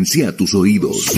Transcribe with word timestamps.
Potencia 0.00 0.34
tus 0.34 0.54
oídos. 0.54 1.12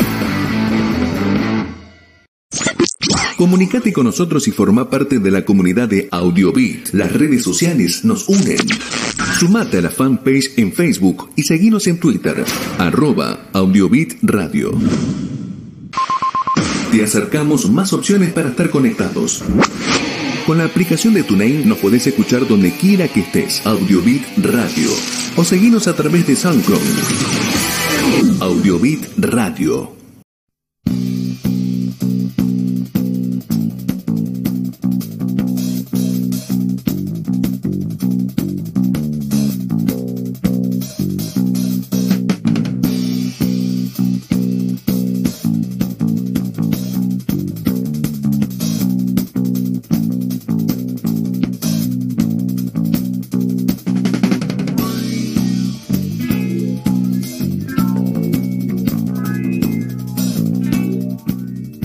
Comunicate 3.37 3.93
con 3.93 4.07
nosotros 4.07 4.49
y 4.49 4.51
forma 4.51 4.91
parte 4.91 5.21
de 5.21 5.31
la 5.31 5.45
comunidad 5.45 5.89
de 5.89 6.09
AudioBeat. 6.11 6.89
Las 6.91 7.13
redes 7.13 7.45
sociales 7.45 8.05
nos 8.05 8.29
unen. 8.29 8.59
Sumate 9.39 9.79
a 9.79 9.83
la 9.83 9.91
fanpage 9.91 10.55
en 10.57 10.73
Facebook 10.73 11.31
y 11.37 11.45
seguinos 11.45 11.87
en 11.87 12.01
Twitter, 12.01 12.45
arroba 12.79 13.51
AudioBeat 13.53 14.15
Radio. 14.23 14.73
Te 16.91 17.05
acercamos 17.05 17.71
más 17.71 17.93
opciones 17.93 18.33
para 18.33 18.49
estar 18.49 18.69
conectados. 18.69 19.45
Con 20.45 20.59
la 20.59 20.65
aplicación 20.65 21.15
de 21.15 21.23
TuneIn 21.23 21.69
nos 21.69 21.79
podés 21.79 22.05
escuchar 22.09 22.49
donde 22.49 22.73
quiera 22.73 23.07
que 23.07 23.21
estés. 23.21 23.65
AudioBeat 23.65 24.39
Radio. 24.39 24.91
O 25.37 25.45
seguinos 25.45 25.87
a 25.87 25.95
través 25.95 26.27
de 26.27 26.35
SoundCloud. 26.35 27.52
AudioBeat 28.41 29.09
Radio. 29.17 30.02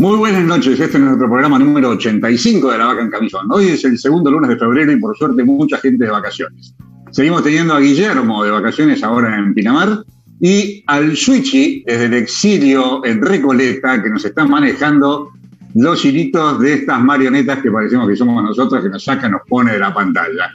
Muy 0.08 0.20
buenas 0.20 0.46
noches, 0.46 0.80
este 0.80 0.98
es 0.98 1.04
nuestro 1.04 1.28
programa 1.28 1.60
número 1.60 1.90
85 1.90 2.72
de 2.72 2.78
La 2.78 2.86
Vaca 2.86 3.02
en 3.02 3.10
Camisón. 3.10 3.52
Hoy 3.52 3.68
es 3.68 3.84
el 3.84 4.00
segundo 4.00 4.32
lunes 4.32 4.52
de 4.52 4.56
febrero 4.56 4.94
y 4.94 5.00
por 5.02 5.18
suerte 5.18 5.44
mucha 5.44 5.80
gente 5.80 6.06
de 6.06 6.12
vacaciones. 6.12 6.74
Seguimos 7.12 7.44
teniendo 7.44 7.74
a 7.74 7.82
Guillermo 7.82 8.42
de 8.46 8.52
vacaciones 8.52 9.04
ahora 9.04 9.38
en 9.38 9.54
Pinamar 9.54 10.06
y 10.40 10.82
al 10.88 11.18
Switchy 11.18 11.84
desde 11.86 12.06
el 12.06 12.14
exilio 12.14 13.04
en 13.04 13.22
Recoleta 13.22 14.02
que 14.02 14.10
nos 14.10 14.24
están 14.24 14.50
manejando 14.50 15.32
los 15.76 16.06
hilitos 16.06 16.62
de 16.62 16.76
estas 16.76 17.02
marionetas 17.02 17.62
que 17.62 17.70
parecemos 17.70 18.08
que 18.08 18.16
somos 18.16 18.42
nosotros 18.42 18.82
que 18.82 18.90
nos 18.90 19.04
saca, 19.04 19.28
nos 19.28 19.42
pone 19.46 19.74
de 19.74 19.80
la 19.80 19.94
pantalla. 19.94 20.52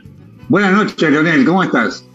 Buenas 0.49 0.73
noches, 0.73 1.11
Leonel, 1.11 1.45
¿cómo 1.45 1.63
estás? 1.63 2.09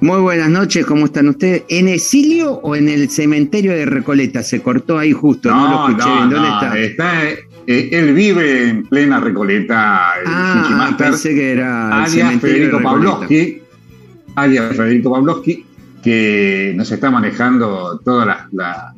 Muy 0.00 0.20
buenas 0.20 0.48
noches, 0.48 0.86
¿cómo 0.86 1.06
están 1.06 1.28
ustedes? 1.28 1.64
¿En 1.68 1.88
exilio 1.88 2.52
o 2.52 2.76
en 2.76 2.88
el 2.88 3.10
cementerio 3.10 3.72
de 3.72 3.84
Recoleta? 3.84 4.42
Se 4.44 4.60
cortó 4.62 4.96
ahí 4.98 5.12
justo, 5.12 5.50
no, 5.50 5.68
lo 5.68 5.88
escuché 5.88 6.08
no, 6.08 6.20
¿Dónde 6.20 6.36
no, 6.36 6.46
está? 6.62 6.78
está 6.78 7.22
eh, 7.66 7.88
él 7.92 8.14
vive 8.14 8.68
en 8.68 8.86
plena 8.86 9.18
Recoleta, 9.20 10.12
el 10.20 10.24
Ah, 10.26 10.94
pensé 10.96 11.34
que 11.34 11.52
era 11.52 11.88
el 11.88 11.92
alias 11.94 12.10
cementerio 12.12 12.56
Federico. 12.56 12.82
Pavlovsky, 12.82 13.62
alias 14.36 14.76
Federico 14.76 15.10
Pavlovsky, 15.10 15.66
que 16.02 16.72
nos 16.76 16.90
está 16.92 17.10
manejando 17.10 18.00
toda 18.04 18.24
la, 18.24 18.48
la- 18.52 18.94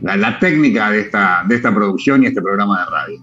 la- 0.00 0.16
la 0.16 0.38
técnica 0.38 0.90
de 0.90 1.00
esta, 1.02 1.44
de 1.46 1.54
esta 1.56 1.72
producción 1.74 2.22
y 2.24 2.26
este 2.28 2.40
programa 2.40 2.80
de 2.80 2.86
radio. 2.90 3.20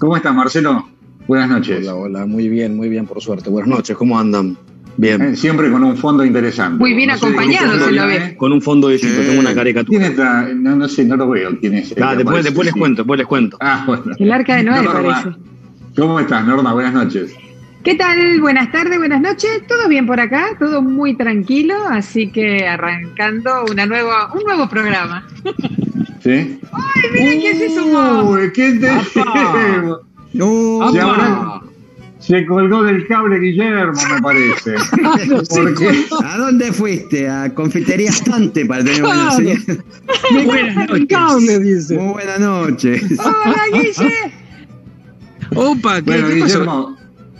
¿Cómo 0.00 0.16
estás, 0.16 0.34
Marcelo? 0.34 0.88
Buenas 1.28 1.48
noches. 1.48 1.78
Hola, 1.86 1.94
hola, 1.94 2.26
muy 2.26 2.48
bien, 2.48 2.76
muy 2.76 2.88
bien, 2.88 3.06
por 3.06 3.22
suerte. 3.22 3.48
Buenas 3.48 3.68
noches, 3.70 3.96
¿cómo 3.96 4.18
andan? 4.18 4.58
Bien. 4.96 5.22
Eh, 5.22 5.36
Siempre 5.36 5.70
con 5.70 5.82
un 5.84 5.96
fondo 5.96 6.24
interesante. 6.24 6.78
Muy 6.78 6.94
bien 6.94 7.08
No 7.08 7.14
de 7.14 7.18
acompañado, 7.18 7.78
se 7.86 7.92
lo 7.92 8.06
ve. 8.06 8.36
Con 8.36 8.52
un 8.52 8.60
fondo 8.60 8.88
distinto, 8.88 9.20
Sí. 9.22 9.26
tengo 9.28 9.40
una 9.40 9.50
¿Quién 9.50 9.56
caricatura. 9.58 10.06
está? 10.06 10.48
No, 10.54 10.76
no 10.76 10.88
sé, 10.88 11.04
no 11.04 11.16
lo 11.16 11.28
veo. 11.30 11.58
¿Quién 11.60 11.74
es? 11.74 11.94
Ah, 12.00 12.12
el 12.12 12.18
que 12.18 12.24
después, 12.24 12.44
después 12.44 12.64
les 12.66 12.74
Sí. 12.74 12.80
cuento, 12.80 13.02
después 13.02 13.18
les 13.18 13.26
cuento. 13.26 13.56
Ah, 13.60 13.84
bueno. 13.86 14.02
El 14.18 14.32
arca 14.32 14.56
de 14.56 14.62
Noé, 14.64 14.82
Norma, 14.82 15.02
parece. 15.22 15.38
¿Cómo 15.96 16.20
estás, 16.20 16.46
Norma? 16.46 16.72
Buenas 16.72 16.92
noches. 16.94 17.32
¿Qué 17.82 17.94
tal? 17.94 18.40
Buenas 18.40 18.70
tardes, 18.72 18.98
buenas 18.98 19.22
noches. 19.22 19.62
¿Todo 19.66 19.88
bien 19.88 20.06
por 20.06 20.20
acá? 20.20 20.48
Todo 20.58 20.82
muy 20.82 21.16
tranquilo, 21.16 21.74
así 21.88 22.30
que 22.30 22.66
arrancando 22.68 23.64
una 23.70 23.86
nueva, 23.86 24.30
un 24.34 24.42
nuevo 24.44 24.68
programa. 24.68 25.26
¿Sí? 26.22 26.58
¡Ay, 26.72 27.02
miren 27.14 27.40
quién 27.40 27.56
se 27.58 27.70
sumó! 27.74 28.32
Uy, 28.32 28.52
¿qué 28.52 28.72
te 28.74 28.90
No, 30.34 30.92
Se, 30.92 31.00
habrá- 31.00 31.60
se 32.20 32.46
colgó 32.46 32.82
del 32.82 33.06
cable 33.06 33.38
Guillermo, 33.38 34.00
me 34.14 34.20
parece. 34.22 34.74
Porque 35.48 36.04
¿A 36.24 36.38
dónde 36.38 36.72
fuiste? 36.72 37.28
A 37.28 37.52
Confitería 37.54 38.10
Estante 38.10 38.64
para 38.66 38.84
tener 38.84 39.02
buena 39.02 39.30
señal. 39.32 39.84
Buenas 40.44 40.88
noches. 40.88 41.62
dice. 41.62 41.98
Muy 41.98 42.12
buenas 42.12 42.40
noches. 42.40 43.02
¡Hola, 43.18 43.62
Guille! 43.72 44.32
Opa, 45.56 45.96
¿qué, 45.96 46.10
Bueno, 46.10 46.28
qué 46.28 46.40
pasó? 46.40 46.96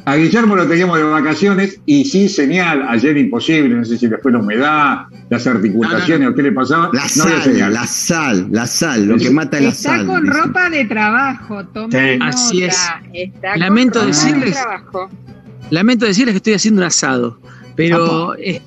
A 0.07 0.17
Guillermo 0.17 0.57
lo 0.57 0.67
teníamos 0.67 0.97
de 0.99 1.05
vacaciones 1.05 1.79
y 1.87 2.05
sin 2.05 2.29
señal, 2.29 2.85
ayer 2.89 3.17
imposible, 3.19 3.69
no 3.77 3.85
sé 3.85 3.99
si 3.99 4.09
le 4.09 4.17
fue 4.19 4.33
la 4.33 4.39
humedad, 4.39 4.99
las 5.29 5.47
articulaciones 5.47 6.29
o 6.29 6.35
qué 6.35 6.43
le 6.43 6.53
pasaba, 6.53 6.91
La 6.93 7.03
no 7.03 7.09
sal, 7.09 7.73
la 7.73 7.87
sal, 7.87 8.49
la 8.51 8.67
sal, 8.67 9.07
lo 9.07 9.17
que 9.19 9.31
mata 9.31 9.59
es 9.59 9.63
la 9.65 9.69
Está 9.71 9.97
sal. 9.99 10.07
con 10.07 10.23
dicen. 10.25 10.37
ropa 10.43 10.71
de 10.71 10.85
trabajo, 10.87 11.61
Sí. 11.63 11.69
nota. 11.75 12.27
Así 12.27 12.63
es. 12.65 12.79
Está 13.13 13.57
Lamento 13.59 14.01
con 14.01 14.09
ropa 14.09 14.19
decirles- 14.21 14.55
de. 14.55 15.71
Lamento 15.71 16.07
decirles 16.07 16.33
que 16.33 16.37
estoy 16.39 16.55
haciendo 16.55 16.81
un 16.81 16.87
asado, 16.87 17.39
pero 17.77 18.35
eh, 18.37 18.63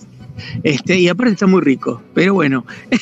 este 0.63 0.99
y 0.99 1.09
aparte 1.09 1.33
está 1.33 1.47
muy 1.47 1.61
rico, 1.61 2.01
pero 2.13 2.33
bueno. 2.35 2.65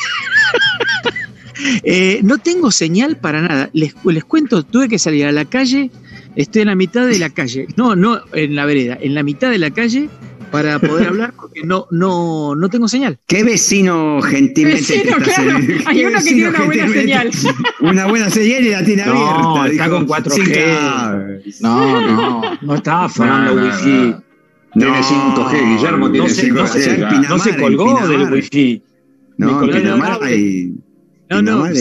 Eh, 1.83 2.21
no 2.23 2.39
tengo 2.39 2.71
señal 2.71 3.17
para 3.17 3.41
nada. 3.41 3.69
Les, 3.73 3.93
les 4.03 4.23
cuento, 4.23 4.63
tuve 4.63 4.89
que 4.89 4.97
salir 4.97 5.25
a 5.27 5.31
la 5.31 5.45
calle, 5.45 5.91
estoy 6.35 6.61
en 6.63 6.67
la 6.69 6.75
mitad 6.75 7.05
de 7.07 7.19
la 7.19 7.29
calle, 7.29 7.67
no, 7.75 7.95
no 7.95 8.19
en 8.33 8.55
la 8.55 8.65
vereda, 8.65 8.97
en 9.01 9.13
la 9.15 9.23
mitad 9.23 9.49
de 9.51 9.57
la 9.57 9.71
calle 9.71 10.09
para 10.51 10.79
poder 10.79 11.07
hablar 11.07 11.33
porque 11.33 11.61
no, 11.63 11.87
no, 11.91 12.55
no 12.55 12.69
tengo 12.69 12.87
señal. 12.89 13.17
¿Qué 13.25 13.43
vecino 13.43 14.21
gentilmente 14.21 14.81
Vecino, 14.81 15.17
está 15.17 15.23
claro. 15.23 15.57
haciendo? 15.57 15.83
Hay 15.89 15.97
¿Qué 15.97 16.05
uno 16.07 16.17
que 16.19 16.23
tiene 16.25 16.49
una 16.49 16.61
buena 16.63 16.83
gentilmente? 16.89 17.37
Una 17.79 18.05
buena 18.07 18.29
señal 18.29 18.65
y 18.65 18.69
la 18.69 18.83
tiene 18.83 19.05
No, 19.05 19.55
abierta. 19.57 19.71
está 19.71 19.83
dijo, 19.85 19.95
con 19.95 20.07
4G. 20.07 20.31
sin 20.33 20.53
cables. 20.53 21.61
No, 21.61 22.01
no, 22.01 22.41
no 22.61 22.75
estaba 22.75 23.07
sonando 23.09 23.55
No, 23.55 23.61
no, 23.61 23.67
wifi. 23.67 23.89
no. 23.89 24.23
Tiene 24.73 24.87
No, 24.99 25.03
5G, 25.03 25.75
Guillermo 25.77 26.05
no 26.07 26.11
tiene 26.11 26.27
No 26.27 26.33
se, 26.33 26.47
no 26.51 26.63
5G. 26.65 26.67
se- 26.67 26.79
ya. 26.85 26.97
ya. 26.97 27.09
Pinamar, 27.09 27.29
no 27.29 27.39
se 27.39 27.49
en 27.51 27.61
colgó 27.61 28.07
del 28.07 28.33
wifi. 28.33 28.83
No, 29.37 29.59
colgué 29.59 29.79
Pinamar 29.79 30.19
hay. 30.23 30.73
No, 31.29 31.41
no, 31.41 31.41
Pinamar 31.63 31.73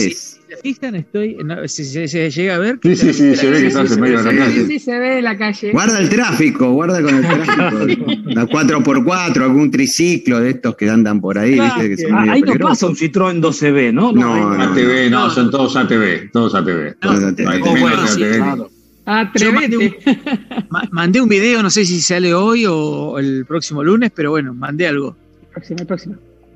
fijan, 0.61 0.95
estoy, 0.95 1.37
no, 1.43 1.67
si 1.67 1.83
se, 1.85 2.07
se 2.07 2.29
llega 2.29 2.55
a 2.55 2.57
ver. 2.59 2.79
Sí, 2.83 2.95
sí, 2.95 3.13
sí, 3.13 3.35
se 3.35 3.49
ve 3.49 3.59
que 3.61 3.67
estás 3.67 3.91
en 3.91 4.01
medio 4.01 4.17
de 4.17 4.23
la 4.23 4.31
ve. 4.31 4.37
Sí, 4.37 4.43
calle. 4.55 4.67
sí, 4.67 4.79
se 4.79 4.99
ve 4.99 5.15
de 5.15 5.21
la 5.21 5.37
calle. 5.37 5.71
Guarda 5.71 5.99
el 5.99 6.09
tráfico, 6.09 6.71
guarda 6.71 7.01
con 7.01 7.15
el 7.15 7.21
tráfico. 7.21 8.05
La 8.25 8.45
4x4, 8.47 9.41
algún 9.43 9.71
triciclo 9.71 10.39
de 10.39 10.51
estos 10.51 10.75
que 10.75 10.89
andan 10.89 11.19
por 11.19 11.37
ahí, 11.37 11.59
¿viste? 11.59 11.89
Que 11.89 11.97
son 11.97 12.13
Ah, 12.13 12.19
medio 12.21 12.33
ahí 12.33 12.41
no 12.41 12.53
pasa 12.67 12.87
un 12.87 12.95
Citroën 12.95 13.41
12B, 13.41 13.91
¿no? 13.93 14.11
No, 14.11 14.55
no. 14.57 14.63
ATV, 14.63 15.09
no, 15.09 15.27
No. 15.27 15.29
son 15.29 15.51
todos 15.51 15.75
ATV, 15.75 16.29
todos 16.31 16.53
ATV. 16.55 16.95
Bueno, 17.01 17.31
de 17.31 18.07
sí, 18.07 18.23
ATV. 18.23 18.35
Claro. 18.37 18.69
Mandé 19.05 19.77
un, 19.77 19.83
Atrévete. 19.85 19.99
ma- 20.69 20.87
mandé 20.91 21.19
un 21.21 21.27
video, 21.27 21.61
no 21.63 21.69
sé 21.69 21.85
si 21.85 21.99
sale 22.01 22.33
hoy 22.33 22.65
o 22.67 23.17
el 23.19 23.45
próximo 23.47 23.83
lunes, 23.83 24.11
pero 24.15 24.29
bueno, 24.29 24.53
mandé 24.53 24.87
algo. 24.87 25.15
Próximo, 25.53 25.85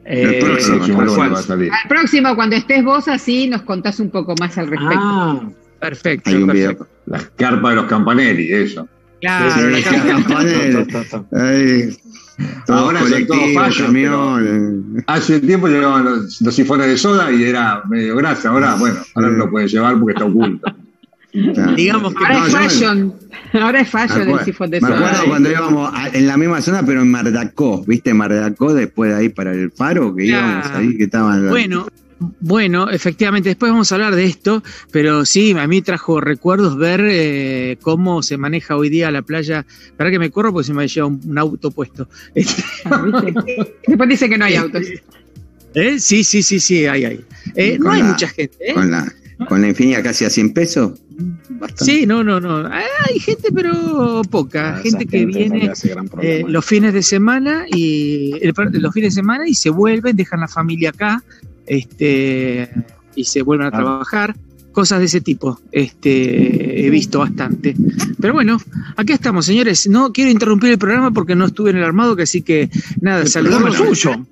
el 0.05 0.39
próximo. 0.39 0.75
Eh, 0.85 0.93
próximo, 0.95 1.17
va 1.33 1.39
a 1.39 1.41
salir. 1.43 1.71
Al 1.71 1.89
próximo, 1.89 2.35
cuando 2.35 2.55
estés 2.55 2.83
vos 2.83 3.07
así, 3.07 3.47
nos 3.47 3.63
contás 3.63 3.99
un 3.99 4.09
poco 4.11 4.33
más 4.39 4.57
al 4.57 4.67
respecto. 4.67 4.99
Ah, 5.01 5.41
Perfecto. 5.79 6.29
Hay 6.29 6.35
un 6.38 6.47
perfecto. 6.47 6.83
video. 6.85 6.88
Las 7.07 7.25
carpas 7.35 7.69
de 7.71 7.75
los 7.75 7.85
campanelli, 7.85 8.51
eso. 8.53 8.88
Claro, 9.21 9.51
Sí, 9.51 9.61
la 9.71 9.77
sí, 9.77 9.83
cara- 9.83 10.05
campanel. 10.05 10.88
ta, 10.88 11.03
ta, 11.03 11.09
ta. 11.09 11.25
Ay, 11.39 11.97
todos 12.66 12.79
Ahora 12.81 12.99
son 13.01 13.27
todos 13.27 13.77
camiones. 13.77 15.03
Hace 15.07 15.39
tiempo 15.39 15.67
llevaban 15.67 16.05
los, 16.05 16.41
los 16.41 16.53
sifones 16.55 16.87
de 16.87 16.97
soda 16.97 17.31
y 17.31 17.43
era 17.43 17.81
medio 17.90 18.16
grasa. 18.17 18.49
Ahora, 18.49 18.75
bueno, 18.75 18.97
ahora 19.16 19.29
no 19.29 19.37
lo 19.37 19.49
pueden 19.52 19.67
llevar 19.67 19.97
porque 19.99 20.13
está 20.13 20.25
oculto. 20.25 20.72
Claro. 21.53 21.76
Digamos 21.76 22.14
que 22.14 22.23
Ahora 22.23 22.40
No, 22.40 22.46
es 22.47 22.53
me- 22.53 22.59
fashion. 22.59 23.14
Ahora 23.53 23.79
es 23.82 23.90
fashion 23.90 24.29
el 24.29 24.40
sifón 24.46 24.70
de 24.70 24.82
me 24.82 24.87
cuando 25.28 25.49
íbamos 25.52 25.91
a- 25.93 26.09
en 26.09 26.28
la 26.28 26.37
misma 26.37 26.61
zona, 26.61 26.85
pero 26.85 27.02
en 27.02 27.11
Mardacó, 27.11 27.84
¿viste? 27.85 28.14
Mardacó, 28.14 28.73
después 28.73 29.11
de 29.11 29.17
ahí 29.17 29.29
para 29.29 29.52
el 29.52 29.72
faro, 29.72 30.16
que 30.16 30.26
Claro. 30.26 30.47
íbamos 30.47 30.72
ahí, 30.72 30.97
que 30.97 31.03
estaban. 31.05 31.49
Bueno, 31.49 31.87
bueno, 32.40 32.90
efectivamente, 32.90 33.49
después 33.49 33.72
vamos 33.72 33.91
a 33.91 33.96
hablar 33.96 34.16
de 34.16 34.23
esto, 34.26 34.64
pero 34.91 35.26
sí, 35.26 35.52
a 35.58 35.67
mí 35.67 35.82
trajo 35.82 36.22
recuerdos 36.22 36.78
ver 36.78 37.02
eh, 37.03 37.78
cómo 37.81 38.23
se 38.23 38.38
maneja 38.38 38.78
hoy 38.78 38.90
día 38.90 39.11
la 39.11 39.22
playa. 39.22 39.66
Para 39.97 40.11
que 40.11 40.20
me 40.20 40.31
corro 40.31 40.53
porque 40.53 40.67
se 40.67 40.73
me 40.73 40.84
ha 40.84 40.85
llevado 40.85 41.09
un, 41.14 41.22
un 41.29 41.38
auto 41.38 41.72
puesto. 41.72 42.08
Ah. 42.85 43.03
Después 43.88 44.09
dice 44.09 44.29
que 44.29 44.38
no 44.38 44.46
hay 44.46 44.55
autos. 44.55 44.84
¿Eh? 45.73 45.99
Sí, 45.99 46.23
sí, 46.23 46.41
sí, 46.41 46.59
sí, 46.61 46.85
hay, 46.85 47.03
hay. 47.03 47.22
Eh, 47.55 47.78
no 47.79 47.91
hay 47.91 48.02
la- 48.02 48.08
mucha 48.08 48.28
gente, 48.29 48.55
¿eh? 48.61 48.73
Con 48.73 48.90
la, 48.90 49.11
con 49.47 49.61
la 49.61 49.67
infinidad 49.70 50.03
casi 50.03 50.26
a 50.26 50.29
100 50.29 50.53
pesos. 50.53 50.99
Bastante. 51.49 51.85
Sí, 51.85 52.05
no, 52.05 52.23
no, 52.23 52.40
no. 52.40 52.67
Hay 52.67 53.20
gente, 53.20 53.49
pero 53.53 54.22
poca. 54.29 54.78
Ah, 54.78 54.79
gente 54.82 55.05
que 55.05 55.26
viene 55.26 55.72
eh, 56.22 56.43
los 56.47 56.66
fines 56.66 56.93
de 56.93 57.02
semana 57.03 57.66
y 57.72 58.34
el- 58.41 58.53
los 58.82 58.93
fines 58.93 59.14
de 59.14 59.22
semana 59.22 59.47
y 59.47 59.55
se 59.55 59.70
vuelven, 59.70 60.16
dejan 60.16 60.41
la 60.41 60.47
familia 60.47 60.90
acá 60.90 61.23
este, 61.66 62.70
y 63.16 63.26
se 63.26 63.41
vuelven 63.41 63.67
a 63.67 63.72
trabajar. 63.72 64.35
Cosas 64.72 64.99
de 64.99 65.05
ese 65.05 65.22
tipo, 65.22 65.58
este, 65.72 66.85
he 66.85 66.90
visto 66.90 67.20
bastante. 67.20 67.73
Pero 68.20 68.34
bueno, 68.34 68.58
aquí 68.97 69.14
estamos, 69.14 69.46
señores. 69.46 69.88
No 69.88 70.11
quiero 70.11 70.29
interrumpir 70.31 70.70
el 70.72 70.78
programa 70.78 71.11
porque 71.11 71.34
no 71.34 71.46
estuve 71.46 71.70
en 71.70 71.78
el 71.78 71.84
armado, 71.85 72.17
que 72.17 72.23
así 72.23 72.41
que 72.41 72.70
nada, 72.99 73.26
saludamos. 73.26 73.73
suyo. 73.78 74.26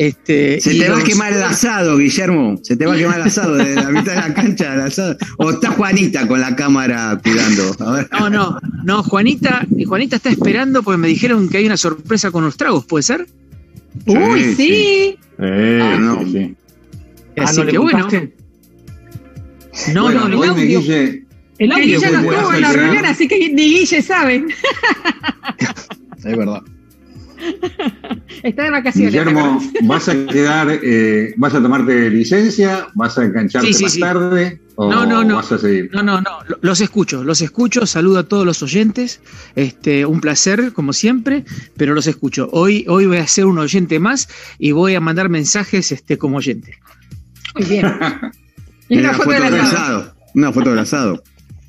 Este, 0.00 0.60
Se 0.60 0.76
te 0.78 0.88
va 0.88 0.98
a 0.98 1.02
quemar 1.02 1.32
el 1.32 1.42
asado, 1.42 1.96
Guillermo. 1.98 2.60
Se 2.62 2.76
te 2.76 2.86
va 2.86 2.94
a 2.94 2.96
quemar 2.96 3.16
el 3.20 3.26
asado 3.26 3.56
de 3.56 3.74
la 3.74 3.90
mitad 3.90 4.12
de 4.14 4.28
la 4.28 4.32
cancha 4.32 4.70
del 4.70 4.82
asado. 4.82 5.16
O 5.38 5.50
está 5.50 5.70
Juanita 5.72 6.28
con 6.28 6.40
la 6.40 6.54
cámara 6.54 7.18
cuidando. 7.20 7.74
A 7.80 7.92
ver. 7.92 8.08
No, 8.12 8.30
no, 8.30 8.58
no, 8.84 9.02
Juanita, 9.02 9.66
Juanita 9.86 10.14
está 10.16 10.30
esperando 10.30 10.84
porque 10.84 10.98
me 10.98 11.08
dijeron 11.08 11.48
que 11.48 11.58
hay 11.58 11.66
una 11.66 11.76
sorpresa 11.76 12.30
con 12.30 12.44
los 12.44 12.56
tragos, 12.56 12.84
¿puede 12.86 13.02
ser? 13.02 13.26
Uy, 14.06 14.44
Sí, 14.44 14.54
sí. 14.54 15.18
Eh, 15.40 15.80
Ah, 15.82 15.98
no. 15.98 16.20
sí, 16.24 16.30
sí. 16.32 16.56
Así 17.36 17.50
Ah, 17.50 17.52
¿no 17.58 17.64
le 17.64 17.72
que 17.72 17.78
bueno. 17.78 18.08
No, 19.94 20.02
Bueno, 20.04 20.28
no, 20.28 20.38
me 20.38 20.46
audio. 20.46 20.80
Guille, 20.80 21.24
El 21.58 21.70
que 21.74 21.80
Guille 21.82 21.94
no 22.12 22.22
Guille 22.22 22.34
estuvo 22.36 22.52
en 22.54 22.60
la 22.60 22.72
reunión, 22.72 23.04
así 23.04 23.26
que 23.26 23.38
ni 23.52 23.62
Guille 23.64 24.00
sabe. 24.02 24.44
Es 26.18 26.24
verdad. 26.36 26.62
Está 28.42 28.64
de 28.64 28.70
vacaciones. 28.70 29.12
Guillermo, 29.12 29.60
¿vas 29.82 30.08
a 30.08 30.26
quedar, 30.26 30.78
eh, 30.82 31.34
vas 31.36 31.54
a 31.54 31.62
tomarte 31.62 32.10
licencia? 32.10 32.88
¿Vas 32.94 33.18
a 33.18 33.24
engancharte 33.24 33.68
Sí, 33.68 33.74
sí, 33.74 33.82
más 33.84 33.92
sí. 33.92 34.00
tarde? 34.00 34.60
¿O 34.76 34.90
No, 34.90 35.04
no, 35.06 35.24
no. 35.24 35.36
vas 35.36 35.50
a 35.52 35.58
seguir? 35.58 35.90
No, 35.92 36.02
no, 36.02 36.20
no, 36.20 36.30
lo- 36.46 36.58
los 36.60 36.80
escucho, 36.80 37.24
los 37.24 37.40
escucho, 37.40 37.84
saludo 37.86 38.18
a 38.20 38.22
todos 38.28 38.46
los 38.46 38.62
oyentes, 38.62 39.20
este, 39.56 40.06
un 40.06 40.20
placer 40.20 40.72
como 40.72 40.92
siempre, 40.92 41.44
pero 41.76 41.94
los 41.94 42.06
escucho. 42.06 42.48
Hoy, 42.52 42.84
hoy 42.88 43.06
voy 43.06 43.16
a 43.18 43.26
ser 43.26 43.46
un 43.46 43.58
oyente 43.58 43.98
más 43.98 44.28
y 44.58 44.70
voy 44.72 44.94
a 44.94 45.00
mandar 45.00 45.28
mensajes 45.28 45.90
este, 45.92 46.16
como 46.18 46.36
oyente. 46.38 46.78
Muy 47.56 47.64
bien. 47.66 47.86
Y 48.90 48.96
Mira 48.96 49.10
una 49.10 49.18
foto 49.18 49.30
del 49.32 49.42
del 49.42 49.60
asado. 49.60 49.98
asado. 49.98 50.14
Una 50.34 50.50
foto 50.52 50.70
del 50.70 50.78
asado. 50.78 51.22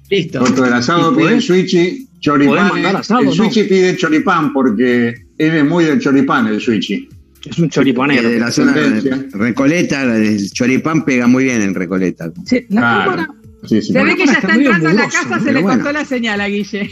Listo. 0.09 0.45
Foto 0.45 0.61
del 0.63 0.73
asado, 0.73 1.11
¿Y 1.11 1.17
pide 1.17 1.41
Switchy, 1.41 2.07
choripán. 2.21 2.77
el 2.77 2.93
no? 2.93 3.31
Switchy 3.33 3.63
pide 3.63 3.97
choripán 3.97 4.53
porque 4.53 5.15
es 5.39 5.65
muy 5.65 5.85
del 5.85 5.99
choripán, 5.99 6.47
el 6.47 6.59
Switchy. 6.61 7.09
Es 7.49 7.57
un 7.57 7.65
Eh, 7.65 7.69
choripanero. 7.69 8.29
de 8.29 8.39
la 8.39 8.51
zona 8.51 8.73
de. 8.73 9.27
Recoleta, 9.31 10.03
el 10.03 10.51
choripán 10.51 11.05
pega 11.05 11.25
muy 11.25 11.45
bien 11.45 11.61
en 11.61 11.73
Recoleta. 11.73 12.31
Sí, 12.45 12.65
la 12.69 12.81
Claro. 12.81 13.11
cámara- 13.11 13.27
Sí, 13.67 13.81
sí, 13.81 13.87
Se 13.87 13.93
ve 13.93 13.99
bueno. 14.01 14.15
que 14.15 14.25
ya 14.25 14.33
está 14.33 14.55
entrando 14.55 14.87
a 14.89 14.93
la 14.93 15.03
casa, 15.09 15.39
se 15.41 15.51
le 15.51 15.61
bueno. 15.61 15.83
cortó 15.83 15.91
la 15.91 16.05
señal 16.05 16.39
a 16.39 16.47
Guille. 16.47 16.91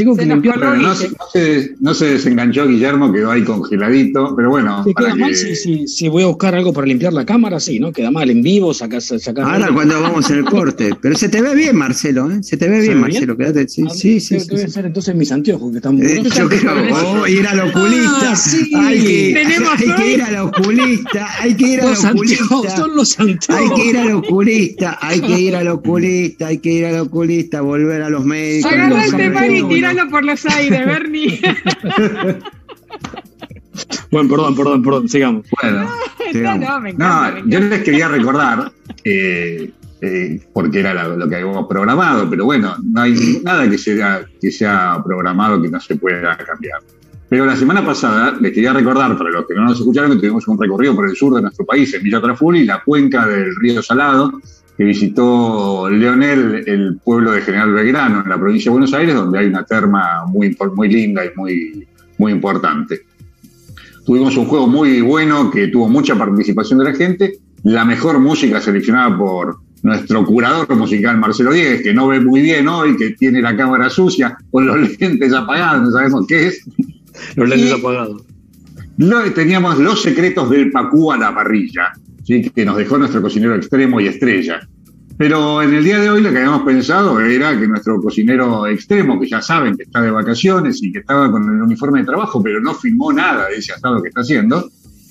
Tengo 0.00 0.14
Se 0.14 0.22
que 0.22 0.26
limpiar. 0.28 0.58
no, 0.78 0.94
se- 0.94 1.08
no 1.10 1.14
se, 1.30 1.74
no 1.78 1.94
se 1.94 2.06
desenganchó 2.06 2.66
Guillermo, 2.66 3.12
quedó 3.12 3.30
ahí 3.32 3.44
congeladito, 3.44 4.34
pero 4.34 4.48
bueno. 4.48 4.82
¿Te 4.84 4.92
para 4.94 5.08
queda 5.08 5.16
mal 5.16 5.30
que- 5.30 5.36
si, 5.36 5.54
si, 5.56 5.86
si 5.86 6.08
voy 6.08 6.22
a 6.22 6.26
buscar 6.26 6.54
algo 6.54 6.72
para 6.72 6.86
limpiar 6.86 7.12
la 7.12 7.26
cámara? 7.26 7.60
Sí, 7.60 7.78
¿no? 7.78 7.92
Queda 7.92 8.10
mal 8.10 8.30
en 8.30 8.40
vivo, 8.42 8.72
sacas, 8.72 9.04
sacas 9.18 9.46
Ahora 9.46 9.68
cuando 9.74 10.00
vamos 10.00 10.30
en 10.30 10.38
el 10.38 10.44
corte. 10.46 10.90
Pero 11.02 11.16
se 11.16 11.28
te 11.28 11.42
ve 11.42 11.54
bien, 11.54 11.76
Marcelo, 11.76 12.30
¿eh? 12.30 12.42
Se 12.42 12.56
te 12.56 12.66
ve 12.68 12.76
¿Se 12.80 12.88
bien, 12.88 13.00
Marcelo. 13.00 13.36
Quédate. 13.36 13.68
Sí, 13.68 13.82
Ah, 13.86 13.90
sí, 13.92 14.20
sí. 14.20 14.40
sí, 14.40 14.46
debe 14.48 14.66
sí. 14.66 14.70
ser 14.72 14.86
entonces 14.86 15.14
mis 15.14 15.30
anteojos 15.32 15.70
que 15.70 15.76
están 15.76 15.98
Eh, 16.02 16.22
yo 16.34 16.48
creo, 16.48 16.72
oh, 17.22 17.26
ir 17.26 17.46
al 17.46 17.60
oculista, 17.60 18.30
Ah, 18.32 18.36
sí. 18.36 18.70
hay, 18.74 19.00
que, 19.00 19.32
Tenemos 19.34 19.70
hay 19.78 19.94
que 19.94 20.12
ir 20.14 20.22
al 20.22 20.36
oculista, 20.36 21.28
hay 21.40 21.54
que 21.54 21.68
ir 21.68 21.80
al 21.82 21.90
Los 21.90 22.04
anteojos, 22.04 22.50
oculista, 22.50 22.76
son 22.76 22.96
los 22.96 23.20
anteojos. 23.20 23.48
hay 23.70 23.76
que 23.82 23.86
ir 23.90 23.96
al 23.98 24.12
oculista, 24.12 24.98
hay 25.00 25.20
que 25.20 25.40
ir 25.40 25.56
al 25.56 25.68
oculista, 25.68 26.46
hay 26.46 26.58
que 26.58 26.72
ir 26.72 26.84
al 26.86 27.00
oculista, 27.00 27.60
volver 27.60 28.02
a 28.02 28.10
los 28.10 28.24
médicos. 28.24 28.72
Agarra 28.72 28.88
los 29.04 29.12
el 29.12 29.20
y 29.26 29.28
médicos. 29.28 29.70
Tíralo 29.90 30.10
por 30.10 30.24
los 30.24 30.46
aires, 30.46 30.86
Bernie. 30.86 31.40
Bueno, 34.10 34.28
perdón, 34.28 34.56
perdón, 34.56 34.82
perdón, 34.82 35.08
sigamos. 35.08 35.46
Bueno, 35.62 35.88
no, 36.34 36.58
no, 36.58 36.80
me 36.80 36.90
encanta. 36.90 37.30
no, 37.30 37.46
me 37.46 37.50
yo 37.52 37.60
les 37.60 37.82
quería 37.82 38.08
recordar, 38.08 38.72
eh, 39.04 39.70
eh, 40.00 40.40
porque 40.52 40.80
era 40.80 40.92
lo, 40.94 41.16
lo 41.16 41.28
que 41.28 41.36
habíamos 41.36 41.68
programado, 41.68 42.28
pero 42.28 42.44
bueno, 42.44 42.76
no 42.82 43.00
hay 43.00 43.40
nada 43.44 43.68
que 43.70 43.78
sea, 43.78 44.24
que 44.40 44.50
sea 44.50 45.00
programado 45.04 45.62
que 45.62 45.68
no 45.68 45.80
se 45.80 45.96
pueda 45.96 46.36
cambiar. 46.36 46.80
Pero 47.28 47.46
la 47.46 47.54
semana 47.54 47.84
pasada 47.86 48.36
les 48.40 48.52
quería 48.52 48.72
recordar, 48.72 49.16
para 49.16 49.30
los 49.30 49.46
que 49.46 49.54
no 49.54 49.62
nos 49.64 49.78
escucharon, 49.78 50.10
que 50.12 50.18
tuvimos 50.18 50.48
un 50.48 50.60
recorrido 50.60 50.96
por 50.96 51.08
el 51.08 51.14
sur 51.14 51.34
de 51.36 51.42
nuestro 51.42 51.64
país, 51.64 51.94
en 51.94 52.02
Villa 52.02 52.20
Traful 52.20 52.56
y 52.56 52.64
la 52.64 52.82
cuenca 52.82 53.24
del 53.24 53.54
río 53.54 53.80
Salado, 53.82 54.32
que 54.80 54.86
visitó 54.86 55.90
Leonel, 55.90 56.64
el 56.66 56.96
pueblo 57.04 57.32
de 57.32 57.42
General 57.42 57.70
Belgrano, 57.70 58.22
en 58.22 58.30
la 58.30 58.38
provincia 58.38 58.70
de 58.70 58.78
Buenos 58.78 58.94
Aires, 58.94 59.14
donde 59.14 59.38
hay 59.38 59.46
una 59.48 59.62
terma 59.62 60.24
muy, 60.26 60.56
muy 60.74 60.88
linda 60.88 61.22
y 61.22 61.28
muy, 61.36 61.86
muy 62.16 62.32
importante. 62.32 63.00
Tuvimos 64.06 64.34
un 64.38 64.46
juego 64.46 64.66
muy 64.68 65.02
bueno 65.02 65.50
que 65.50 65.68
tuvo 65.68 65.86
mucha 65.90 66.16
participación 66.16 66.78
de 66.78 66.86
la 66.86 66.94
gente. 66.94 67.34
La 67.64 67.84
mejor 67.84 68.20
música 68.20 68.58
seleccionada 68.58 69.14
por 69.18 69.58
nuestro 69.82 70.24
curador 70.24 70.74
musical 70.74 71.18
Marcelo 71.18 71.52
Diegues, 71.52 71.82
que 71.82 71.92
no 71.92 72.08
ve 72.08 72.18
muy 72.22 72.40
bien 72.40 72.66
hoy, 72.66 72.96
que 72.96 73.10
tiene 73.10 73.42
la 73.42 73.54
cámara 73.54 73.90
sucia, 73.90 74.34
con 74.50 74.66
los 74.66 74.78
lentes 74.98 75.30
apagados, 75.34 75.82
no 75.82 75.90
sabemos 75.90 76.26
qué 76.26 76.46
es. 76.46 76.64
Los 77.36 77.46
lentes 77.50 77.68
Y- 77.68 77.78
apagados. 77.78 78.22
Lo- 78.96 79.30
teníamos 79.34 79.78
los 79.78 80.00
secretos 80.00 80.48
del 80.48 80.70
Pacú 80.70 81.12
a 81.12 81.18
la 81.18 81.34
parrilla, 81.34 81.92
¿sí? 82.30 82.50
que 82.50 82.64
nos 82.64 82.76
dejó 82.76 82.98
nuestro 82.98 83.20
cocinero 83.20 83.56
extremo 83.56 84.00
y 84.00 84.06
estrella. 84.06 84.60
Pero 85.18 85.60
en 85.62 85.74
el 85.74 85.84
día 85.84 85.98
de 85.98 86.08
hoy 86.08 86.22
lo 86.22 86.30
que 86.30 86.38
habíamos 86.38 86.62
pensado 86.62 87.20
era 87.20 87.58
que 87.58 87.68
nuestro 87.68 88.00
cocinero 88.00 88.66
extremo, 88.66 89.20
que 89.20 89.28
ya 89.28 89.42
saben 89.42 89.76
que 89.76 89.82
está 89.82 90.00
de 90.00 90.10
vacaciones 90.10 90.82
y 90.82 90.92
que 90.92 91.00
estaba 91.00 91.30
con 91.30 91.44
el 91.44 91.60
uniforme 91.60 92.00
de 92.00 92.06
trabajo, 92.06 92.42
pero 92.42 92.60
no 92.60 92.74
filmó 92.74 93.12
nada 93.12 93.48
de 93.48 93.56
ese 93.56 93.72
asado 93.72 94.00
que 94.00 94.08
está 94.08 94.22
haciendo, 94.22 94.70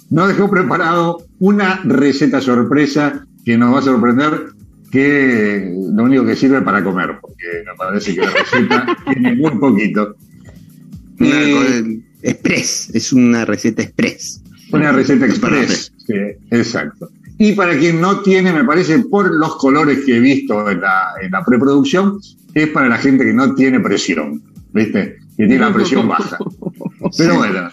nos 0.10 0.28
dejó 0.30 0.50
preparado 0.50 1.24
una 1.40 1.82
receta 1.84 2.42
sorpresa 2.42 3.24
que 3.46 3.58
nos 3.58 3.74
va 3.74 3.80
a 3.80 3.84
sorprender, 3.84 4.46
que 4.92 5.72
lo 5.94 6.04
único 6.04 6.26
que 6.26 6.36
sirve 6.36 6.62
para 6.62 6.84
comer, 6.84 7.20
porque 7.22 7.46
me 7.66 7.76
parece 7.78 8.16
que 8.16 8.22
la 8.22 8.32
receta 8.32 8.98
tiene 9.14 9.36
muy 9.36 9.52
poquito. 9.60 10.16
Eh, 11.20 12.00
express, 12.24 12.90
es 12.96 13.14
una 13.14 13.46
receta 13.46 13.84
express. 13.84 14.42
Una 14.72 14.92
receta 14.92 15.26
express. 15.26 15.92
Sí, 16.06 16.14
exacto. 16.52 17.10
Y 17.38 17.54
para 17.54 17.78
quien 17.78 18.02
no 18.02 18.20
tiene, 18.20 18.52
me 18.52 18.66
parece, 18.66 19.00
por 19.00 19.34
los 19.34 19.56
colores 19.56 20.04
que 20.06 20.18
he 20.18 20.20
visto 20.20 20.70
en 20.70 20.82
la, 20.82 21.14
en 21.22 21.32
la 21.32 21.44
preproducción, 21.44 22.20
es 22.54 22.68
para 22.68 22.90
la 22.90 22.98
gente 22.98 23.24
que 23.24 23.34
no 23.34 23.56
tiene 23.56 23.80
presión, 23.80 24.42
¿viste? 24.74 25.18
Que 25.38 25.48
tiene 25.48 25.60
la 25.60 25.74
presión 25.74 26.08
baja. 26.08 26.38
Pero 27.18 27.36
bueno. 27.36 27.70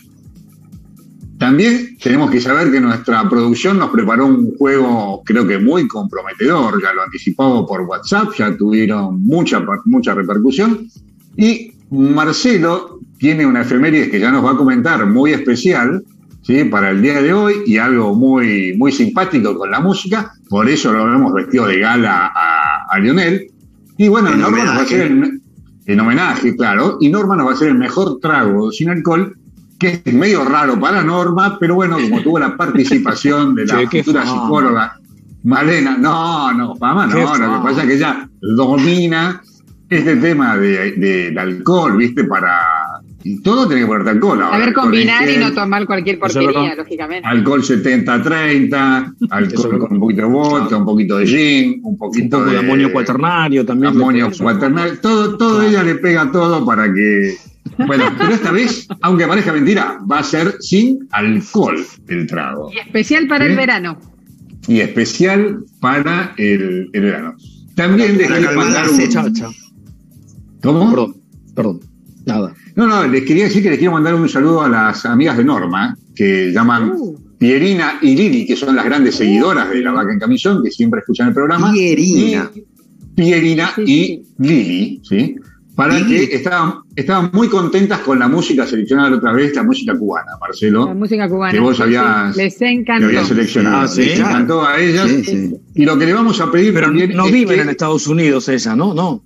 También 1.38 1.98
tenemos 2.02 2.30
que 2.30 2.40
saber 2.40 2.70
que 2.70 2.80
nuestra 2.80 3.28
producción 3.28 3.78
nos 3.78 3.90
preparó 3.90 4.26
un 4.26 4.56
juego, 4.56 5.22
creo 5.24 5.46
que 5.46 5.58
muy 5.58 5.86
comprometedor, 5.86 6.80
ya 6.80 6.94
lo 6.94 7.02
anticipado 7.02 7.66
por 7.66 7.82
WhatsApp, 7.82 8.28
ya 8.38 8.56
tuvieron 8.56 9.22
mucha, 9.22 9.62
mucha 9.84 10.14
repercusión. 10.14 10.88
Y 11.36 11.72
Marcelo 11.90 13.00
tiene 13.18 13.44
una 13.44 13.62
efeméride 13.62 14.10
que 14.10 14.20
ya 14.20 14.30
nos 14.30 14.44
va 14.44 14.52
a 14.52 14.56
comentar 14.56 15.04
muy 15.06 15.32
especial, 15.32 16.02
¿sí? 16.46 16.64
para 16.64 16.90
el 16.90 17.02
día 17.02 17.20
de 17.20 17.32
hoy 17.32 17.54
y 17.66 17.78
algo 17.78 18.14
muy, 18.14 18.74
muy 18.76 18.92
simpático 18.92 19.56
con 19.58 19.70
la 19.70 19.80
música. 19.80 20.32
Por 20.48 20.68
eso 20.68 20.92
lo 20.92 21.12
hemos 21.12 21.32
vestido 21.32 21.66
de 21.66 21.80
gala 21.80 22.30
a, 22.34 22.84
a 22.88 22.98
Lionel. 23.00 23.48
Y 23.98 24.08
bueno, 24.08 24.30
En 24.30 24.40
Norma 24.40 24.58
nos 24.64 24.76
va 24.76 24.78
a 24.80 24.82
hacer 24.82 25.00
el, 25.02 25.40
en 25.86 26.00
homenaje, 26.00 26.54
claro. 26.56 26.98
Y 27.00 27.08
Norma 27.08 27.36
nos 27.36 27.46
va 27.46 27.50
a 27.50 27.54
hacer 27.54 27.68
el 27.68 27.78
mejor 27.78 28.18
trago 28.20 28.70
sin 28.70 28.90
alcohol, 28.90 29.36
que 29.78 30.02
es 30.04 30.14
medio 30.14 30.44
raro 30.44 30.78
para 30.78 31.02
Norma, 31.02 31.58
pero 31.58 31.74
bueno, 31.74 31.96
como 31.98 32.22
tuvo 32.22 32.38
la 32.38 32.56
participación 32.56 33.54
de 33.54 33.66
la 33.66 33.78
Che, 33.90 34.02
futura 34.02 34.24
psicóloga 34.24 34.98
Malena, 35.44 35.96
no, 35.96 36.52
no, 36.52 36.74
Qué 36.74 36.80
no, 36.80 37.36
lo 37.38 37.62
que 37.62 37.68
pasa 37.68 37.82
es 37.82 37.88
que 37.88 37.94
ella 37.94 38.28
domina 38.40 39.40
este 39.88 40.16
tema 40.16 40.56
de- 40.56 40.92
del 40.92 41.38
alcohol, 41.38 41.96
¿viste? 41.96 42.24
Para. 42.24 42.85
Y 43.28 43.42
todo 43.42 43.66
tiene 43.66 43.82
que 43.82 43.88
ponerte 43.88 44.10
alcohol. 44.10 44.40
ahora. 44.40 44.58
Saber 44.58 44.72
combinar 44.74 45.28
y 45.28 45.36
no 45.38 45.52
tomar 45.52 45.84
cualquier 45.84 46.18
porquería, 46.20 46.76
lógicamente. 46.76 47.28
Alcohol 47.28 47.60
70-30, 47.62 49.14
Eso 49.14 49.24
es 49.24 49.32
alcohol 49.32 49.78
con 49.80 49.92
un 49.94 50.00
poquito 50.00 50.22
de 50.22 50.28
vodka, 50.28 50.76
un 50.76 50.84
poquito 50.84 51.18
de 51.18 51.26
gin, 51.26 51.80
un 51.82 51.90
Un 51.92 51.98
poquito 51.98 52.38
poco 52.38 52.50
de 52.50 52.58
amonio 52.58 52.92
cuaternario 52.92 53.66
también. 53.66 53.94
amonio 53.96 54.30
cuaternario, 54.30 54.98
todo, 55.00 55.36
todo 55.36 55.62
ella 55.62 55.82
le 55.82 55.96
pega 55.96 56.30
todo 56.30 56.64
para 56.64 56.92
que. 56.92 57.34
Bueno, 57.84 58.04
pero 58.16 58.32
esta 58.32 58.52
vez, 58.52 58.86
aunque 59.02 59.26
parezca 59.26 59.52
mentira, 59.52 59.98
va 60.10 60.20
a 60.20 60.22
ser 60.22 60.54
sin 60.60 61.08
alcohol 61.10 61.84
el 62.06 62.26
trago. 62.28 62.70
Y 62.72 62.78
especial 62.78 63.26
para 63.26 63.44
¿Sí? 63.44 63.50
el 63.50 63.56
verano. 63.56 63.98
Y 64.68 64.80
especial 64.80 65.64
para 65.80 66.32
el, 66.36 66.90
el 66.92 67.02
verano. 67.02 67.34
También 67.74 68.16
Para 68.16 68.28
quería 68.28 68.46
calmar 68.46 68.64
mandar 68.66 68.86
la 68.86 68.92
un. 69.26 69.54
¿Cómo? 70.62 70.90
Perdón, 70.90 71.16
perdón. 71.54 71.80
Nada. 72.26 72.52
No, 72.74 72.86
no, 72.86 73.06
les 73.06 73.24
quería 73.24 73.44
decir 73.44 73.62
que 73.62 73.70
les 73.70 73.78
quiero 73.78 73.92
mandar 73.94 74.14
un 74.14 74.28
saludo 74.28 74.62
a 74.62 74.68
las 74.68 75.06
amigas 75.06 75.36
de 75.38 75.44
Norma, 75.44 75.96
que 76.14 76.50
llaman 76.52 76.90
Uh. 76.94 77.18
Pierina 77.38 77.98
y 78.02 78.16
Lili, 78.16 78.46
que 78.46 78.56
son 78.56 78.74
las 78.74 78.84
grandes 78.84 79.14
seguidoras 79.14 79.70
de 79.70 79.80
La 79.80 79.92
Vaca 79.92 80.12
en 80.12 80.18
Camisón, 80.18 80.62
que 80.62 80.70
siempre 80.70 81.00
escuchan 81.00 81.28
el 81.28 81.34
programa. 81.34 81.70
Pierina. 81.72 82.50
Y 82.54 82.64
Pierina 83.14 83.72
Sí, 83.76 83.82
y 83.86 84.22
Lili, 84.38 85.00
¿sí? 85.04 85.36
para 85.74 85.98
que 86.06 86.24
estaban, 86.34 86.76
estaban 86.94 87.30
muy 87.34 87.48
contentas 87.48 88.00
con 88.00 88.18
la 88.18 88.28
música 88.28 88.66
seleccionada 88.66 89.10
la 89.10 89.16
otra 89.18 89.32
vez, 89.32 89.54
la 89.54 89.62
música 89.62 89.94
cubana, 89.98 90.32
Marcelo, 90.40 90.86
La 90.86 90.94
música 90.94 91.28
cubana. 91.28 91.52
que 91.52 91.60
vos 91.60 91.78
habías, 91.80 92.34
Sí, 92.34 92.42
les 92.42 92.56
que 92.58 92.70
encantó. 92.70 93.06
habías 93.06 93.28
seleccionado. 93.28 93.76
Ah, 93.82 93.88
sí. 93.88 94.00
Les 94.00 94.18
encantó 94.18 94.66
a 94.66 94.80
ellas. 94.80 95.06
Sí, 95.10 95.24
sí. 95.24 95.54
Y 95.74 95.84
lo 95.84 95.98
que 95.98 96.06
le 96.06 96.14
vamos 96.14 96.40
a 96.40 96.50
pedir 96.50 96.72
Pero 96.72 96.86
también 96.86 97.12
no 97.14 97.26
es 97.26 97.32
viven 97.32 97.56
que- 97.56 97.62
en 97.62 97.68
Estados 97.68 98.06
Unidos 98.06 98.48
esa, 98.48 98.74
¿no? 98.74 98.94
No. 98.94 99.22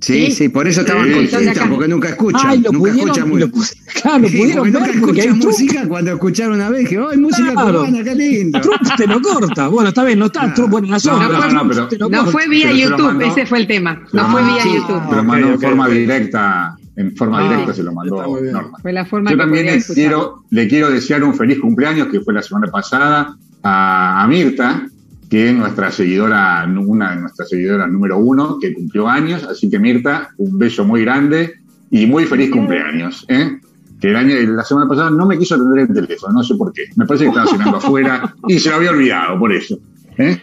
Sí, 0.00 0.26
Sí. 0.26 0.30
sí, 0.32 0.48
por 0.48 0.68
eso 0.68 0.82
estaban 0.82 1.08
sí. 1.08 1.28
porque 1.68 1.88
nunca 1.88 2.08
escuchan. 2.10 2.40
Ay, 2.46 2.58
lo 2.60 2.70
nunca 2.70 2.90
pudieron, 2.90 3.08
escuchan 3.10 3.28
lo 3.40 3.46
pu- 3.48 3.76
claro, 4.02 4.18
lo 4.20 4.28
Sí, 4.28 4.36
pudieron 4.38 4.56
porque 4.58 4.70
ver 4.72 4.94
nunca 4.94 5.00
porque 5.06 5.20
hay 5.20 5.26
escuchan 5.26 5.40
truco. 5.40 5.56
música 5.58 5.88
cuando 5.88 6.12
escucharon 6.12 6.54
una 6.54 6.70
vez 6.70 6.88
que, 6.88 6.98
¡ay, 7.10 7.18
música 7.18 7.52
Claro. 7.52 7.78
cubana, 7.80 8.04
qué 8.04 8.14
lindo! 8.14 8.60
Trump 8.62 8.96
te 8.96 9.06
lo 9.08 9.20
corta. 9.20 9.68
Bueno, 9.68 9.88
está 9.88 10.04
bien, 10.04 10.18
no 10.20 10.26
está 10.26 10.44
en 10.44 10.50
la 10.50 10.54
No, 10.88 11.00
sombra. 11.00 11.28
no, 11.28 11.64
no, 11.64 11.88
pero- 11.88 12.08
No 12.08 12.26
fue 12.26 12.48
vía 12.48 12.66
Pero 12.72 12.76
YouTube, 12.90 13.06
mandó. 13.06 13.24
ese 13.26 13.46
fue 13.46 13.58
el 13.58 13.66
tema. 13.66 14.00
No 14.12 14.22
Ah, 14.22 14.28
fue 14.30 14.42
vía 14.44 14.62
sí. 14.62 14.68
YouTube. 14.76 15.02
Se 15.10 15.16
lo 15.16 15.24
mandó 15.24 15.48
en 15.48 15.60
forma 15.60 15.88
directa, 15.88 16.76
en 16.96 17.16
forma 17.16 17.38
Ah, 17.40 17.42
directa 17.50 17.74
se 17.74 17.82
lo 17.82 17.92
mandó. 17.92 18.16
Norma. 18.52 18.78
Fue 18.80 18.92
la 18.92 19.04
forma 19.04 19.30
Yo 19.32 19.36
que 19.36 19.42
también 19.42 19.66
le 19.66 19.82
quiero, 19.82 20.44
le 20.50 20.68
quiero 20.68 20.90
desear 20.90 21.24
un 21.24 21.34
feliz 21.34 21.58
cumpleaños, 21.58 22.06
que 22.06 22.20
fue 22.20 22.34
la 22.34 22.42
semana 22.42 22.68
pasada, 22.70 23.36
a, 23.64 24.22
a 24.22 24.26
Mirta, 24.28 24.86
que 25.28 25.50
es 25.50 25.54
nuestra 25.54 25.90
seguidora, 25.92 26.64
una 26.86 27.14
de 27.14 27.20
nuestras 27.20 27.48
seguidoras 27.50 27.90
número 27.90 28.18
uno, 28.18 28.58
que 28.60 28.72
cumplió 28.72 29.08
años. 29.08 29.44
Así 29.44 29.68
que 29.68 29.78
Mirta, 29.78 30.30
un 30.38 30.58
beso 30.58 30.84
muy 30.84 31.02
grande 31.02 31.54
y 31.90 32.06
muy 32.06 32.24
feliz 32.24 32.50
cumpleaños. 32.50 33.24
¿eh? 33.28 33.58
Que 34.00 34.10
el 34.10 34.16
año, 34.16 34.34
la 34.54 34.64
semana 34.64 34.88
pasada 34.88 35.10
no 35.10 35.26
me 35.26 35.38
quiso 35.38 35.56
atender 35.56 35.80
el 35.88 35.92
teléfono, 35.94 36.32
no 36.34 36.42
sé 36.44 36.54
por 36.54 36.72
qué. 36.72 36.84
Me 36.96 37.04
parece 37.04 37.24
que 37.24 37.28
estaba 37.30 37.46
cenando 37.50 37.76
afuera 37.78 38.34
y 38.46 38.58
se 38.58 38.70
lo 38.70 38.76
había 38.76 38.90
olvidado, 38.90 39.38
por 39.38 39.52
eso. 39.52 39.78
¿eh? 40.16 40.38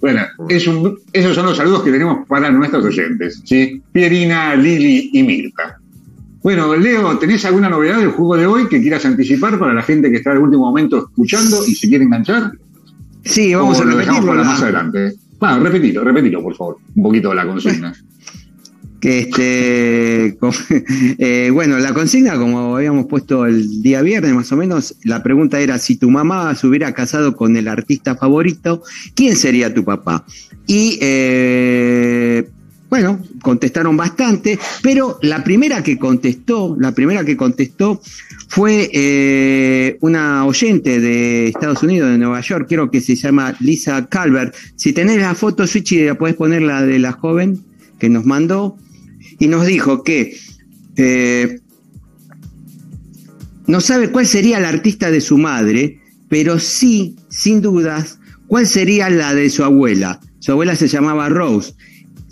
Bueno, 0.00 0.20
es 0.48 0.66
un- 0.66 0.98
esos 1.12 1.34
son 1.34 1.46
los 1.46 1.56
saludos 1.56 1.82
que 1.82 1.90
tenemos 1.90 2.26
para 2.28 2.50
nuestros 2.50 2.84
oyentes, 2.84 3.42
¿sí? 3.44 3.80
Pierina, 3.92 4.54
Lili 4.54 5.10
y 5.12 5.22
Mirta. 5.22 5.78
Bueno, 6.42 6.76
Leo, 6.76 7.18
¿tenés 7.18 7.44
alguna 7.44 7.68
novedad 7.68 7.98
del 7.98 8.10
juego 8.10 8.36
de 8.36 8.46
hoy 8.46 8.68
que 8.68 8.80
quieras 8.80 9.04
anticipar 9.04 9.58
para 9.58 9.74
la 9.74 9.82
gente 9.82 10.10
que 10.10 10.18
está 10.18 10.30
al 10.32 10.38
último 10.38 10.66
momento 10.66 10.98
escuchando 10.98 11.56
y 11.66 11.74
se 11.74 11.88
quiere 11.88 12.04
enganchar? 12.04 12.52
Sí, 13.26 13.54
vamos 13.54 13.78
¿O 13.78 13.82
a 13.82 13.84
lo 13.84 13.96
dejamos 13.96 14.24
repetirlo. 14.24 14.42
para 14.42 14.44
más 14.50 14.62
adelante? 14.62 15.12
Bueno, 15.38 15.60
repetilo, 15.60 16.02
repetilo, 16.04 16.42
por 16.42 16.56
favor. 16.56 16.76
Un 16.94 17.02
poquito 17.02 17.34
la 17.34 17.46
consigna. 17.46 17.92
que 19.00 19.18
este 19.18 20.36
con- 20.40 20.54
eh, 21.18 21.50
bueno 21.52 21.78
la 21.78 21.92
consigna 21.92 22.38
como 22.38 22.76
habíamos 22.76 23.04
puesto 23.06 23.44
el 23.44 23.82
día 23.82 24.00
viernes 24.00 24.32
más 24.34 24.50
o 24.52 24.56
menos 24.56 24.94
la 25.04 25.22
pregunta 25.22 25.60
era 25.60 25.78
si 25.78 25.96
tu 25.96 26.10
mamá 26.10 26.54
se 26.54 26.66
hubiera 26.66 26.92
casado 26.94 27.36
con 27.36 27.58
el 27.58 27.68
artista 27.68 28.16
favorito 28.16 28.82
quién 29.14 29.36
sería 29.36 29.74
tu 29.74 29.84
papá 29.84 30.24
y 30.66 30.98
eh, 31.02 32.48
bueno 32.88 33.20
contestaron 33.42 33.96
bastante 33.96 34.58
pero 34.82 35.18
la 35.22 35.42
primera 35.42 35.82
que 35.82 35.98
contestó 35.98 36.76
la 36.78 36.92
primera 36.92 37.24
que 37.24 37.36
contestó 37.36 38.00
fue 38.48 38.90
eh, 38.92 39.98
una 40.00 40.46
oyente 40.46 41.00
de 41.00 41.48
Estados 41.48 41.82
Unidos, 41.82 42.10
de 42.10 42.18
Nueva 42.18 42.40
York, 42.40 42.66
creo 42.68 42.90
que 42.90 43.00
se 43.00 43.16
llama 43.16 43.56
Lisa 43.60 44.06
Calvert. 44.06 44.54
Si 44.76 44.92
tenés 44.92 45.18
la 45.18 45.34
foto, 45.34 45.66
Switchy, 45.66 46.04
la 46.04 46.16
podés 46.16 46.36
poner 46.36 46.62
la 46.62 46.82
de 46.82 46.98
la 46.98 47.12
joven 47.12 47.60
que 47.98 48.08
nos 48.08 48.24
mandó 48.24 48.76
y 49.38 49.48
nos 49.48 49.66
dijo 49.66 50.02
que 50.02 50.36
eh, 50.96 51.60
no 53.66 53.80
sabe 53.80 54.10
cuál 54.10 54.26
sería 54.26 54.60
la 54.60 54.68
artista 54.68 55.10
de 55.10 55.20
su 55.20 55.38
madre, 55.38 56.00
pero 56.28 56.58
sí, 56.58 57.16
sin 57.28 57.60
dudas, 57.60 58.18
cuál 58.46 58.66
sería 58.66 59.10
la 59.10 59.34
de 59.34 59.50
su 59.50 59.64
abuela. 59.64 60.20
Su 60.38 60.52
abuela 60.52 60.76
se 60.76 60.88
llamaba 60.88 61.28
Rose. 61.28 61.74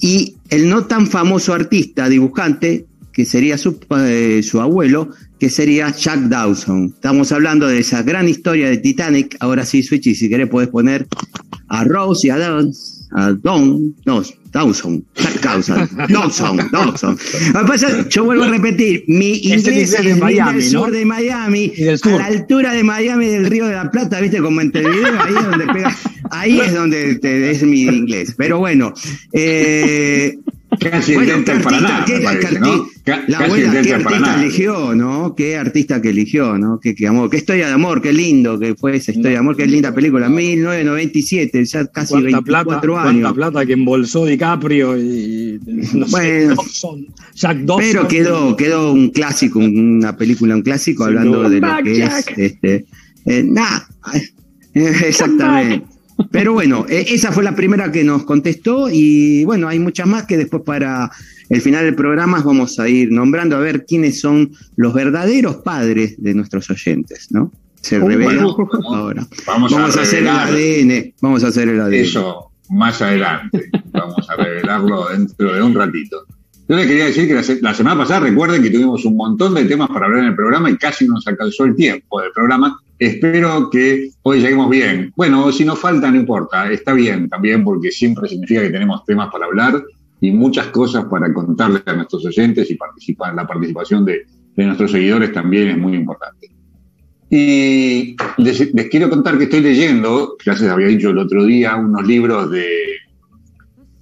Y 0.01 0.37
el 0.55 0.69
no 0.69 0.85
tan 0.87 1.07
famoso 1.07 1.53
artista, 1.53 2.09
dibujante, 2.09 2.87
que 3.13 3.25
sería 3.25 3.59
su, 3.59 3.79
eh, 3.99 4.41
su 4.43 4.61
abuelo, 4.61 5.11
que 5.39 5.49
sería 5.51 5.91
Jack 5.91 6.21
Dawson. 6.29 6.93
Estamos 6.95 7.31
hablando 7.33 7.67
de 7.69 7.79
esa 7.79 8.03
gran 8.03 8.29
historia 8.29 8.69
de 8.69 8.79
Titanic. 8.79 9.37
Ahora 9.41 9.65
sí, 9.65 9.83
Switchy, 9.83 10.15
si 10.15 10.29
querés 10.29 10.49
podés 10.49 10.69
poner 10.69 11.07
a 11.69 11.85
Rose 11.85 12.27
y 12.27 12.31
a 12.31 12.39
Don, 12.39 12.73
a 13.13 13.31
Don, 13.33 13.95
no, 14.05 14.23
Dawson, 14.53 15.05
Jack 15.17 15.41
Dawson, 15.43 15.89
Dawson, 16.09 16.57
Dawson. 16.73 17.19
Pasa 17.67 18.09
yo 18.09 18.25
vuelvo 18.25 18.45
a 18.45 18.49
repetir, 18.49 19.05
mi 19.09 19.37
inglés 19.39 19.93
es 19.95 20.03
de 20.03 20.11
del 20.11 20.19
Miami, 20.21 20.63
sur 20.63 20.89
¿no? 20.89 20.91
de 20.97 21.05
Miami, 21.05 21.69
del 21.69 21.95
a 21.95 21.99
sur. 21.99 22.13
la 22.21 22.27
altura 22.27 22.73
de 22.73 22.83
Miami 22.85 23.27
del 23.27 23.47
Río 23.47 23.67
de 23.67 23.75
la 23.75 23.91
Plata, 23.91 24.21
viste, 24.21 24.39
como 24.39 24.61
en 24.61 24.69
Montevideo, 24.69 25.21
ahí 25.21 25.35
es 25.37 25.45
donde 25.45 25.67
pega, 25.67 25.97
ahí 26.31 26.61
es 26.61 26.75
donde 26.75 27.15
te- 27.17 27.51
es 27.51 27.63
mi 27.65 27.83
inglés. 27.83 28.35
Pero 28.37 28.59
bueno, 28.59 28.93
eh, 29.33 30.39
Casi 30.79 31.15
bueno, 31.15 31.35
el 31.35 31.45
¿qué 31.45 31.53
Delta 31.53 31.53
del 31.55 31.63
Paraná, 31.63 31.99
artista, 31.99 32.23
me 32.23 32.39
qué 33.83 33.95
artista 33.95 34.41
eligió, 34.41 34.95
¿no? 34.95 35.35
Qué 35.35 35.57
artista 35.57 36.03
que 36.03 36.11
eligió, 36.11 36.59
¿no? 36.59 36.81
Qué, 36.81 36.95
qué 36.95 37.07
amor, 37.07 37.31
qué 37.31 37.37
historia 37.39 37.67
de 37.67 37.73
amor, 37.73 38.01
qué 38.01 38.13
lindo 38.13 38.59
que 38.59 38.75
fue 38.75 38.97
esa 38.97 39.11
historia 39.13 39.33
de 39.33 39.39
amor, 39.39 39.57
qué 39.57 39.67
linda 39.67 39.95
película, 39.95 40.29
1997, 40.29 41.65
ya 41.65 41.87
casi 41.87 42.13
¿Cuánta 42.13 42.25
24 42.31 42.81
plata, 42.81 43.09
años. 43.09 43.23
cuánta 43.23 43.35
plata 43.35 43.67
que 43.67 43.73
embolsó 43.75 44.27
DiCaprio 44.27 44.99
y 44.99 45.61
no 45.93 46.07
sé, 46.07 46.11
Bueno. 46.11 46.55
Dawson, 46.57 47.07
Jack 47.35 47.59
Dawson. 47.59 47.85
Pero 47.93 48.09
quedó, 48.09 48.57
quedó 48.57 48.93
un 48.93 49.11
clásico, 49.11 49.59
una 49.59 50.17
película, 50.17 50.55
un 50.55 50.63
clásico, 50.63 51.05
hablando 51.05 51.49
de 51.49 51.61
lo 51.61 51.77
que 51.83 51.97
Jack. 51.99 52.31
es 52.31 52.39
este 52.39 52.87
eh, 53.27 53.43
nada. 53.43 53.87
Exactamente. 54.75 55.94
Pero 56.31 56.53
bueno, 56.53 56.87
eh, 56.89 57.07
esa 57.09 57.33
fue 57.33 57.43
la 57.45 57.55
primera 57.57 57.91
que 57.93 58.05
nos 58.05 58.25
contestó 58.25 58.89
y 58.91 59.45
bueno, 59.45 59.69
hay 59.69 59.79
muchas 59.79 60.07
más 60.07 60.25
que 60.27 60.37
después 60.37 60.63
para 60.65 61.11
el 61.49 61.61
final 61.61 61.85
del 61.85 61.95
programa 61.95 62.41
vamos 62.43 62.79
a 62.79 62.89
ir 62.89 63.11
nombrando 63.13 63.57
a 63.57 63.61
ver 63.61 63.85
quiénes 63.85 64.21
son 64.21 64.51
los 64.77 64.95
verdaderos 64.95 65.57
padres 65.57 66.15
de 66.23 66.35
nuestros 66.35 66.71
oyentes, 66.71 67.29
¿no? 67.31 67.51
Se 67.81 67.99
Uh, 68.01 68.09
revela 68.09 68.45
bueno, 68.47 68.57
ahora. 68.95 69.27
Vamos, 69.47 69.73
Vamos 69.73 69.97
a 69.97 70.03
hacer 70.03 70.21
el 70.21 70.29
ADN, 70.29 71.15
vamos 71.21 71.45
a 71.45 71.49
hacer 71.49 71.69
el 71.69 71.81
ADN. 71.81 71.95
Eso 71.95 72.51
más 72.71 73.01
adelante. 73.03 73.69
Vamos 73.93 74.29
a 74.31 74.37
revelarlo 74.43 75.09
dentro 75.11 75.53
de 75.55 75.63
un 75.63 75.75
ratito. 75.75 76.25
Yo 76.67 76.77
le 76.77 76.87
quería 76.87 77.05
decir 77.05 77.29
que 77.29 77.35
la, 77.35 77.43
se- 77.43 77.61
la 77.61 77.75
semana 77.75 77.99
pasada 77.99 78.21
recuerden 78.21 78.63
que 78.63 78.71
tuvimos 78.71 79.05
un 79.05 79.17
montón 79.17 79.53
de 79.55 79.67
temas 79.67 79.89
para 79.89 80.07
hablar 80.07 80.21
en 80.23 80.29
el 80.31 80.35
programa 80.35 80.71
y 80.71 80.79
casi 80.79 81.07
nos 81.07 81.27
alcanzó 81.27 81.65
el 81.65 81.77
tiempo 81.77 82.23
del 82.23 82.31
programa. 82.33 82.81
Espero 82.99 83.69
que 83.71 84.11
hoy 84.23 84.41
lleguemos 84.41 84.71
bien. 84.71 85.13
Bueno, 85.17 85.51
si 85.51 85.65
nos 85.65 85.79
falta, 85.79 86.11
no 86.11 86.17
importa, 86.17 86.71
está 86.71 86.93
bien 86.93 87.29
también 87.29 87.65
porque 87.65 87.91
siempre 87.91 88.29
significa 88.29 88.63
que 88.63 88.71
tenemos 88.71 89.05
temas 89.05 89.31
para 89.33 89.47
hablar 89.47 89.83
y 90.21 90.31
muchas 90.31 90.69
cosas 90.69 91.05
para 91.07 91.33
contarle 91.33 91.83
a 91.85 91.93
nuestros 91.93 92.25
oyentes 92.25 92.71
y 92.71 92.77
participar. 92.77 93.35
La 93.35 93.47
participación 93.47 94.05
de, 94.05 94.27
de 94.57 94.65
nuestros 94.65 94.93
seguidores 94.93 95.33
también 95.33 95.69
es 95.69 95.79
muy 95.79 95.95
importante. 95.95 96.51
Y 97.31 98.17
les, 98.39 98.73
les 98.73 98.89
quiero 98.89 99.11
contar 99.11 99.37
que 99.39 99.45
estoy 99.45 99.61
leyendo, 99.61 100.37
ya 100.45 100.55
se 100.55 100.71
había 100.71 100.87
dicho 100.87 101.11
el 101.11 101.19
otro 101.19 101.45
día, 101.45 101.75
unos 101.75 102.07
libros 102.07 102.51
de, 102.51 102.69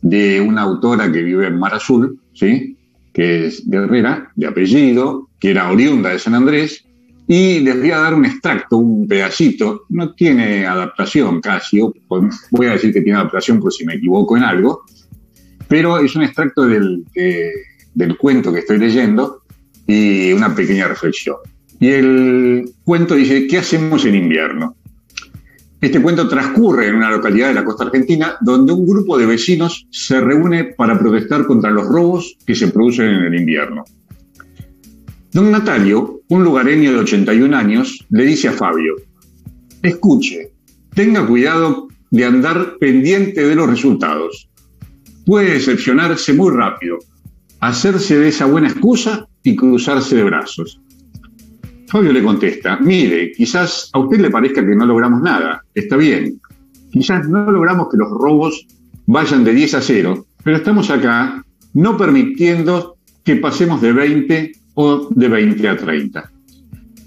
de 0.03 0.41
una 0.41 0.63
autora 0.63 1.11
que 1.11 1.23
vive 1.23 1.47
en 1.47 1.59
Mar 1.59 1.75
Azul, 1.75 2.19
¿sí? 2.35 2.77
que 3.15 3.47
es 3.47 3.69
guerrera, 3.69 4.31
de 4.35 4.47
apellido, 4.47 5.29
que 5.39 5.51
era 5.51 5.71
oriunda 5.71 6.11
de 6.11 6.19
San 6.19 6.35
Andrés, 6.35 6.85
y 7.27 7.61
les 7.61 7.79
voy 7.79 7.91
a 7.93 7.99
dar 7.99 8.15
un 8.15 8.25
extracto, 8.25 8.77
un 8.79 9.07
pedacito, 9.07 9.85
no 9.91 10.13
tiene 10.15 10.67
adaptación 10.67 11.41
casi, 11.41 11.81
voy 12.51 12.67
a 12.67 12.73
decir 12.73 12.93
que 12.93 13.01
tiene 13.01 13.19
adaptación 13.19 13.61
por 13.61 13.73
si 13.73 13.85
me 13.85 13.95
equivoco 13.95 14.37
en 14.37 14.43
algo, 14.43 14.83
pero 15.69 15.99
es 15.99 16.15
un 16.17 16.23
extracto 16.25 16.67
del, 16.67 17.05
de- 17.15 17.53
del 17.95 18.17
cuento 18.17 18.53
que 18.53 18.61
estoy 18.61 18.79
leyendo 18.79 19.43
y 19.87 20.33
una 20.33 20.55
pequeña 20.55 20.89
reflexión. 20.89 21.37
Y 21.81 21.89
el 21.89 22.71
cuento 22.85 23.15
dice, 23.15 23.47
¿qué 23.47 23.59
hacemos 23.59 24.05
en 24.05 24.15
invierno? 24.15 24.77
Este 25.81 26.01
cuento 26.01 26.29
transcurre 26.29 26.87
en 26.89 26.95
una 26.95 27.11
localidad 27.11 27.49
de 27.49 27.55
la 27.55 27.65
costa 27.65 27.85
argentina 27.85 28.37
donde 28.41 28.73
un 28.73 28.87
grupo 28.87 29.19
de 29.19 29.27
vecinos 29.27 29.87
se 29.91 30.21
reúne 30.21 30.65
para 30.65 30.97
protestar 30.99 31.45
contra 31.45 31.71
los 31.73 31.87
robos 31.89 32.37
que 32.47 32.55
se 32.55 32.69
producen 32.69 33.09
en 33.09 33.25
el 33.25 33.35
invierno. 33.35 33.85
Don 35.33 35.51
Natalio, 35.51 36.21
un 36.29 36.45
lugareño 36.45 36.93
de 36.93 36.99
81 36.99 37.57
años, 37.57 38.05
le 38.11 38.27
dice 38.27 38.49
a 38.49 38.53
Fabio, 38.53 38.97
escuche, 39.83 40.53
tenga 40.95 41.27
cuidado 41.27 41.89
de 42.11 42.27
andar 42.27 42.77
pendiente 42.79 43.47
de 43.47 43.55
los 43.55 43.67
resultados. 43.67 44.51
Puede 45.25 45.55
decepcionarse 45.55 46.35
muy 46.35 46.55
rápido, 46.55 46.99
hacerse 47.61 48.19
de 48.19 48.29
esa 48.29 48.45
buena 48.45 48.69
excusa 48.69 49.27
y 49.43 49.57
cruzarse 49.57 50.17
de 50.17 50.25
brazos. 50.25 50.79
Fabio 51.89 52.13
le 52.13 52.23
contesta, 52.23 52.79
mire, 52.81 53.33
quizás 53.33 53.89
a 53.95 54.01
usted 54.01 54.21
le 54.21 54.31
parezca 54.31 54.61
que 54.61 54.77
no 54.77 54.85
logramos 54.85 55.23
nada, 55.23 55.65
está 55.75 55.97
bien. 55.97 56.43
Quizás 56.91 57.27
no 57.27 57.51
logramos 57.51 57.89
que 57.91 57.97
los 57.97 58.11
robos 58.11 58.67
vayan 59.07 59.45
de 59.45 59.55
10 59.55 59.75
a 59.75 59.81
0, 59.81 60.27
pero 60.45 60.59
estamos 60.59 60.91
acá 60.91 61.43
no 61.73 61.97
permitiendo 61.97 62.99
que 63.25 63.37
pasemos 63.37 63.81
de 63.81 63.95
20 63.95 64.62
o 64.75 65.09
de 65.11 65.29
20 65.29 65.69
a 65.69 65.77
30. 65.77 66.31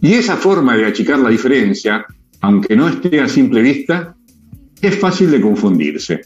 Y 0.02 0.14
esa 0.14 0.38
forma 0.38 0.76
de 0.78 0.86
achicar 0.86 1.20
la 1.20 1.30
diferencia, 1.30 2.06
aunque 2.42 2.76
no 2.76 2.88
esté 2.88 3.20
a 3.20 3.28
simple 3.28 3.62
vista, 3.62 4.16
es 4.82 5.00
fácil 5.00 5.32
de 5.32 5.42
confundirse. 5.42 6.22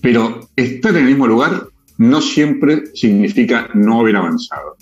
Pero 0.00 0.48
estar 0.54 0.92
en 0.92 0.98
el 0.98 1.06
mismo 1.06 1.26
lugar 1.26 1.68
no 1.98 2.20
siempre 2.20 2.84
significa 2.94 3.68
no 3.74 4.00
haber 4.00 4.16
avanzado. 4.16 4.76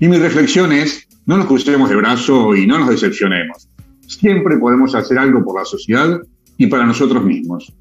Y 0.00 0.08
mi 0.08 0.18
reflexión 0.18 0.72
es, 0.72 1.06
no 1.26 1.36
nos 1.36 1.46
crucemos 1.46 1.88
de 1.88 1.96
brazo 1.96 2.54
y 2.56 2.66
no 2.66 2.78
nos 2.78 2.88
decepcionemos. 2.88 3.68
Siempre 4.06 4.58
podemos 4.58 4.94
hacer 4.94 5.18
algo 5.18 5.44
por 5.44 5.58
la 5.58 5.64
sociedad 5.64 6.20
y 6.58 6.66
para 6.66 6.84
nosotros 6.84 7.24
mismos, 7.24 7.72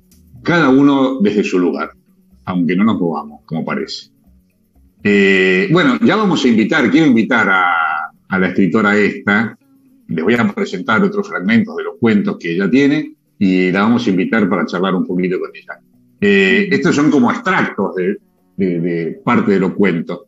cada 0.44 0.70
uno 0.70 1.20
desde 1.22 1.44
su 1.44 1.60
lugar, 1.60 1.92
aunque 2.46 2.76
no 2.76 2.84
nos 2.84 3.00
movamos, 3.00 3.42
como 3.46 3.66
parece. 3.66 4.13
Eh, 5.04 5.68
bueno, 5.72 5.98
ya 6.02 6.16
vamos 6.16 6.44
a 6.46 6.48
invitar, 6.48 6.90
quiero 6.90 7.08
invitar 7.08 7.50
a, 7.50 8.40
la 8.40 8.48
escritora 8.48 8.98
esta, 8.98 9.56
les 10.08 10.24
voy 10.24 10.34
a 10.34 10.48
presentar 10.48 11.04
otros 11.04 11.28
fragmentos 11.28 11.76
de 11.76 11.84
los 11.84 11.96
cuentos 12.00 12.38
que 12.40 12.54
ella 12.54 12.70
tiene 12.70 13.14
y 13.38 13.72
la 13.72 13.82
vamos 13.82 14.08
a 14.08 14.10
invitar 14.10 14.50
para 14.50 14.66
charlar 14.66 14.96
un 14.96 15.06
poquito 15.06 15.40
con 15.40 15.52
ella. 15.54 15.80
Eh, 16.20 16.68
estos 16.72 16.96
son 16.96 17.12
como 17.12 17.32
extractos 17.32 17.96
de, 17.96 18.18
de, 18.58 18.80
de, 18.80 19.22
parte 19.24 19.52
de 19.52 19.60
los 19.60 19.74
cuentos, 19.74 20.22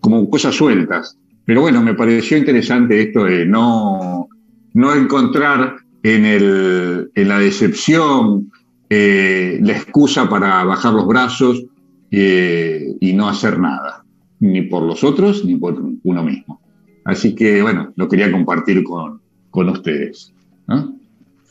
como 0.00 0.30
cosas 0.30 0.54
sueltas. 0.54 1.18
Pero 1.44 1.60
bueno, 1.60 1.82
me 1.82 1.94
pareció 1.94 2.38
interesante 2.38 3.00
esto 3.00 3.24
de 3.24 3.44
no, 3.44 4.28
no 4.74 4.94
encontrar 4.94 5.76
en, 6.02 6.24
el, 6.24 7.10
en 7.14 7.28
la 7.28 7.38
decepción 7.38 8.50
eh, 8.88 9.58
la 9.62 9.72
excusa 9.72 10.28
para 10.28 10.64
bajar 10.64 10.92
los 10.92 11.06
brazos 11.06 11.64
eh, 12.12 12.94
y 13.00 13.12
no 13.14 13.28
hacer 13.28 13.58
nada, 13.58 14.04
ni 14.38 14.62
por 14.62 14.82
los 14.82 15.02
otros 15.02 15.44
ni 15.44 15.56
por 15.56 15.82
uno 16.04 16.22
mismo. 16.22 16.60
Así 17.04 17.34
que 17.34 17.62
bueno, 17.62 17.92
lo 17.96 18.08
quería 18.08 18.30
compartir 18.30 18.84
con, 18.84 19.20
con 19.50 19.68
ustedes. 19.70 20.32
¿no? 20.68 20.94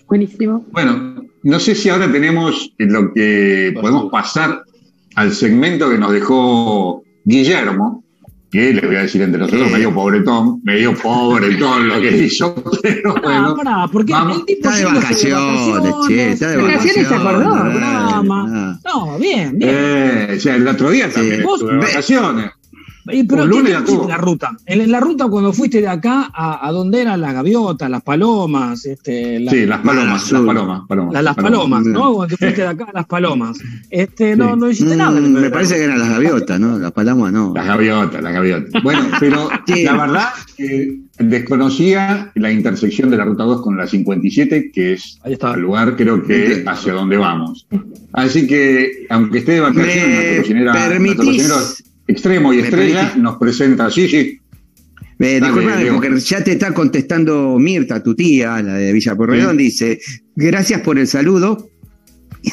Buenísimo. 0.08 0.65
Bueno, 0.72 1.24
no 1.44 1.60
sé 1.60 1.75
si 1.75 1.89
ahora 1.89 2.12
tenemos 2.12 2.74
lo 2.77 3.13
que 3.13 3.74
podemos 3.74 4.12
pasar 4.12 4.63
al 5.15 5.32
segmento 5.32 5.89
que 5.89 5.98
nos 5.98 6.12
dejó 6.12 7.03
Guillermo, 7.25 8.00
que 8.51 8.74
les 8.74 8.86
voy 8.86 8.96
a 8.98 9.01
decir 9.03 9.22
entre 9.22 9.39
nosotros, 9.39 9.67
Eh. 9.70 9.72
medio 9.72 9.93
pobretón, 9.93 10.60
medio 10.63 10.93
pobretón 10.93 11.88
lo 11.88 12.01
que 12.01 12.17
hizo, 12.25 12.53
pero 12.81 13.15
Ah, 13.17 13.22
bueno. 13.24 13.55
pará, 13.55 13.88
porque 13.91 14.12
vamos. 14.12 14.39
el 14.39 14.46
tipo 14.46 14.70
Está 14.70 14.77
de 14.77 14.86
vacaciones, 15.00 15.93
che, 16.08 16.31
está 16.34 16.48
de 16.50 16.58
Vacaciones 16.58 17.08
vacaciones. 17.08 17.08
se 17.08 17.15
acordó, 17.15 17.60
programa. 17.72 18.79
No, 18.86 19.17
bien, 19.20 19.58
bien. 19.58 19.72
Eh, 19.74 20.34
o 20.38 20.39
sea, 20.39 20.55
el 20.55 20.67
otro 20.67 20.89
día 20.91 21.10
también 21.10 21.41
Sí. 21.41 21.48
estuve 21.53 21.72
de 21.74 21.77
vacaciones. 21.79 22.51
Pero 23.05 23.20
un 23.22 23.27
¿qué 23.27 23.55
lunes 23.55 23.72
hiciste 23.74 23.91
tuvo. 23.93 24.08
la 24.08 24.17
ruta? 24.17 24.51
En, 24.65 24.81
en 24.81 24.91
la 24.91 25.00
ruta 25.00 25.27
cuando 25.27 25.51
fuiste 25.53 25.81
de 25.81 25.88
acá 25.88 26.29
a, 26.34 26.67
a 26.67 26.72
donde 26.72 27.01
eran 27.01 27.20
las 27.22 27.34
gaviotas, 27.34 27.89
las 27.89 28.01
palomas, 28.03 28.86
este, 28.86 29.39
la- 29.39 29.51
Sí, 29.51 29.65
las 29.65 29.79
palomas, 29.79 30.31
las 30.31 30.41
palomas, 30.41 30.81
palomas. 30.88 31.13
la- 31.13 31.22
las 31.22 31.36
palomas, 31.36 31.86
¿no? 31.86 32.13
Cuando 32.13 32.38
fuiste 32.38 32.62
de 32.62 32.67
acá 32.67 32.86
a 32.86 32.93
las 32.93 33.05
palomas. 33.08 33.58
Este, 33.89 34.36
no, 34.36 34.53
Sí. 34.53 34.60
no 34.60 34.70
hiciste 34.70 34.96
Mm, 34.96 34.98
nada. 34.98 35.17
en 35.17 35.25
el 35.25 35.31
me 35.31 35.50
parece 35.50 35.75
que 35.75 35.84
eran 35.84 36.00
las 36.00 36.10
gaviotas, 36.10 36.60
¿no? 36.60 36.77
Las 36.79 36.91
palomas 36.91 37.31
no. 37.34 37.53
Las 37.55 37.65
gaviotas, 37.67 38.22
las 38.22 38.34
gaviotas. 38.34 38.84
Bueno, 38.84 39.01
pero 39.20 39.50
la 39.86 39.98
verdad 39.98 40.29
que 40.58 41.00
desconocía 41.20 42.31
la 42.36 42.51
intersección 42.51 43.10
de 43.10 43.17
la 43.17 43.25
ruta 43.25 43.43
2 43.43 43.62
con 43.62 43.77
la 43.77 43.88
57, 43.88 44.72
que 44.72 44.93
es 44.93 45.20
Ahí 45.24 45.34
está. 45.34 45.53
el 45.53 45.62
lugar 45.62 45.96
creo 45.96 46.24
que 46.24 46.63
hacia 46.67 46.93
donde 46.93 47.17
vamos. 47.17 47.67
Así 48.13 48.48
que, 48.48 49.05
aunque 49.10 49.39
esté 49.39 49.53
de 49.53 49.60
vacaciones, 49.62 49.96
¿Me 49.96 50.13
nuestro 50.13 50.41
cocinera, 50.41 50.72
nuestro 50.74 50.89
permitís? 50.91 51.84
Extremo 52.12 52.53
y 52.53 52.58
¿Me 52.58 52.63
estrella 52.63 53.13
nos 53.18 53.38
presenta, 53.38 53.89
sí, 53.89 54.08
sí, 54.08 54.38
Eh, 55.20 55.39
disculpame, 55.39 55.91
porque 55.91 56.20
ya 56.20 56.44
te 56.44 56.53
está 56.53 56.74
contestando 56.74 57.58
Mirta, 57.60 58.01
tu 58.01 58.15
tía, 58.15 58.62
la 58.62 58.74
de 58.75 58.91
Villa 58.91 59.15
Porredón, 59.15 59.58
dice, 59.58 60.00
gracias 60.36 60.82
por 60.82 60.98
el 60.98 61.08
saludo. 61.08 61.70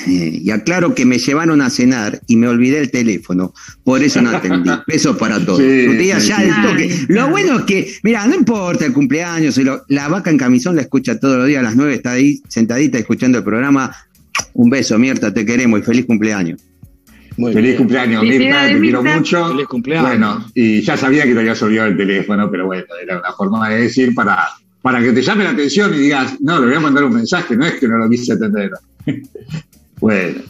eh, 0.06 0.40
Y 0.44 0.50
aclaro 0.50 0.94
que 0.94 1.06
me 1.06 1.18
llevaron 1.18 1.62
a 1.62 1.70
cenar 1.70 2.20
y 2.26 2.36
me 2.36 2.46
olvidé 2.46 2.78
el 2.80 2.90
teléfono, 2.90 3.54
por 3.84 4.02
eso 4.02 4.20
no 4.20 4.28
atendí. 4.30 4.68
Besos 4.86 5.16
para 5.16 5.42
todos. 5.42 5.60
Sí, 5.60 5.86
tu 5.86 5.96
tía 5.96 6.20
sí, 6.20 6.28
ya 6.28 6.36
sí. 6.40 6.50
toque. 6.62 7.06
Lo 7.08 7.30
bueno 7.30 7.60
es 7.60 7.64
que, 7.64 7.90
mira, 8.02 8.26
no 8.26 8.34
importa 8.34 8.84
el 8.84 8.92
cumpleaños, 8.92 9.58
la 9.88 10.08
vaca 10.08 10.28
en 10.30 10.36
camisón 10.36 10.76
la 10.76 10.82
escucha 10.82 11.18
todos 11.18 11.38
los 11.38 11.46
días 11.46 11.60
a 11.60 11.62
las 11.62 11.74
nueve, 11.76 11.94
está 11.94 12.12
ahí 12.12 12.42
sentadita 12.48 12.98
escuchando 12.98 13.38
el 13.38 13.44
programa. 13.44 13.96
Un 14.52 14.68
beso, 14.68 14.98
Mirta, 14.98 15.32
te 15.32 15.46
queremos 15.46 15.80
y 15.80 15.82
feliz 15.84 16.04
cumpleaños. 16.04 16.60
Muy 17.38 17.52
feliz 17.52 17.68
bien. 17.68 17.76
cumpleaños, 17.78 18.22
Mirta, 18.24 18.66
te 18.66 18.80
quiero 18.80 19.02
mucho. 19.02 19.48
Feliz 19.48 19.66
cumpleaños. 19.68 20.08
Bueno, 20.08 20.44
y 20.54 20.82
ya 20.82 20.96
sabía 20.96 21.22
que 21.22 21.34
te 21.34 21.38
habías 21.38 21.62
olvidado 21.62 21.88
el 21.88 21.96
teléfono, 21.96 22.50
pero 22.50 22.66
bueno, 22.66 22.84
era 23.00 23.18
una 23.18 23.32
forma 23.32 23.68
de 23.68 23.82
decir 23.82 24.12
para, 24.12 24.48
para 24.82 25.00
que 25.00 25.12
te 25.12 25.22
llame 25.22 25.44
la 25.44 25.50
atención 25.50 25.94
y 25.94 25.98
digas, 25.98 26.36
no, 26.40 26.58
le 26.58 26.66
voy 26.66 26.74
a 26.74 26.80
mandar 26.80 27.04
un 27.04 27.14
mensaje, 27.14 27.56
no 27.56 27.64
es 27.64 27.74
que 27.74 27.86
no 27.86 27.96
lo 27.96 28.10
quise 28.10 28.32
atender. 28.32 28.72
bueno. 30.00 30.42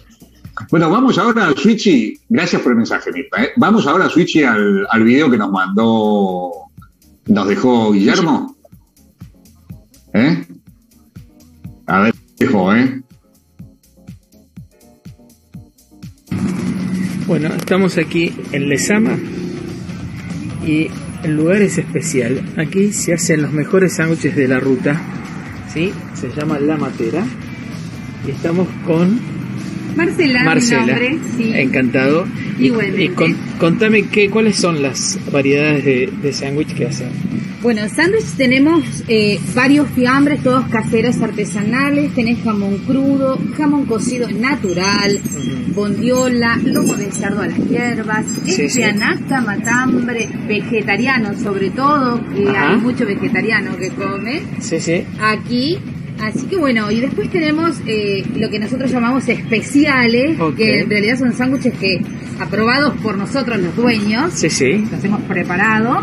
Bueno, 0.71 0.91
vamos 0.91 1.17
ahora, 1.19 1.53
Switchy, 1.57 2.19
gracias 2.29 2.63
por 2.63 2.73
el 2.73 2.79
mensaje, 2.79 3.13
Mirta. 3.13 3.45
¿eh? 3.45 3.51
Vamos 3.57 3.87
ahora, 3.87 4.09
Switchy, 4.09 4.43
al, 4.43 4.87
al 4.91 5.05
video 5.05 5.31
que 5.31 5.37
nos 5.37 5.53
mandó, 5.53 6.51
nos 7.27 7.49
dejó 7.49 7.93
Guillermo. 7.93 8.57
¿Eh? 10.15 10.45
A 11.87 12.01
ver, 12.01 12.15
dejó, 12.39 12.75
¿eh? 12.75 12.98
Bueno, 17.29 17.49
estamos 17.55 17.99
aquí 17.99 18.33
en 18.53 18.69
Lesama 18.69 19.17
y 20.67 20.89
el 21.23 21.37
lugar 21.37 21.61
es 21.63 21.79
especial. 21.79 22.43
Aquí 22.57 22.93
se 22.93 23.13
hacen 23.15 23.43
los 23.43 23.53
mejores 23.53 23.95
sándwiches 23.95 24.35
de 24.35 24.49
la 24.49 24.59
ruta. 24.61 25.01
¿sí? 25.73 25.93
Se 26.15 26.29
llama 26.31 26.59
La 26.59 26.77
Matera. 26.77 27.25
Y 28.27 28.31
estamos 28.31 28.67
con 28.87 29.21
Marcela, 29.97 30.43
Marcela. 30.45 30.81
mi 30.83 30.89
nombre, 30.91 31.19
sí. 31.37 31.53
Encantado. 31.55 32.27
Y- 32.59 32.67
Igualmente. 32.67 33.05
Y, 33.05 33.09
con- 33.11 33.37
contame 33.59 34.03
qué, 34.05 34.31
cuáles 34.31 34.57
son 34.57 34.83
las 34.83 35.19
variedades 35.31 35.85
de, 35.85 36.11
de 36.23 36.33
sándwich 36.33 36.75
que 36.75 36.87
hacen. 36.87 37.09
Bueno, 37.61 37.83
sándwich 37.89 38.37
tenemos 38.37 38.85
eh, 39.09 39.41
varios 39.53 39.89
fiambres, 39.91 40.43
todos 40.45 40.67
caseros 40.69 41.21
artesanales. 41.21 42.15
Tenés 42.15 42.39
jamón 42.45 42.79
crudo, 42.87 43.37
jamón 43.57 43.85
cocido 43.87 44.31
natural, 44.31 45.19
bondiola, 45.75 46.57
lomo 46.65 46.95
de 46.95 47.11
cerdo 47.11 47.41
a 47.43 47.49
las 47.49 47.59
hierbas, 47.69 48.27
Sí, 48.45 48.63
espianata, 48.63 49.41
matambre, 49.41 50.29
vegetariano 50.47 51.37
sobre 51.37 51.71
todo, 51.71 52.21
que 52.33 52.49
Ajá. 52.49 52.71
hay 52.71 52.77
mucho 52.77 53.05
vegetariano 53.05 53.77
que 53.77 53.89
come 53.89 54.43
Sí, 54.61 54.79
sí. 54.81 55.03
aquí. 55.21 55.79
Así 56.21 56.47
que 56.47 56.57
bueno, 56.57 56.91
y 56.91 57.01
después 57.01 57.29
tenemos 57.31 57.77
eh, 57.87 58.25
lo 58.37 58.51
que 58.51 58.59
nosotros 58.59 58.91
llamamos 58.91 59.29
especiales, 59.29 60.37
que 60.57 60.81
en 60.83 60.91
realidad 60.91 61.17
son 61.19 61.33
sándwiches 61.33 61.75
que 61.75 62.01
aprobados 62.41 62.95
por 63.03 63.17
nosotros 63.17 63.61
los 63.61 63.75
dueños, 63.77 64.33
Sí, 64.35 64.49
sí. 64.51 64.85
los 64.91 65.03
hemos 65.05 65.23
preparado 65.23 66.03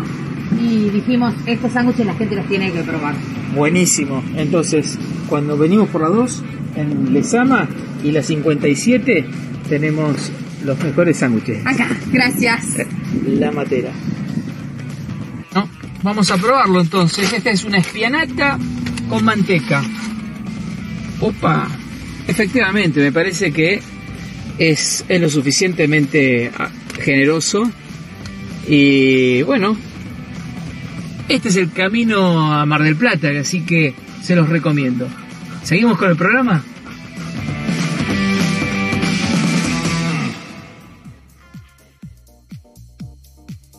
y 0.60 0.90
dijimos, 0.90 1.34
estos 1.46 1.72
sándwiches 1.72 2.06
la 2.06 2.14
gente 2.14 2.36
los 2.36 2.46
tiene 2.46 2.72
que 2.72 2.82
probar. 2.82 3.14
Buenísimo. 3.54 4.22
Entonces, 4.36 4.98
cuando 5.28 5.56
venimos 5.56 5.88
por 5.88 6.02
la 6.02 6.08
2, 6.08 6.42
en 6.76 7.12
Lesama 7.12 7.68
y 8.04 8.12
la 8.12 8.22
57, 8.22 9.26
tenemos 9.68 10.30
los 10.64 10.78
mejores 10.82 11.18
sándwiches. 11.18 11.66
Acá, 11.66 11.88
gracias. 12.12 12.78
La 13.26 13.50
matera. 13.50 13.90
No, 15.54 15.68
vamos 16.02 16.30
a 16.30 16.36
probarlo 16.36 16.80
entonces. 16.80 17.32
Esta 17.32 17.50
es 17.50 17.64
una 17.64 17.78
espianata 17.78 18.58
con 19.08 19.24
manteca. 19.24 19.82
Opa. 21.20 21.68
Efectivamente, 22.28 23.00
me 23.00 23.12
parece 23.12 23.52
que 23.52 23.80
es, 24.58 25.04
es 25.08 25.20
lo 25.20 25.30
suficientemente 25.30 26.50
ah, 26.58 26.68
generoso. 27.00 27.70
Y 28.68 29.42
bueno, 29.42 29.76
este 31.28 31.48
es 31.48 31.56
el 31.56 31.72
camino 31.72 32.52
a 32.52 32.64
Mar 32.66 32.82
del 32.82 32.96
Plata, 32.96 33.28
así 33.40 33.62
que 33.62 33.94
se 34.22 34.36
los 34.36 34.48
recomiendo. 34.48 35.08
¿Seguimos 35.62 35.98
con 35.98 36.10
el 36.10 36.16
programa? 36.16 36.62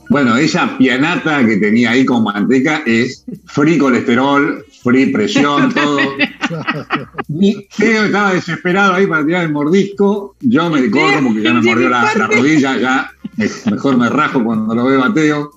Bueno, 0.09 0.37
esa 0.37 0.77
pianata 0.77 1.45
que 1.45 1.57
tenía 1.57 1.91
ahí 1.91 2.05
con 2.05 2.23
manteca 2.23 2.81
es 2.85 3.25
free 3.45 3.77
colesterol, 3.77 4.63
free 4.81 5.07
presión, 5.07 5.73
todo. 5.73 5.97
Teo 7.77 8.05
estaba 8.05 8.33
desesperado 8.33 8.93
ahí 8.93 9.05
para 9.05 9.25
tirar 9.25 9.43
el 9.43 9.51
mordisco. 9.51 10.35
Yo 10.39 10.69
me 10.69 10.89
corro 10.89 11.23
porque 11.27 11.41
ya 11.41 11.53
me 11.53 11.61
mordió 11.61 11.89
la, 11.89 12.13
la 12.15 12.27
rodilla, 12.27 12.77
ya 12.77 13.11
me- 13.35 13.49
mejor 13.71 13.97
me 13.97 14.07
rajo 14.09 14.41
cuando 14.43 14.73
lo 14.73 14.85
veo 14.85 15.03
a 15.03 15.13
Teo. 15.13 15.51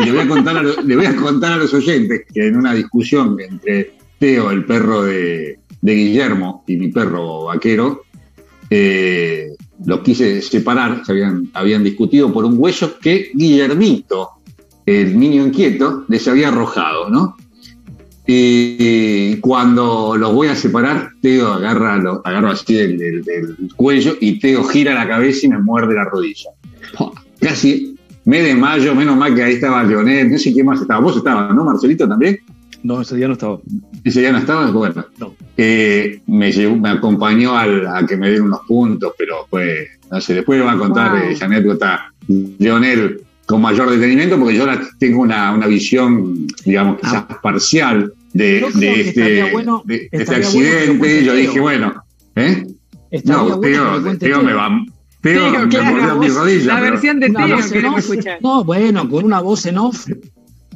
Y 0.00 0.04
le 0.04 0.12
voy 0.12 0.20
a 0.20 0.28
contar 0.28 0.56
a, 0.56 0.62
lo- 0.62 0.80
le 0.82 0.96
voy 0.96 1.06
a, 1.06 1.16
contar 1.16 1.52
a 1.52 1.56
los 1.56 1.72
oyentes 1.74 2.22
que 2.32 2.46
en 2.48 2.56
una 2.56 2.74
discusión 2.74 3.36
entre 3.40 3.92
Teo, 4.18 4.50
el 4.50 4.64
perro 4.64 5.02
de, 5.02 5.58
de 5.80 5.94
Guillermo, 5.94 6.64
y 6.66 6.76
mi 6.76 6.88
perro 6.88 7.44
vaquero, 7.44 8.02
eh, 8.70 9.50
los 9.84 10.00
quise 10.00 10.42
separar, 10.42 11.02
se 11.04 11.12
habían, 11.12 11.50
habían 11.54 11.84
discutido 11.84 12.32
por 12.32 12.44
un 12.44 12.54
hueso 12.56 12.98
que 12.98 13.30
Guillermito, 13.34 14.30
el 14.86 15.18
niño 15.18 15.46
inquieto, 15.46 16.04
les 16.08 16.26
había 16.28 16.48
arrojado, 16.48 17.08
¿no? 17.10 17.36
Y 18.26 19.36
cuando 19.38 20.14
los 20.18 20.34
voy 20.34 20.48
a 20.48 20.54
separar, 20.54 21.12
Teo 21.22 21.48
agarra, 21.52 21.96
lo, 21.96 22.20
agarro 22.26 22.50
así 22.50 22.74
del, 22.74 22.98
del- 22.98 23.22
del 23.22 23.56
cuello 23.74 24.16
y 24.20 24.38
Teo 24.38 24.64
gira 24.64 24.92
la 24.94 25.08
cabeza 25.08 25.46
y 25.46 25.48
me 25.50 25.58
muerde 25.58 25.94
la 25.94 26.04
rodilla. 26.04 26.50
Casi 27.40 27.96
me 28.28 28.42
desmayo, 28.42 28.94
menos 28.94 29.16
mal 29.16 29.34
que 29.34 29.42
ahí 29.42 29.54
estaba 29.54 29.82
Leonel, 29.84 30.30
no 30.30 30.38
sé 30.38 30.52
quién 30.52 30.66
más 30.66 30.80
estaba. 30.80 31.00
Vos 31.00 31.16
estabas, 31.16 31.54
¿no, 31.54 31.64
Marcelito 31.64 32.06
también? 32.06 32.38
No, 32.82 33.00
ese 33.00 33.16
día 33.16 33.26
no 33.26 33.32
estaba. 33.32 33.58
Ese 34.04 34.20
día 34.20 34.32
no 34.32 34.38
estabas, 34.38 34.70
bueno. 34.72 35.04
No. 35.18 35.34
Eh, 35.56 36.20
me, 36.26 36.52
llevó- 36.52 36.76
me 36.76 36.90
acompañó 36.90 37.56
al- 37.56 37.86
a 37.86 38.06
que 38.06 38.16
me 38.16 38.30
den 38.30 38.42
unos 38.42 38.60
puntos, 38.68 39.12
pero 39.18 39.46
fue, 39.48 39.88
no 40.10 40.20
sé, 40.20 40.34
después 40.34 40.58
le 40.58 40.64
va 40.66 40.72
a 40.72 40.78
contar 40.78 41.10
Wow. 41.12 41.20
eh, 41.22 41.32
esa 41.32 41.46
anécdota 41.46 42.12
Leonel 42.58 43.22
con 43.46 43.62
mayor 43.62 43.88
detenimiento, 43.90 44.38
porque 44.38 44.56
yo 44.56 44.66
la 44.66 44.78
tengo 44.98 45.22
una, 45.22 45.52
una 45.54 45.66
visión, 45.66 46.46
digamos, 46.66 47.00
quizás 47.00 47.24
parcial 47.42 48.12
de, 48.34 48.60
de 48.74 49.00
este, 49.00 49.50
bueno- 49.52 49.82
de 49.86 50.08
este 50.12 50.24
bueno 50.26 50.46
accidente. 50.46 51.24
yo 51.24 51.34
dije, 51.34 51.58
bueno, 51.60 51.94
¿eh? 52.36 52.66
Estaría 53.10 53.42
No, 53.42 53.58
Teo. 54.18 54.42
me 54.42 54.52
va. 54.52 54.70
Teo, 55.20 55.68
claro, 55.68 55.96
mordió 55.96 56.16
mi 56.16 56.28
rodilla. 56.28 56.74
la 56.74 56.80
pero- 56.80 56.90
versión 56.92 57.20
de 57.20 57.30
Teo 57.30 57.56
off. 57.92 57.98
escuchar. 57.98 58.38
No, 58.40 58.64
bueno, 58.64 59.08
con 59.08 59.24
una 59.24 59.40
voz 59.40 59.66
en 59.66 59.78
off, 59.78 60.06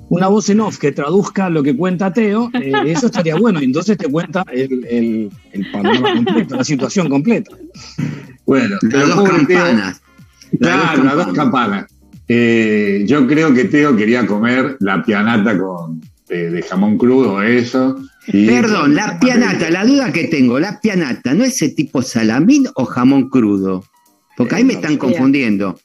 una 0.09 0.27
voz 0.29 0.49
en 0.51 0.61
off 0.61 0.79
que 0.79 0.93
traduzca 0.93 1.49
lo 1.49 1.63
que 1.63 1.77
cuenta 1.77 2.13
Teo, 2.13 2.51
eh, 2.55 2.73
eso 2.87 3.07
estaría 3.07 3.37
bueno. 3.37 3.61
Y 3.61 3.65
entonces 3.65 3.97
te 3.97 4.09
cuenta 4.09 4.45
el, 4.53 4.85
el, 4.89 5.31
el 5.53 5.71
panorama 5.71 6.15
completo, 6.17 6.57
la 6.57 6.65
situación 6.65 7.09
completa. 7.09 7.57
Bueno, 8.45 8.77
Las 8.83 8.93
pero 8.93 9.07
dos 9.15 9.29
campanas. 9.29 10.03
Claro, 10.61 11.05
las 11.05 11.15
dos 11.17 11.33
campanas. 11.33 11.87
Eh, 12.29 13.05
yo 13.07 13.27
creo 13.27 13.55
que 13.55 13.65
Teo 13.67 13.97
quería 13.97 14.27
comer 14.27 14.77
la 14.81 15.03
pianata 15.05 15.57
con 15.59 16.01
de, 16.29 16.51
de 16.51 16.63
jamón 16.63 16.97
crudo, 16.99 17.43
eso. 17.43 17.97
y- 18.27 18.47
Perdón, 18.47 18.95
la 18.95 19.19
pianata, 19.21 19.71
la 19.71 19.85
duda 19.85 20.13
que 20.13 20.25
tengo, 20.29 20.59
la 20.59 20.81
pianata, 20.81 21.35
¿no 21.35 21.45
es 21.45 21.55
ese 21.63 21.71
tipo 21.75 22.01
salamín 22.03 22.67
o 22.75 22.85
jamón 22.87 23.29
crudo? 23.29 23.85
Porque 24.43 24.55
ahí 24.57 24.65
me 24.65 24.75
están 24.75 24.97
confundiendo. 24.97 25.79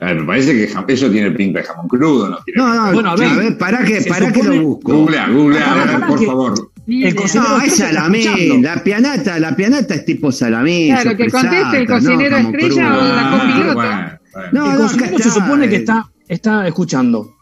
A 0.00 0.06
ver, 0.06 0.16
me 0.20 0.26
parece 0.26 0.52
que 0.52 0.92
eso 0.92 1.10
tiene 1.10 1.30
pinta 1.30 1.60
de 1.60 1.64
jamón 1.64 1.86
crudo, 1.86 2.28
¿no? 2.28 2.38
Tiene 2.44 2.60
No, 2.60 2.74
no, 2.74 2.92
Bueno, 2.92 3.10
a 3.10 3.12
a 3.12 3.16
ver, 3.16 3.36
ver, 3.36 3.58
para 3.58 3.84
que, 3.84 4.00
se 4.00 4.08
para 4.10 4.32
que 4.32 4.42
lo 4.42 4.60
busco. 4.62 4.92
Googlea, 4.92 5.28
googlea, 5.28 5.72
a 5.72 5.84
ver, 5.98 6.06
por 6.08 6.18
que- 6.18 6.26
favor. 6.26 6.54
El 6.88 7.14
No, 7.14 7.60
es 7.60 7.78
escuchando. 7.80 8.60
la 8.62 8.82
pianata, 8.82 9.38
la 9.38 9.54
pianata 9.54 9.94
es 9.94 10.04
tipo 10.04 10.32
salamín. 10.32 10.92
Claro, 10.92 11.16
que 11.16 11.30
conteste 11.30 11.78
el 11.78 11.86
cocinero 11.86 12.36
jamón 12.36 12.54
estrella 12.56 12.88
crudo. 12.90 13.00
o 13.00 13.14
la 13.14 13.20
Ah, 13.20 13.38
copiloto. 13.38 13.74
bueno, 13.74 14.18
bueno. 14.32 14.48
No, 14.52 14.72
el 14.72 14.78
no, 14.78 14.84
cocinero 14.88 15.18
se 15.18 15.30
supone 15.30 15.68
que 15.68 15.76
está, 15.76 16.10
está 16.28 16.66
escuchando. 16.66 17.36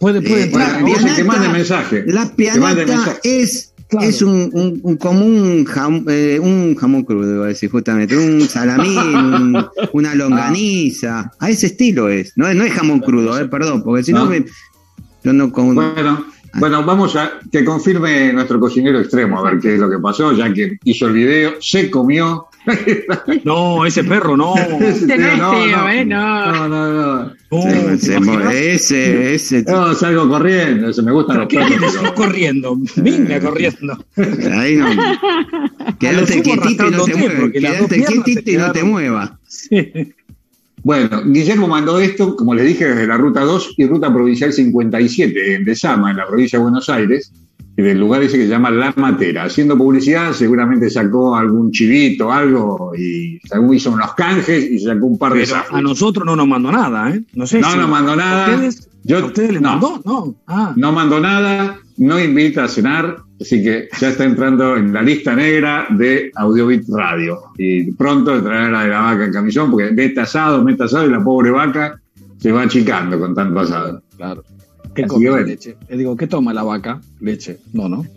Puede, 0.00 0.20
puede 0.22 0.40
Eh, 0.40 0.44
entrar. 0.46 0.72
la 0.72 0.78
entonces 0.80 1.04
que 1.14 1.22
pianata- 1.22 1.38
mande 1.38 1.48
mensaje. 1.58 2.04
La 2.08 2.34
pianata 2.34 2.74
mensaje. 2.74 3.18
es, 3.22 3.73
Claro. 3.94 4.08
es 4.08 4.22
un, 4.22 4.50
un- 4.52 5.64
jam- 5.66 6.04
eh, 6.08 6.38
un 6.40 6.74
jamón 6.76 7.04
crudo, 7.04 7.34
iba 7.34 7.44
a 7.46 7.48
decir 7.48 7.70
justamente, 7.70 8.16
un 8.16 8.40
salamín, 8.42 8.98
un- 8.98 9.66
una 9.92 10.14
longaniza, 10.14 11.32
a 11.38 11.50
ese 11.50 11.66
estilo 11.66 12.08
es, 12.08 12.32
no, 12.36 12.48
es- 12.48 12.56
no 12.56 12.64
es 12.64 12.72
jamón 12.72 13.00
crudo, 13.00 13.38
eh, 13.38 13.46
perdón, 13.48 13.82
porque 13.82 14.02
si 14.04 14.12
no, 14.12 14.24
No. 14.24 14.30
me- 14.30 14.44
yo 15.22 15.32
no 15.32 15.50
con... 15.52 15.74
Bueno, 15.74 16.24
bueno, 16.56 16.84
vamos 16.84 17.16
a 17.16 17.32
que 17.50 17.64
confirme 17.64 18.32
nuestro 18.32 18.60
cocinero 18.60 19.00
extremo, 19.00 19.38
a 19.38 19.50
ver 19.50 19.58
qué 19.60 19.74
es 19.74 19.80
lo 19.80 19.90
que 19.90 19.98
pasó, 19.98 20.32
ya 20.32 20.52
que 20.52 20.78
hizo 20.84 21.06
el 21.08 21.12
video, 21.14 21.52
se 21.60 21.90
comió. 21.90 22.46
No, 23.44 23.84
ese 23.86 24.04
perro 24.04 24.36
no. 24.36 24.54
Este 24.80 25.18
no 25.18 25.26
es 25.28 25.38
No, 25.38 25.50
Teo, 25.52 25.76
no. 25.76 25.90
¿eh? 25.90 26.04
No. 26.04 26.68
No, 26.68 27.30
no, 28.28 28.50
ese, 28.50 29.34
ese, 29.34 29.62
No, 29.64 29.94
salgo 29.94 30.28
corriendo, 30.28 30.88
eso 30.90 31.02
me 31.02 31.12
gustan 31.12 31.38
los 31.38 31.48
¿Qué 31.48 31.58
perros. 31.58 31.96
pero- 32.00 32.14
corriendo. 32.14 32.76
Venga 32.96 33.40
corriendo. 33.40 34.04
ahí 34.16 34.76
no, 34.76 34.88
quédate 35.98 36.42
quietito 36.42 36.88
y 36.88 36.90
no 36.90 37.04
te 37.04 37.14
muevas, 37.14 37.50
quédate 37.52 38.04
quietito 38.04 38.50
y 38.50 38.56
no 38.56 38.72
te 38.72 38.82
muevas. 38.84 39.30
Sí. 39.46 39.92
Bueno, 40.82 41.22
Guillermo 41.24 41.66
mandó 41.66 41.98
esto, 41.98 42.36
como 42.36 42.54
les 42.54 42.66
dije, 42.66 42.86
desde 42.86 43.06
la 43.06 43.16
Ruta 43.16 43.40
2 43.40 43.74
y 43.78 43.86
Ruta 43.86 44.12
Provincial 44.12 44.52
57, 44.52 45.54
en 45.54 45.64
Desama, 45.64 46.10
en 46.10 46.18
la 46.18 46.26
provincia 46.26 46.58
de 46.58 46.62
Buenos 46.64 46.90
Aires, 46.90 47.32
y 47.76 47.82
del 47.82 47.98
lugar 47.98 48.22
ese 48.22 48.36
que 48.38 48.44
se 48.44 48.50
llama 48.50 48.70
La 48.70 48.92
Matera. 48.96 49.44
Haciendo 49.44 49.76
publicidad, 49.76 50.32
seguramente 50.32 50.88
sacó 50.90 51.34
algún 51.36 51.70
chivito, 51.72 52.30
algo, 52.32 52.92
y 52.96 53.38
sacó- 53.48 53.74
hizo 53.74 53.90
unos 53.90 54.14
canjes 54.14 54.70
y 54.70 54.78
sacó 54.78 55.06
un 55.06 55.18
par 55.18 55.34
de 55.34 55.44
zafos. 55.46 55.76
a 55.76 55.82
nosotros 55.82 56.24
no 56.24 56.36
nos 56.36 56.46
mandó 56.46 56.70
nada, 56.70 57.10
¿eh? 57.10 57.22
No 57.34 57.46
sé 57.46 57.60
No 57.60 57.72
si- 57.72 57.78
nos 57.78 57.88
mandó 57.90 58.14
nada. 58.16 58.46
¿A 58.46 58.50
ustedes, 58.54 58.88
Yo- 59.02 59.18
¿A 59.18 59.24
ustedes 59.26 59.52
les 59.52 59.60
no. 59.60 59.70
mandó? 59.70 60.00
No. 60.04 60.34
Ah. 60.46 60.72
No 60.76 60.92
mandó 60.92 61.20
nada, 61.20 61.76
no 61.98 62.18
invita 62.18 62.64
a 62.64 62.68
cenar, 62.68 63.18
así 63.40 63.62
que 63.62 63.88
ya 64.00 64.08
está 64.08 64.24
entrando 64.24 64.76
en 64.76 64.92
la 64.94 65.02
lista 65.02 65.34
negra 65.36 65.86
de 65.90 66.30
Audiobit 66.36 66.84
Radio. 66.88 67.38
Y 67.58 67.92
pronto 67.92 68.40
traerá 68.42 68.70
la 68.70 68.82
de 68.84 68.88
la 68.90 69.00
vaca 69.00 69.24
en 69.26 69.32
camisón, 69.32 69.70
porque 69.72 69.90
mete 69.90 70.20
asado, 70.20 70.62
mete 70.64 70.84
asado 70.84 71.06
y 71.06 71.10
la 71.10 71.22
pobre 71.22 71.50
vaca 71.50 72.00
se 72.38 72.50
va 72.52 72.62
achicando 72.62 73.18
con 73.18 73.34
tanto 73.34 73.60
asado. 73.60 74.02
Claro. 74.16 74.42
¿Qué 74.94 75.06
come 75.06 75.42
leche? 75.44 75.76
Le 75.88 75.96
digo, 75.96 76.16
¿qué 76.16 76.26
toma 76.26 76.52
la 76.54 76.62
vaca? 76.62 77.00
Leche. 77.20 77.58
No, 77.72 77.88
no. 77.88 78.04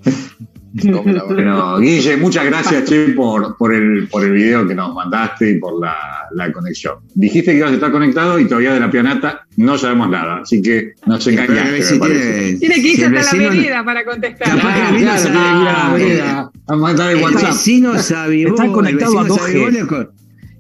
Come 0.83 1.13
la 1.13 1.23
vaca. 1.23 1.35
Pero 1.35 1.79
Guille, 1.79 2.17
muchas 2.17 2.45
gracias, 2.45 2.83
Che, 2.83 3.09
por, 3.13 3.57
por, 3.57 3.73
el, 3.73 4.07
por 4.09 4.23
el 4.23 4.33
video 4.33 4.67
que 4.67 4.75
nos 4.75 4.93
mandaste 4.93 5.51
y 5.51 5.59
por 5.59 5.79
la, 5.79 5.95
la 6.33 6.51
conexión. 6.51 6.95
Dijiste 7.15 7.51
que 7.53 7.57
ibas 7.59 7.71
a 7.71 7.75
estar 7.75 7.91
conectado 7.91 8.37
y 8.37 8.45
todavía 8.45 8.73
de 8.73 8.81
la 8.81 8.91
pianata 8.91 9.47
no 9.55 9.77
sabemos 9.77 10.09
nada, 10.09 10.41
así 10.43 10.61
que 10.61 10.93
nos 11.07 11.25
engañaste, 11.25 11.97
tiene- 11.99 12.53
Tiene 12.59 12.75
que 12.75 12.87
irse 12.89 13.05
el 13.05 13.17
hasta 13.17 13.37
la 13.37 13.41
vecino- 13.43 13.47
avenida 13.47 13.83
para 13.85 14.05
contestar. 14.05 14.49
Capaz 14.55 14.73
que 14.75 14.81
el 14.81 14.87
tiene 14.97 15.11
que 15.15 15.29
ir 15.31 15.37
a 15.37 15.63
la 15.63 15.87
avenida 15.87 16.51
a 16.67 16.75
mandar 16.75 17.11
el 17.11 17.17
El 17.17 17.23
WhatsApp. 17.23 17.43
vecino 17.49 17.97
se 17.97 18.15
avivó. 18.15 18.49
Está 18.51 18.65
el 18.65 18.71
conectado 18.71 19.23
vecino 19.23 19.33
a 19.35 19.47
se 19.47 19.57
2G. 19.57 20.09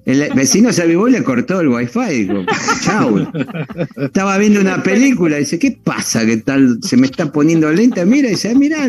El 0.07 0.29
vecino 0.35 0.71
se 0.71 0.81
avivó 0.83 1.07
y 1.07 1.11
le 1.11 1.23
cortó 1.23 1.59
el 1.61 1.67
wifi. 1.67 2.23
Dijo, 2.25 2.43
chau. 2.81 3.27
Estaba 3.97 4.37
viendo 4.37 4.61
una 4.61 4.81
película. 4.81 5.37
Dice, 5.37 5.59
¿qué 5.59 5.77
pasa? 5.83 6.25
¿Qué 6.25 6.37
tal? 6.37 6.79
Se 6.81 6.95
me 6.97 7.07
está 7.07 7.31
poniendo 7.31 7.71
lenta. 7.71 8.05
Mira, 8.05 8.29
dice, 8.29 8.49
"Ah, 8.51 8.57
mira 8.57 8.87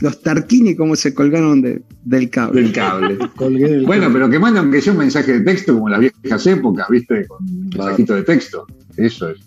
los 0.00 0.22
Tarquini 0.22 0.74
cómo 0.76 0.94
se 0.94 1.14
colgaron 1.14 1.62
de- 1.62 1.80
del 2.04 2.28
cable. 2.30 2.62
del 2.62 2.72
cable. 2.72 3.16
Del- 3.38 3.84
Bueno, 3.86 4.10
pero 4.12 4.28
que 4.28 4.38
mandan 4.38 4.70
que 4.70 4.80
sea 4.82 4.92
un 4.92 4.98
mensaje 4.98 5.32
de 5.32 5.40
texto 5.40 5.72
como 5.74 5.88
en 5.88 5.92
las 5.92 6.12
viejas 6.22 6.46
épocas, 6.46 6.86
¿viste? 6.90 7.26
Con 7.26 7.44
un 7.44 7.68
mensajito 7.70 8.14
de 8.14 8.22
texto. 8.22 8.66
Eso 8.96 9.30
es. 9.30 9.38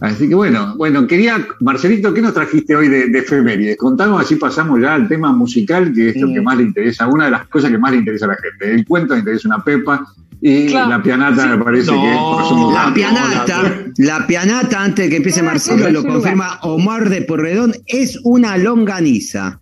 Así 0.00 0.28
que 0.28 0.34
bueno, 0.34 0.74
bueno, 0.76 1.06
quería, 1.06 1.46
Marcelito, 1.60 2.12
¿qué 2.12 2.20
nos 2.20 2.34
trajiste 2.34 2.74
hoy 2.76 2.88
de, 2.88 3.08
de 3.08 3.18
efemérides? 3.20 3.76
Contanos, 3.76 4.20
así 4.20 4.36
pasamos 4.36 4.80
ya 4.80 4.94
al 4.94 5.08
tema 5.08 5.32
musical, 5.32 5.92
que 5.94 6.10
es 6.10 6.16
lo 6.20 6.28
que 6.32 6.40
más 6.42 6.56
le 6.58 6.64
interesa, 6.64 7.06
una 7.06 7.26
de 7.26 7.30
las 7.30 7.46
cosas 7.48 7.70
que 7.70 7.78
más 7.78 7.92
le 7.92 7.98
interesa 7.98 8.26
a 8.26 8.28
la 8.28 8.36
gente. 8.36 8.74
El 8.74 8.84
cuento 8.86 9.14
le 9.14 9.20
interesa 9.20 9.48
una 9.48 9.62
pepa 9.62 10.04
y 10.40 10.66
Claro. 10.66 10.90
la 10.90 11.02
pianata 11.02 11.46
me 11.56 11.64
parece 11.64 11.90
No, 11.92 12.02
que 12.02 12.12
por 12.12 12.44
su 12.48 12.72
La 12.72 12.92
pianata, 12.92 13.84
la 13.98 14.26
pianata, 14.26 14.82
antes 14.82 15.04
de 15.06 15.10
que 15.10 15.16
empiece 15.16 15.42
Marcelo, 15.42 15.88
lo 15.90 16.04
confirma 16.04 16.58
Omar 16.62 17.08
de 17.08 17.22
Porredón, 17.22 17.72
es 17.86 18.18
una 18.24 18.58
longaniza. 18.58 19.60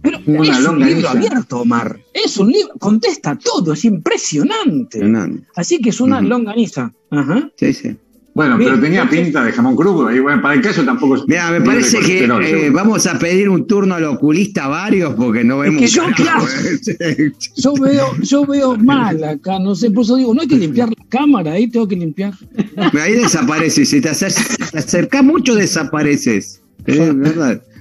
Pero 0.00 0.18
Una 0.26 0.52
es 0.52 0.58
un 0.58 0.64
longaniza. 0.64 0.96
libro 0.96 1.08
abierto, 1.10 1.60
Omar. 1.60 1.98
Es 2.14 2.36
un 2.38 2.52
libro, 2.52 2.72
contesta 2.78 3.36
todo, 3.36 3.72
es 3.72 3.84
impresionante. 3.84 5.00
Fernando. 5.00 5.42
Así 5.56 5.78
que 5.80 5.90
es 5.90 6.00
una 6.00 6.18
Ujú. 6.20 6.28
longaniza. 6.28 6.92
Ajá. 7.10 7.50
Sí, 7.56 7.72
sí. 7.72 7.96
Bueno, 8.38 8.56
pero 8.56 8.78
tenía 8.78 9.10
pinta 9.10 9.42
de 9.42 9.50
jamón 9.50 9.74
crudo. 9.74 10.14
Y 10.14 10.20
bueno, 10.20 10.40
para 10.40 10.54
el 10.54 10.60
caso 10.60 10.84
tampoco 10.84 11.16
es. 11.16 11.22
Mira, 11.26 11.50
me 11.50 11.60
parece 11.60 11.98
que 11.98 12.24
eh, 12.24 12.70
vamos 12.70 13.04
a 13.08 13.18
pedir 13.18 13.48
un 13.48 13.66
turno 13.66 13.96
al 13.96 14.04
oculista 14.04 14.68
varios 14.68 15.14
porque 15.14 15.42
no 15.42 15.58
vemos. 15.58 15.80
que 15.80 15.88
yo, 15.88 16.04
carajo. 16.16 16.46
Yo 17.56 17.72
veo, 17.74 18.14
yo 18.22 18.46
veo 18.46 18.76
mal 18.76 19.24
acá, 19.24 19.58
no 19.58 19.74
sé, 19.74 19.90
por 19.90 20.04
eso 20.04 20.14
digo, 20.14 20.32
no 20.34 20.40
hay 20.42 20.46
que 20.46 20.56
limpiar 20.56 20.88
la 20.88 21.04
cámara, 21.08 21.52
ahí 21.54 21.66
tengo 21.66 21.88
que 21.88 21.96
limpiar. 21.96 22.32
Ahí 22.76 23.14
desapareces. 23.14 23.88
Si 23.88 24.00
te, 24.00 24.08
acer- 24.08 24.32
te 24.70 24.78
acercas 24.78 25.24
mucho, 25.24 25.56
desapareces. 25.56 26.62
Es 26.86 27.16
verdad. 27.18 27.60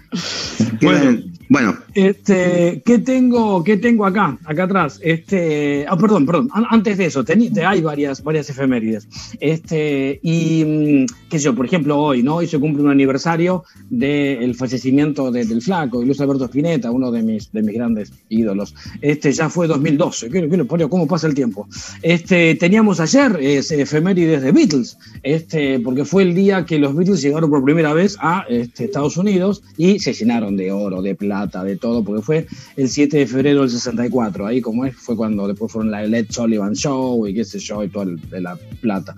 Bueno, 1.49 1.77
Este, 1.97 2.83
¿qué 2.85 2.99
tengo, 2.99 3.63
qué 3.63 3.75
tengo 3.77 4.05
acá, 4.05 4.37
acá 4.45 4.65
atrás? 4.65 4.99
Este, 5.03 5.83
ah, 5.89 5.97
perdón, 5.97 6.27
perdón, 6.27 6.47
an- 6.53 6.67
antes 6.69 6.95
de 6.99 7.05
eso, 7.05 7.25
teni- 7.25 7.51
te- 7.51 7.65
hay 7.65 7.81
varias, 7.81 8.23
varias 8.23 8.47
efemérides. 8.51 9.07
Este, 9.39 10.19
y 10.21 10.63
mm, 10.63 11.05
qué 11.27 11.39
sé 11.39 11.45
yo, 11.45 11.55
por 11.55 11.65
ejemplo, 11.65 11.97
hoy, 11.97 12.21
¿no? 12.21 12.35
Hoy 12.35 12.45
se 12.45 12.59
cumple 12.59 12.83
un 12.83 12.91
aniversario 12.91 13.63
del 13.89 14.53
fallecimiento 14.53 15.31
de- 15.31 15.45
del 15.45 15.59
flaco, 15.63 16.03
Luis 16.03 16.21
Alberto 16.21 16.45
Spinetta, 16.45 16.91
uno 16.91 17.11
de 17.11 17.23
mis, 17.23 17.51
de 17.51 17.63
mis 17.63 17.73
grandes 17.73 18.13
ídolos. 18.29 18.75
Este, 19.01 19.31
ya 19.31 19.49
fue 19.49 19.65
2012, 19.65 20.29
¿qué, 20.29 20.47
qué? 20.47 20.87
¿Cómo 20.87 21.07
pasa 21.07 21.25
el 21.25 21.33
tiempo? 21.33 21.67
Este, 22.03 22.53
teníamos 22.53 22.99
ayer 22.99 23.39
es, 23.41 23.71
efemérides 23.71 24.43
de 24.43 24.51
Beatles, 24.51 24.99
este, 25.23 25.79
porque 25.79 26.05
fue 26.05 26.21
el 26.21 26.35
día 26.35 26.63
que 26.63 26.77
los 26.77 26.95
Beatles 26.95 27.23
llegaron 27.23 27.49
por 27.49 27.63
primera 27.63 27.91
vez 27.93 28.17
a 28.19 28.45
este, 28.49 28.85
Estados 28.85 29.17
Unidos 29.17 29.63
y 29.77 29.97
se 29.97 30.13
llenaron 30.13 30.55
de 30.57 30.71
oro, 30.71 31.01
de 31.01 31.15
plata, 31.15 31.63
de 31.63 31.75
todo, 31.75 31.86
porque 32.03 32.21
fue 32.21 32.47
el 32.75 32.89
7 32.89 33.17
de 33.17 33.27
febrero 33.27 33.61
del 33.61 33.69
64, 33.69 34.45
ahí 34.45 34.61
como 34.61 34.85
es, 34.85 34.95
fue 34.95 35.15
cuando 35.15 35.47
después 35.47 35.71
fueron 35.71 35.91
la 35.91 36.05
Led 36.05 36.27
Sullivan 36.29 36.73
Show 36.73 37.25
y 37.27 37.33
qué 37.33 37.43
sé 37.45 37.59
yo, 37.59 37.83
y 37.83 37.89
toda 37.89 38.05
el- 38.05 38.29
de 38.29 38.41
la 38.41 38.57
plata. 38.81 39.15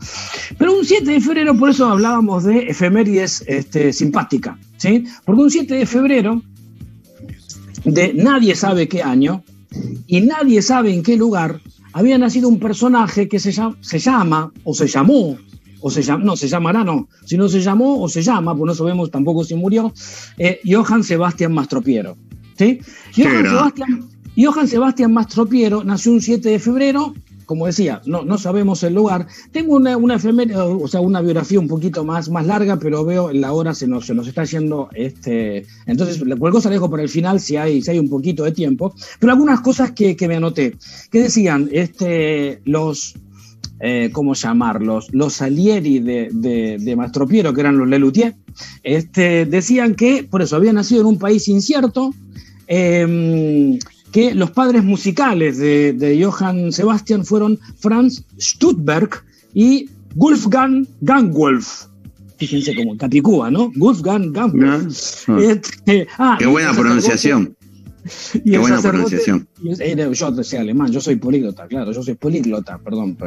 Pero 0.57 0.77
un 0.77 0.85
7 0.85 1.11
de 1.11 1.21
febrero, 1.21 1.57
por 1.57 1.69
eso 1.69 1.87
hablábamos 1.87 2.43
de 2.43 2.59
efemérides 2.69 3.43
este, 3.47 3.91
simpática, 3.93 4.57
¿sí? 4.77 5.03
Porque 5.25 5.41
un 5.41 5.51
7 5.51 5.75
de 5.75 5.85
febrero 5.85 6.41
de 7.85 8.13
nadie 8.13 8.55
sabe 8.55 8.87
qué 8.87 9.01
año 9.01 9.43
y 10.07 10.21
nadie 10.21 10.61
sabe 10.61 10.93
en 10.93 11.03
qué 11.03 11.15
lugar 11.15 11.61
había 11.93 12.17
nacido 12.17 12.47
un 12.49 12.59
personaje 12.59 13.27
que 13.27 13.39
se 13.39 13.51
llama, 13.51 13.77
se 13.81 13.99
llama 13.99 14.51
o 14.63 14.73
se 14.73 14.87
llamó 14.87 15.37
o 15.81 15.89
se 15.89 16.01
llama, 16.01 16.23
no, 16.25 16.35
se 16.35 16.47
llamará 16.49 16.83
no, 16.83 17.07
si 17.25 17.37
no 17.37 17.47
se 17.47 17.61
llamó 17.61 18.01
o 18.01 18.09
se 18.09 18.21
llama, 18.21 18.53
pues 18.53 18.67
no 18.67 18.75
sabemos 18.75 19.09
tampoco 19.11 19.43
si 19.45 19.55
murió, 19.55 19.93
eh, 20.37 20.59
Johann 20.65 21.03
Sebastian 21.03 21.53
Mastropiero. 21.53 22.17
¿Sí? 22.59 22.79
Johann, 23.15 23.45
Sebastian, 23.45 24.09
Johann 24.37 24.67
Sebastian 24.67 25.13
Mastropiero 25.13 25.83
nació 25.83 26.11
un 26.11 26.21
7 26.21 26.49
de 26.49 26.59
febrero 26.59 27.13
como 27.45 27.65
decía, 27.65 27.99
no, 28.05 28.23
no 28.23 28.37
sabemos 28.37 28.83
el 28.83 28.93
lugar. 28.93 29.25
Tengo 29.51 29.75
una, 29.75 29.97
una 29.97 30.17
o 30.17 30.87
sea, 30.87 31.01
una 31.01 31.19
biografía 31.19 31.59
un 31.59 31.67
poquito 31.67 32.03
más, 32.03 32.29
más 32.29 32.45
larga, 32.45 32.77
pero 32.77 33.03
veo 33.03 33.33
la 33.33 33.53
hora 33.53 33.73
se 33.73 33.87
nos, 33.87 34.05
se 34.05 34.13
nos 34.13 34.27
está 34.27 34.43
yendo. 34.43 34.87
Este, 34.93 35.65
entonces, 35.87 36.19
cualquier 36.19 36.51
cosa 36.51 36.69
dejo 36.69 36.91
para 36.91 37.01
el 37.01 37.09
final 37.09 37.39
si 37.39 37.57
hay, 37.57 37.81
si 37.81 37.89
hay 37.89 37.97
un 37.97 38.07
poquito 38.07 38.43
de 38.43 38.51
tiempo. 38.51 38.93
Pero 39.19 39.33
algunas 39.33 39.61
cosas 39.61 39.93
que, 39.93 40.15
que 40.15 40.27
me 40.27 40.35
anoté, 40.35 40.75
que 41.09 41.23
decían, 41.23 41.67
este, 41.71 42.61
los, 42.65 43.15
eh, 43.79 44.11
¿cómo 44.13 44.35
llamarlos? 44.35 45.07
Los 45.11 45.33
Salieri 45.33 45.97
de, 45.97 46.29
de, 46.31 46.77
de 46.79 46.95
Mastropiero, 46.95 47.51
que 47.51 47.61
eran 47.61 47.79
los 47.79 47.87
Lelutier, 47.87 48.35
este, 48.83 49.47
decían 49.47 49.95
que, 49.95 50.23
por 50.23 50.43
eso, 50.43 50.55
había 50.55 50.71
nacido 50.71 51.01
en 51.01 51.07
un 51.07 51.17
país 51.17 51.47
incierto, 51.47 52.13
eh, 52.69 53.79
que 54.11 54.33
los 54.33 54.51
padres 54.51 54.83
musicales 54.83 55.57
de, 55.57 55.93
de 55.93 56.23
Johann 56.23 56.71
Sebastian 56.71 57.25
fueron 57.25 57.59
Franz 57.79 58.23
Stuttberg 58.39 59.23
y 59.53 59.89
Wolfgang 60.15 60.87
Gangwolf. 61.01 61.85
Fíjense 62.37 62.73
como 62.73 62.95
Capicúa, 62.95 63.51
¿no? 63.51 63.71
Wolfgang 63.75 64.31
Gangwolf. 64.31 65.27
No, 65.27 65.35
no. 65.35 65.41
Este, 65.41 66.07
ah, 66.17 66.37
Qué 66.39 66.45
buena 66.45 66.73
pronunciación. 66.73 67.55
Y 68.33 68.51
Qué 68.51 68.57
buena 68.57 68.81
pronunciación. 68.81 69.47
Yo 69.61 70.31
decía 70.31 70.61
alemán, 70.61 70.91
yo 70.91 71.01
soy 71.01 71.15
políglota, 71.17 71.67
claro, 71.67 71.91
yo 71.91 72.03
soy 72.03 72.15
políglota, 72.15 72.77
perdón, 72.77 73.17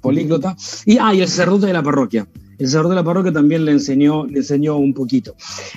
políglota. 0.00 0.56
Y, 0.86 0.98
ah, 0.98 1.14
y 1.14 1.20
el 1.20 1.28
sacerdote 1.28 1.66
de 1.66 1.72
la 1.72 1.82
parroquia 1.82 2.26
el 2.58 2.66
sacerdote 2.66 2.90
de 2.90 3.00
la 3.00 3.04
parroquia 3.04 3.32
también 3.32 3.64
le 3.64 3.72
enseñó, 3.72 4.26
le 4.26 4.38
enseñó 4.38 4.76
un 4.76 4.94
poquito. 4.94 5.34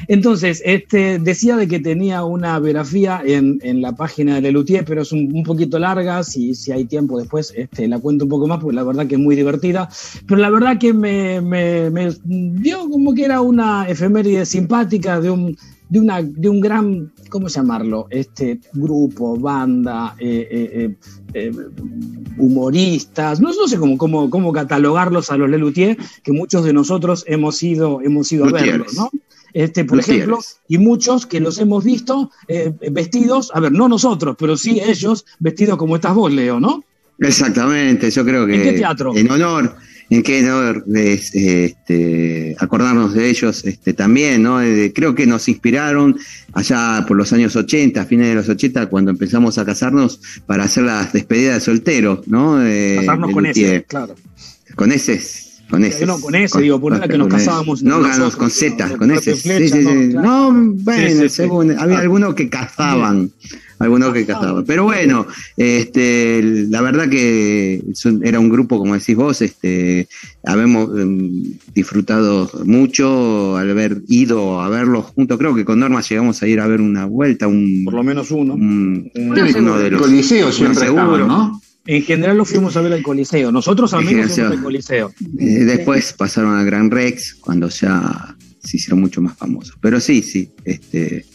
Entonces, 0.08 0.62
este, 0.66 1.20
decía 1.20 1.56
de 1.56 1.68
que 1.68 1.80
tenía 1.80 2.24
una 2.24 2.60
biografía 2.60 3.22
en, 3.26 3.60
en 3.64 3.82
la 3.82 3.96
página 3.96 4.36
de 4.36 4.42
Lelutier, 4.42 4.86
pero 4.86 5.02
es 5.02 5.12
un, 5.12 5.32
un, 5.34 5.44
poquito 5.44 5.80
larga, 5.80 6.24
si, 6.24 6.56
si 6.56 6.72
hay 6.72 6.86
tiempo 6.86 7.20
después 7.20 7.54
este, 7.56 7.88
la 7.88 8.00
cuento 8.00 8.26
un 8.26 8.30
poco 8.30 8.48
más, 8.48 8.60
porque 8.60 8.76
la 8.76 8.84
verdad 8.84 9.08
que 9.08 9.16
es 9.16 9.22
muy 9.22 9.36
divertida, 9.36 9.90
pero 10.28 10.40
la 10.40 10.50
verdad 10.50 10.78
que 10.78 10.94
me, 10.94 11.42
me, 11.42 11.90
me 11.90 12.16
dio 12.26 12.90
como 12.90 13.14
que 13.14 13.26
era 13.26 13.42
una 13.42 13.88
efeméride 13.88 14.46
simpática 14.46 15.20
de 15.20 15.32
un, 15.32 15.58
de, 15.90 16.00
una, 16.00 16.22
de 16.22 16.50
un 16.50 16.60
gran, 16.60 17.14
¿cómo 17.30 17.48
llamarlo? 17.48 18.08
Este 18.10 18.60
grupo, 18.74 19.38
banda, 19.38 20.16
eh, 20.20 20.48
eh, 20.52 20.96
eh, 21.34 21.52
humoristas, 22.38 23.40
no, 23.40 23.54
no 23.54 23.68
sé 23.68 23.78
cómo, 23.78 23.98
cómo, 23.98 24.30
cómo, 24.30 24.52
catalogarlos 24.52 25.32
a 25.32 25.38
los 25.38 25.50
Lelutier, 25.50 25.98
que 26.24 26.32
muchos 26.32 26.66
de 26.66 26.74
nosotros 26.74 27.24
hemos 27.28 27.62
ido, 27.64 28.02
hemos 28.02 28.32
ido 28.32 28.46
a 28.46 28.52
verlos, 28.52 28.94
¿no? 28.96 29.10
Este, 29.54 29.86
por 29.86 30.00
ejemplo, 30.00 30.40
y 30.68 30.78
muchos 30.78 31.26
que 31.26 31.40
los 31.40 31.58
hemos 31.58 31.84
visto 31.84 32.30
vestidos, 32.92 33.50
a 33.56 33.60
ver, 33.60 33.72
no 33.72 33.88
nosotros, 33.88 34.36
pero 34.38 34.56
sí 34.56 34.80
ellos 34.80 35.26
vestidos 35.40 35.78
como 35.78 35.96
estás 35.96 36.14
vos, 36.14 36.32
Leo, 36.32 36.60
¿no? 36.60 36.84
Exactamente, 37.20 38.12
yo 38.12 38.24
creo 38.24 38.46
que 38.46 38.56
¿En 38.56 38.64
qué 38.64 38.74
teatro? 38.74 39.16
en 39.16 39.32
honor 39.32 39.76
en 40.10 40.24
qué 40.24 40.44
honor 40.44 40.86
este, 40.96 42.56
acordarnos 42.60 43.14
de 43.14 43.30
ellos 43.30 43.66
este, 43.66 43.94
también, 43.94 44.44
¿no? 44.44 44.60
creo 44.94 45.16
que 45.16 45.28
nos 45.28 45.48
inspiraron 45.50 46.18
allá 46.54 47.06
por 47.08 47.18
los 47.18 47.34
años 47.34 47.56
80, 47.56 48.06
fines 48.06 48.30
de 48.30 48.36
los 48.36 48.50
80, 48.50 48.88
cuando 48.88 49.12
empezamos 49.12 49.58
a 49.58 49.66
casarnos 49.66 50.22
para 50.46 50.64
hacer 50.64 50.84
las 50.84 51.14
despedidas 51.14 51.56
de 51.56 51.62
solteros, 51.62 52.28
¿no? 52.28 52.58
De, 52.58 52.98
casarnos 53.00 53.32
con 53.32 53.46
ese, 53.46 53.84
claro. 53.84 54.16
Con 54.76 54.92
ese. 54.92 55.47
Con 55.70 55.84
ese. 55.84 56.06
No, 56.06 56.20
con 56.20 56.34
ese, 56.36 56.62
digo, 56.62 56.80
por 56.80 56.94
una 56.94 57.08
que 57.08 57.18
nos 57.18 57.28
casábamos. 57.28 57.84
No, 57.84 58.00
nosotros, 58.00 58.36
con 58.36 58.50
Z, 58.50 58.98
con. 58.98 59.20
Sí, 59.20 59.36
sí, 59.36 59.70
sí. 59.70 59.84
No, 60.14 60.52
bueno, 60.54 61.30
según, 61.30 61.78
había 61.78 62.00
algunos 62.00 62.36
que 62.36 62.50
cazaban 62.50 63.32
algunos 63.80 64.14
que 64.14 64.26
cazaban. 64.26 64.66
Pero 64.66 64.84
bueno, 64.84 65.28
este, 65.56 66.42
la 66.70 66.82
verdad 66.82 67.10
que 67.10 67.84
era 68.24 68.40
un 68.40 68.50
grupo, 68.50 68.78
como 68.80 68.96
decís 68.96 69.16
vos, 69.16 69.42
este, 69.42 70.08
habemos 70.46 70.90
um, 70.90 71.44
disfrutado 71.74 72.50
mucho 72.66 73.58
al 73.58 73.70
haber 73.70 74.02
ido 74.08 74.62
a 74.62 74.70
verlos 74.70 75.06
juntos. 75.06 75.38
Creo 75.38 75.56
que 75.56 75.66
con 75.66 75.80
Norma 75.80 76.02
llegamos 76.02 76.42
a 76.42 76.48
ir 76.48 76.60
a 76.60 76.68
ver 76.68 76.82
una 76.82 77.06
vuelta, 77.06 77.48
un, 77.48 77.84
por 77.86 77.94
lo 77.94 78.04
menos 78.04 78.32
uno. 78.32 78.56
Un, 78.56 79.12
uno 79.16 79.80
de 79.80 79.92
los 79.92 80.02
Coliseo 80.02 80.52
siempre 80.52 80.86
seguro, 80.86 81.28
¿no? 81.28 81.62
En 81.88 82.04
general 82.04 82.38
lo 82.38 82.46
fuimos 82.46 82.76
a 82.76 82.82
ver 82.82 82.94
al 82.94 83.02
Coliseo. 83.02 83.52
Nosotros 83.52 83.94
amigos 83.94 84.34
fuimos 84.34 84.52
al 84.52 84.62
Coliseo. 84.62 85.14
Eh, 85.40 85.64
después 85.64 86.14
pasaron 86.14 86.58
a 86.58 86.64
Gran 86.64 86.92
Rex 86.92 87.36
cuando 87.36 87.70
ya 87.70 88.36
se 88.62 88.78
hicieron 88.78 89.00
mucho 89.00 89.22
más 89.22 89.38
famosos. 89.38 89.78
Pero 89.82 90.00
sí, 90.00 90.22
sí, 90.22 90.52
este 90.66 91.26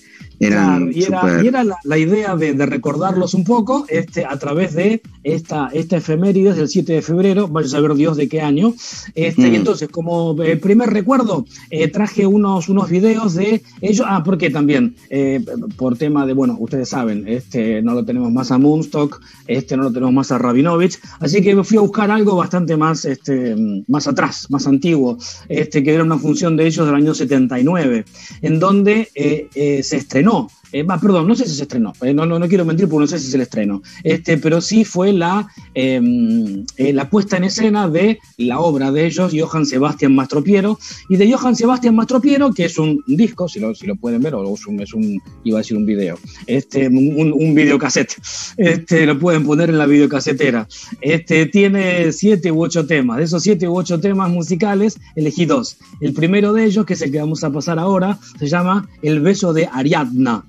Claro, 0.48 0.90
y, 0.90 1.04
era, 1.04 1.20
super... 1.20 1.44
y 1.44 1.48
era, 1.48 1.64
la, 1.64 1.76
la 1.84 1.98
idea 1.98 2.34
de, 2.34 2.52
de, 2.54 2.66
recordarlos 2.66 3.34
un 3.34 3.44
poco 3.44 3.86
este, 3.88 4.24
a 4.24 4.36
través 4.38 4.74
de 4.74 5.00
esta, 5.22 5.70
esta 5.72 5.98
efemérides 5.98 6.56
del 6.56 6.68
7 6.68 6.94
de 6.94 7.02
febrero, 7.02 7.46
vaya 7.46 7.66
a 7.66 7.70
saber 7.70 7.94
Dios 7.94 8.16
de 8.16 8.28
qué 8.28 8.40
año. 8.40 8.74
Este, 9.14 9.42
mm. 9.42 9.52
Y 9.52 9.56
entonces, 9.56 9.88
como 9.88 10.40
eh, 10.42 10.56
primer 10.56 10.90
recuerdo, 10.90 11.44
eh, 11.70 11.88
traje 11.88 12.26
unos, 12.26 12.68
unos 12.68 12.90
videos 12.90 13.34
de 13.34 13.62
ellos. 13.80 14.06
Ah, 14.08 14.22
porque 14.24 14.50
también, 14.50 14.96
eh, 15.10 15.44
por 15.76 15.96
tema 15.96 16.26
de, 16.26 16.32
bueno, 16.32 16.56
ustedes 16.58 16.88
saben, 16.88 17.28
este, 17.28 17.82
no 17.82 17.94
lo 17.94 18.04
tenemos 18.04 18.32
más 18.32 18.50
a 18.50 18.58
Moonstock, 18.58 19.20
este, 19.46 19.76
no 19.76 19.84
lo 19.84 19.92
tenemos 19.92 20.12
más 20.12 20.32
a 20.32 20.38
Rabinovich, 20.38 20.98
así 21.20 21.40
que 21.40 21.54
me 21.54 21.64
fui 21.64 21.78
a 21.78 21.82
buscar 21.82 22.10
algo 22.10 22.36
bastante 22.36 22.76
más, 22.76 23.04
este, 23.04 23.54
más 23.86 24.08
atrás, 24.08 24.46
más 24.50 24.66
antiguo, 24.66 25.18
este, 25.48 25.82
que 25.82 25.94
era 25.94 26.02
una 26.02 26.18
función 26.18 26.56
de 26.56 26.66
ellos 26.66 26.86
del 26.86 26.94
año 26.94 27.14
79, 27.14 28.04
en 28.42 28.58
donde 28.58 29.08
se 29.54 29.96
estrenó 29.96 30.31
novo. 30.32 30.61
Eh, 30.72 30.84
perdón, 30.84 31.28
no 31.28 31.34
sé 31.34 31.46
si 31.46 31.54
se 31.54 31.62
estrenó, 31.62 31.92
eh, 32.02 32.14
no, 32.14 32.24
no, 32.26 32.38
no, 32.38 32.48
quiero 32.48 32.64
mentir 32.64 32.88
porque 32.88 33.02
no 33.02 33.06
sé 33.06 33.18
si 33.18 33.30
se 33.30 33.40
estrenó, 33.40 33.82
este, 34.02 34.38
pero 34.38 34.60
sí 34.60 34.84
fue 34.84 35.12
la, 35.12 35.48
eh, 35.74 36.64
la 36.78 37.10
puesta 37.10 37.36
en 37.36 37.44
escena 37.44 37.88
de 37.88 38.18
la 38.38 38.60
obra 38.60 38.90
de 38.90 39.06
ellos, 39.06 39.32
Johann 39.36 39.66
Sebastian 39.66 40.14
Mastropiero, 40.14 40.78
y 41.08 41.16
de 41.16 41.30
Johann 41.30 41.56
Sebastian 41.56 41.94
Mastropiero, 41.94 42.52
que 42.52 42.64
es 42.64 42.78
un 42.78 43.02
disco, 43.06 43.48
si 43.48 43.60
lo, 43.60 43.74
si 43.74 43.86
lo 43.86 43.96
pueden 43.96 44.22
ver, 44.22 44.34
o 44.34 44.54
es 44.54 44.66
un, 44.66 44.80
es 44.80 44.94
un, 44.94 45.20
iba 45.44 45.58
a 45.58 45.60
decir 45.60 45.76
un 45.76 45.84
video, 45.84 46.18
este, 46.46 46.88
un, 46.88 47.32
un 47.32 47.54
videocassette, 47.54 48.16
este, 48.56 49.06
lo 49.06 49.18
pueden 49.18 49.44
poner 49.44 49.68
en 49.70 49.78
la 49.78 49.86
videocasetera, 49.86 50.66
este, 51.00 51.46
tiene 51.46 52.12
siete 52.12 52.50
u 52.50 52.62
ocho 52.62 52.86
temas, 52.86 53.18
de 53.18 53.24
esos 53.24 53.42
siete 53.42 53.68
u 53.68 53.76
ocho 53.76 54.00
temas 54.00 54.30
musicales, 54.30 54.98
elegí 55.16 55.44
dos, 55.44 55.76
el 56.00 56.14
primero 56.14 56.52
de 56.52 56.64
ellos, 56.64 56.86
que 56.86 56.94
es 56.94 57.02
el 57.02 57.12
que 57.12 57.18
vamos 57.18 57.44
a 57.44 57.50
pasar 57.50 57.78
ahora, 57.78 58.18
se 58.38 58.46
llama 58.46 58.88
El 59.02 59.20
beso 59.20 59.52
de 59.52 59.68
Ariadna, 59.70 60.44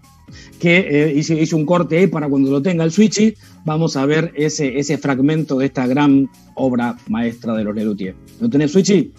que 0.60 0.78
eh, 0.78 1.14
hice, 1.16 1.56
un 1.56 1.66
corte 1.66 1.98
ahí 1.98 2.08
para 2.08 2.28
cuando 2.28 2.52
lo 2.52 2.62
tenga 2.62 2.84
el 2.84 2.92
Switchy, 2.92 3.36
vamos 3.66 3.96
a 3.98 4.06
ver 4.06 4.32
ese, 4.36 4.80
ese 4.80 4.98
fragmento 4.98 5.58
de 5.58 5.66
esta 5.66 5.88
gran 5.88 6.30
obra 6.56 6.98
maestra 7.08 7.54
de 7.56 7.64
los 7.64 7.76
Lelutier. 7.76 8.16
¿Lo 8.40 8.50
tenés, 8.50 8.72
Switchy? 8.72 9.12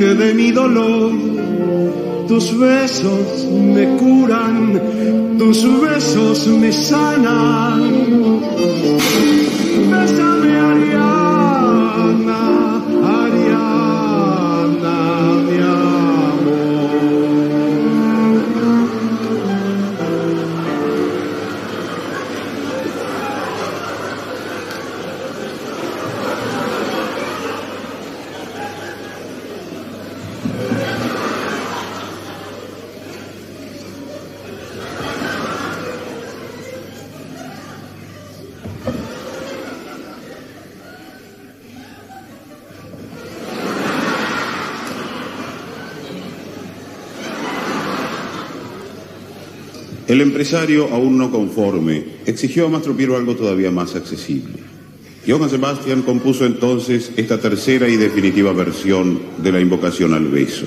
De 0.00 0.34
mi 0.34 0.50
dolor. 0.50 1.12
Tus 2.26 2.58
besos 2.58 3.46
me 3.50 3.96
curan, 3.98 5.36
tus 5.38 5.62
besos 5.82 6.46
me 6.46 6.72
sanan. 6.72 8.49
El 50.10 50.20
empresario, 50.22 50.88
aún 50.88 51.16
no 51.18 51.30
conforme, 51.30 52.02
exigió 52.26 52.66
a 52.66 52.68
Mastro 52.68 52.96
Piero 52.96 53.16
algo 53.16 53.36
todavía 53.36 53.70
más 53.70 53.94
accesible. 53.94 54.54
Johann 55.24 55.48
Sebastian 55.48 56.02
compuso 56.02 56.44
entonces 56.44 57.12
esta 57.16 57.38
tercera 57.38 57.88
y 57.88 57.96
definitiva 57.96 58.52
versión 58.52 59.20
de 59.38 59.52
la 59.52 59.60
invocación 59.60 60.12
al 60.12 60.26
beso. 60.26 60.66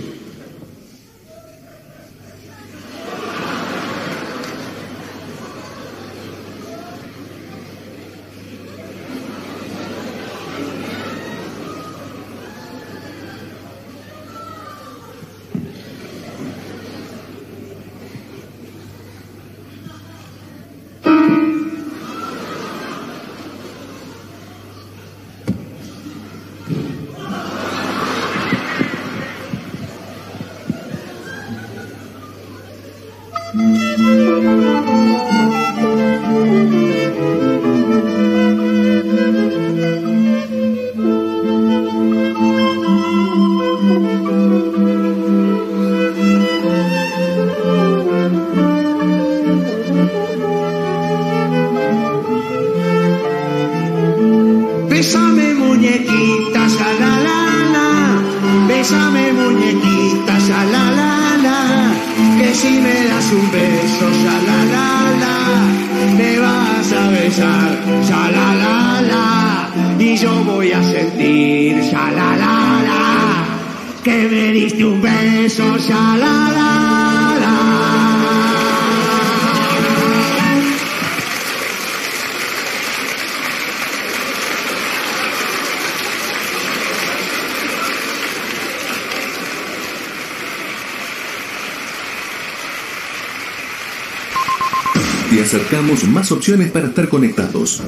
Para 96.72 96.88
estar 96.88 97.10
conectados. 97.10 97.84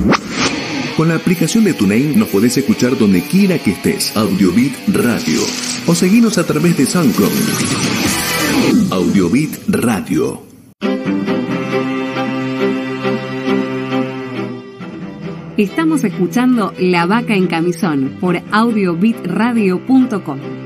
Con 0.98 1.10
la 1.10 1.16
aplicación 1.16 1.66
de 1.66 1.74
TuneIn 1.74 2.18
nos 2.18 2.30
podés 2.30 2.58
escuchar 2.58 2.98
donde 2.98 3.22
quiera 3.22 3.60
que 3.60 3.72
estés. 3.72 4.16
Audiobit 4.16 4.74
Radio. 4.88 5.42
O 5.88 5.96
seguinos 5.96 6.38
a 6.38 6.46
través 6.46 6.78
de 6.78 6.86
SoundCloud. 6.86 7.32
Audiobit 8.92 9.58
Radio. 9.68 10.42
Estamos 15.58 16.04
escuchando 16.04 16.74
La 16.80 17.06
Vaca 17.06 17.34
en 17.34 17.48
Camisón 17.48 18.18
por 18.20 18.42
audiobitradio.com. 18.52 20.65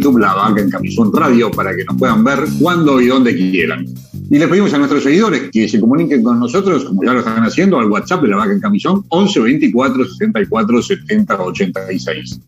YouTube 0.00 0.18
La 0.18 0.34
Vaca 0.34 0.60
en 0.60 0.70
Camisón 0.70 1.12
Radio 1.12 1.50
para 1.50 1.76
que 1.76 1.84
nos 1.84 1.96
puedan 1.96 2.24
ver 2.24 2.40
cuando 2.60 3.00
y 3.00 3.06
donde 3.06 3.34
quieran. 3.34 3.84
Y 4.30 4.38
le 4.38 4.48
pedimos 4.48 4.72
a 4.72 4.78
nuestros 4.78 5.02
seguidores 5.02 5.50
que 5.50 5.68
se 5.68 5.80
comuniquen 5.80 6.22
con 6.22 6.40
nosotros, 6.40 6.84
como 6.84 7.04
ya 7.04 7.12
lo 7.12 7.18
están 7.18 7.42
haciendo, 7.44 7.78
al 7.78 7.90
WhatsApp 7.90 8.22
de 8.22 8.28
La 8.28 8.36
Vaca 8.36 8.52
en 8.52 8.60
Camisón, 8.60 9.04
11 9.08 9.40
24 9.40 10.04
64 10.04 10.82
70 10.82 11.42
86. 11.42 12.40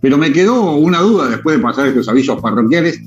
Pero 0.00 0.16
me 0.16 0.32
quedó 0.32 0.72
una 0.72 1.00
duda 1.00 1.28
después 1.28 1.56
de 1.56 1.62
pasar 1.62 1.88
estos 1.88 2.08
avisos 2.08 2.40
parroquiales. 2.40 3.00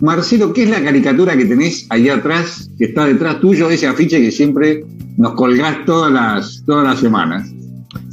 Marcelo, 0.00 0.52
¿qué 0.52 0.64
es 0.64 0.70
la 0.70 0.82
caricatura 0.82 1.36
que 1.36 1.44
tenés 1.44 1.86
ahí 1.90 2.08
atrás, 2.08 2.70
que 2.78 2.86
está 2.86 3.04
detrás 3.04 3.40
tuyo, 3.40 3.70
ese 3.70 3.86
afiche 3.86 4.20
que 4.20 4.32
siempre 4.32 4.84
nos 5.16 5.34
colgás 5.34 5.84
todas 5.84 6.12
las, 6.12 6.62
todas 6.64 6.84
las 6.84 7.00
semanas? 7.00 7.50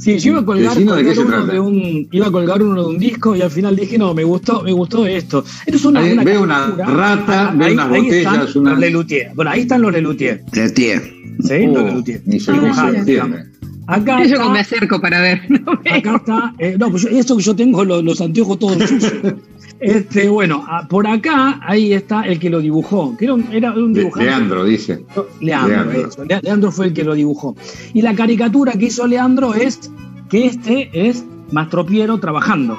Sí, 0.00 0.18
yo 0.18 0.30
iba 0.32 0.40
a 0.40 0.44
colgar, 0.46 0.72
Decinos 0.74 0.96
de 0.96 1.02
qué 1.02 1.08
colgar 1.08 1.14
se 1.14 1.20
uno 1.28 1.36
trata. 1.36 1.52
de 1.52 1.60
un, 1.60 2.08
iba 2.10 2.26
a 2.26 2.30
colgar 2.32 2.62
uno 2.62 2.82
de 2.82 2.88
un 2.88 2.98
disco 2.98 3.36
y 3.36 3.42
al 3.42 3.50
final 3.50 3.76
dije, 3.76 3.98
no, 3.98 4.14
me 4.14 4.24
gustó, 4.24 4.62
me 4.62 4.72
gustó 4.72 5.06
esto. 5.06 5.44
Esto 5.66 5.76
es 5.76 5.84
una, 5.84 6.00
Ahí 6.00 6.12
una 6.12 6.24
veo 6.24 6.42
una 6.42 6.68
rata, 6.76 7.52
veo 7.54 7.72
unas 7.74 7.90
ahí 7.90 8.00
botellas, 8.02 8.46
están 8.48 8.64
los 8.64 8.78
Lelutier. 8.78 9.30
Bueno, 9.34 9.50
ahí 9.50 9.60
están 9.60 9.82
los 9.82 9.92
Lelutier. 9.92 10.42
Lelutier. 10.52 11.02
Sí, 11.42 11.54
Oh, 11.68 11.74
los 11.74 11.84
Lelutier. 11.84 12.22
ni 12.24 12.40
se- 12.40 12.50
Ah, 12.50 12.54
ni 12.62 12.74
se 12.74 12.82
mira. 12.86 12.98
entiende. 12.98 13.44
Acá 13.86 14.18
Yo 14.24 14.36
está, 14.36 14.48
me 14.50 14.60
acerco 14.60 15.00
para 15.00 15.20
ver. 15.20 15.40
No 15.50 15.72
acá 15.72 16.16
está. 16.16 16.54
eh, 16.58 16.76
no, 16.78 16.90
pues 16.90 17.02
yo- 17.02 17.08
eso 17.10 17.36
que 17.36 17.42
yo 17.42 17.54
tengo 17.56 17.84
los, 17.84 18.02
los 18.02 18.20
anteojos 18.20 18.58
todos 18.58 18.78
sucios. 18.88 19.12
Este, 19.80 20.28
bueno, 20.28 20.64
ah, 20.68 20.86
por 20.88 21.06
acá, 21.06 21.58
ahí 21.62 21.92
está 21.94 22.22
el 22.22 22.38
que 22.38 22.50
lo 22.50 22.60
dibujó. 22.60 23.16
Que 23.16 23.24
era 23.24 23.34
un, 23.34 23.46
era 23.50 23.72
un 23.72 23.92
dibujante. 23.94 24.24
Leandro 24.26 24.64
dice. 24.64 25.04
Leandro, 25.40 25.68
Leandro. 25.76 26.06
eso. 26.08 26.24
Le- 26.24 26.40
Leandro 26.42 26.70
fue 26.72 26.86
el 26.86 26.92
que 26.92 27.02
lo 27.04 27.14
dibujó. 27.14 27.56
Y 27.94 28.02
la 28.02 28.14
caricatura 28.14 28.72
que 28.72 28.86
hizo 28.86 29.06
Leandro 29.06 29.54
es 29.54 29.90
que 30.28 30.46
este 30.46 30.90
es 31.08 31.24
Mastropiero 31.50 32.18
trabajando. 32.20 32.76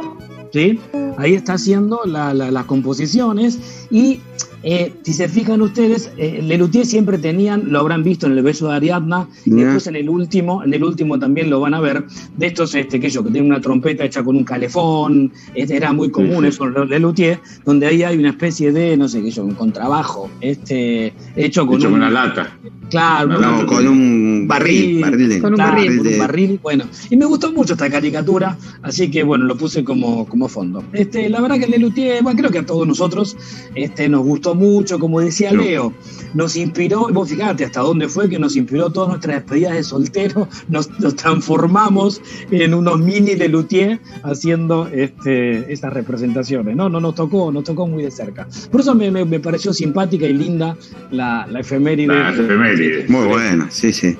¿sí? 0.53 0.79
Ahí 1.17 1.33
está 1.33 1.53
haciendo 1.53 2.01
la- 2.05 2.33
la- 2.33 2.51
las 2.51 2.65
composiciones 2.65 3.87
y 3.89 4.19
eh, 4.63 4.93
si 5.03 5.13
se 5.13 5.27
fijan 5.27 5.61
ustedes, 5.61 6.11
eh, 6.17 6.39
Lelutier 6.43 6.85
siempre 6.85 7.17
tenían, 7.17 7.71
lo 7.71 7.79
habrán 7.79 8.03
visto 8.03 8.27
en 8.27 8.33
el 8.33 8.43
beso 8.43 8.67
de 8.69 8.75
Ariadna, 8.75 9.27
y 9.45 9.51
después 9.51 9.87
en 9.87 9.95
el 9.95 10.09
último, 10.09 10.63
en 10.63 10.73
el 10.73 10.83
último 10.83 11.17
también 11.19 11.49
lo 11.49 11.59
van 11.59 11.73
a 11.73 11.79
ver, 11.79 12.03
de 12.37 12.45
estos 12.47 12.75
este, 12.75 12.99
que 12.99 13.09
yo, 13.09 13.23
que 13.23 13.31
tiene 13.31 13.47
una 13.47 13.59
trompeta 13.61 14.03
hecha 14.05 14.23
con 14.23 14.35
un 14.35 14.43
calefón, 14.43 15.31
este, 15.55 15.75
era 15.77 15.93
muy 15.93 16.09
común 16.11 16.43
sí. 16.43 16.49
eso 16.49 16.65
en 16.65 16.89
Lelutier, 16.89 17.39
donde 17.65 17.87
ahí 17.87 18.03
hay 18.03 18.17
una 18.17 18.29
especie 18.29 18.71
de, 18.71 18.95
no 18.97 19.07
sé 19.07 19.21
qué 19.21 19.31
yo, 19.31 19.43
un 19.43 19.55
contrabajo, 19.55 20.29
este, 20.41 21.13
hecho 21.35 21.65
con 21.65 21.77
Hecho 21.77 21.87
un, 21.87 21.93
con 21.93 22.01
una 22.01 22.09
lata. 22.09 22.57
Claro, 22.89 23.27
No, 23.29 23.35
un- 23.35 23.41
No, 23.61 23.65
con 23.65 23.87
un 23.87 24.47
barril, 24.47 25.01
Con 25.41 25.53
un 25.53 25.55
Claro, 25.55 25.71
barril. 25.73 25.97
con 25.97 26.05
un 26.07 26.11
de- 26.13 26.17
barril, 26.19 26.59
bueno. 26.61 26.83
Y 27.09 27.15
me 27.17 27.25
gustó 27.25 27.51
mucho 27.51 27.73
esta 27.73 27.89
caricatura, 27.89 28.57
así 28.81 29.09
que 29.09 29.23
bueno, 29.23 29.45
lo 29.45 29.55
puse 29.57 29.83
como, 29.83 30.25
como 30.27 30.47
fondo. 30.49 30.83
Este, 30.91 31.29
la 31.29 31.39
verdad 31.41 31.57
que 31.57 31.67
Lelutier, 31.67 32.21
bueno, 32.21 32.37
creo 32.37 32.51
que 32.51 32.59
a 32.59 32.65
todos 32.65 32.85
nosotros 32.87 33.37
este, 33.75 34.09
nos 34.09 34.23
gustó 34.23 34.50
mucho, 34.55 34.99
como 34.99 35.19
decía. 35.19 35.51
Leo, 35.51 35.93
nos 36.33 36.55
inspiró, 36.55 37.07
vos 37.11 37.29
fíjate 37.29 37.65
hasta 37.65 37.81
dónde 37.81 38.07
fue 38.07 38.29
que 38.29 38.39
nos 38.39 38.55
inspiró 38.55 38.89
todas 38.89 39.09
nuestras 39.09 39.37
despedidas 39.37 39.73
de 39.73 39.83
soltero, 39.83 40.47
nos, 40.69 40.89
nos 40.99 41.15
transformamos 41.15 42.21
en 42.51 42.73
unos 42.73 42.99
mini 42.99 43.35
Lelutier 43.35 43.99
haciendo 44.23 44.87
este, 44.87 45.71
esas 45.71 45.93
representaciones, 45.93 46.75
¿no? 46.75 46.89
No 46.89 46.99
nos 46.99 47.15
tocó, 47.15 47.51
nos 47.51 47.63
tocó 47.63 47.87
muy 47.87 48.03
de 48.03 48.11
cerca. 48.11 48.47
Por 48.71 48.81
eso 48.81 48.95
me, 48.95 49.11
me- 49.11 49.25
me 49.25 49.39
pareció 49.39 49.73
simpática 49.73 50.25
y 50.25 50.33
linda 50.33 50.75
la, 51.11 51.45
la 51.49 51.59
efeméride. 51.59 52.07
Las 52.07 52.37
efemérides. 52.37 53.09
Muy 53.09 53.27
bueno, 53.27 53.67
sí, 53.69 53.91
sí. 53.93 54.15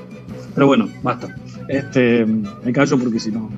Pero 0.53 0.67
bueno, 0.67 0.89
basta. 1.03 1.35
Este, 1.67 2.25
me 2.25 2.73
callo 2.73 2.97
porque 2.97 3.19
si 3.19 3.31
no. 3.31 3.49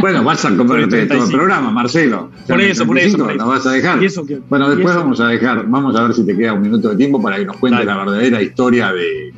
Bueno, 0.00 0.24
vas 0.24 0.44
a 0.44 0.48
comerte 0.56 0.66
todo 0.66 0.74
el 0.76 0.88
35. 1.08 1.30
programa, 1.30 1.70
Marcelo. 1.70 2.30
Por 2.46 2.60
eso, 2.60 2.86
por 2.86 2.98
eso, 2.98 3.16
35, 3.16 3.24
por 3.24 3.32
eso. 3.34 3.38
¿Nos 3.38 3.48
vas 3.48 3.66
a 3.66 3.70
dejar? 3.72 4.02
Y 4.02 4.06
eso 4.06 4.24
que- 4.26 4.40
bueno, 4.48 4.66
y 4.66 4.70
después 4.76 4.94
eso- 4.94 5.00
vamos 5.04 5.20
a 5.20 5.28
dejar, 5.28 5.66
vamos 5.68 5.96
a 5.96 6.02
ver 6.02 6.14
si 6.14 6.24
te 6.26 6.36
queda 6.36 6.52
un 6.52 6.62
minuto 6.62 6.90
de 6.90 6.96
tiempo 6.96 7.20
para 7.22 7.36
que 7.38 7.44
nos 7.46 7.56
cuentes 7.56 7.84
la 7.86 7.96
verdadera 7.96 8.42
historia 8.42 8.92
de, 8.92 9.32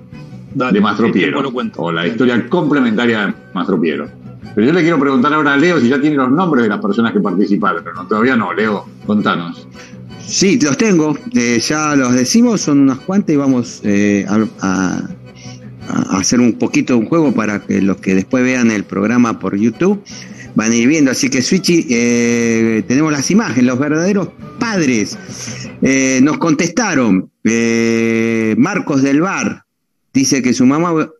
Dale, 0.54 0.72
de 0.72 0.80
Mastro 0.80 1.06
el 1.06 1.12
tiempo 1.12 1.52
Piero. 1.52 1.72
O 1.76 1.92
la 1.92 2.06
historia 2.06 2.48
complementaria 2.48 3.26
de 3.26 3.34
Mastro 3.54 3.80
Piero. 3.80 4.08
Pero 4.54 4.66
yo 4.68 4.72
le 4.72 4.80
quiero 4.80 4.98
preguntar 4.98 5.34
ahora 5.34 5.52
a 5.52 5.56
Leo 5.58 5.78
si 5.80 5.88
ya 5.88 6.00
tiene 6.00 6.16
los 6.16 6.30
nombres 6.30 6.62
de 6.64 6.70
las 6.70 6.80
personas 6.80 7.12
que 7.12 7.20
participaron. 7.20 7.84
No, 7.94 8.06
todavía 8.06 8.36
no, 8.36 8.52
Leo, 8.54 8.86
contanos. 9.06 9.68
Sí, 10.26 10.58
los 10.60 10.76
tengo. 10.78 11.16
eh, 11.34 11.60
ya 11.60 11.94
los 11.94 12.12
decimos, 12.14 12.62
son 12.62 12.80
unas 12.80 12.98
cuantas 13.00 13.34
y 13.34 13.36
vamos 13.36 13.80
eh, 13.84 14.24
a, 14.28 14.38
a- 14.66 15.02
a 15.88 16.18
hacer 16.18 16.40
un 16.40 16.54
poquito 16.54 16.94
de 16.94 17.00
un 17.00 17.06
juego 17.06 17.32
para 17.32 17.60
que 17.64 17.80
los 17.80 17.98
que 17.98 18.14
después 18.14 18.44
vean 18.44 18.70
el 18.70 18.84
programa 18.84 19.38
por 19.38 19.56
YouTube 19.56 20.02
van 20.56 20.72
a 20.72 20.74
ir 20.74 20.88
viendo. 20.88 21.10
Así 21.10 21.30
que, 21.30 21.42
Switchy, 21.42 21.86
eh, 21.90 22.82
tenemos 22.88 23.12
las 23.12 23.30
imágenes, 23.30 23.64
los 23.64 23.78
verdaderos 23.78 24.30
padres. 24.58 25.16
Eh, 25.82 26.20
nos 26.22 26.38
contestaron 26.38 27.30
eh, 27.44 28.54
Marcos 28.58 29.02
del 29.02 29.20
Bar, 29.20 29.64
dice 30.12 30.42
que 30.42 30.54
su 30.54 30.66
mamá 30.66 31.10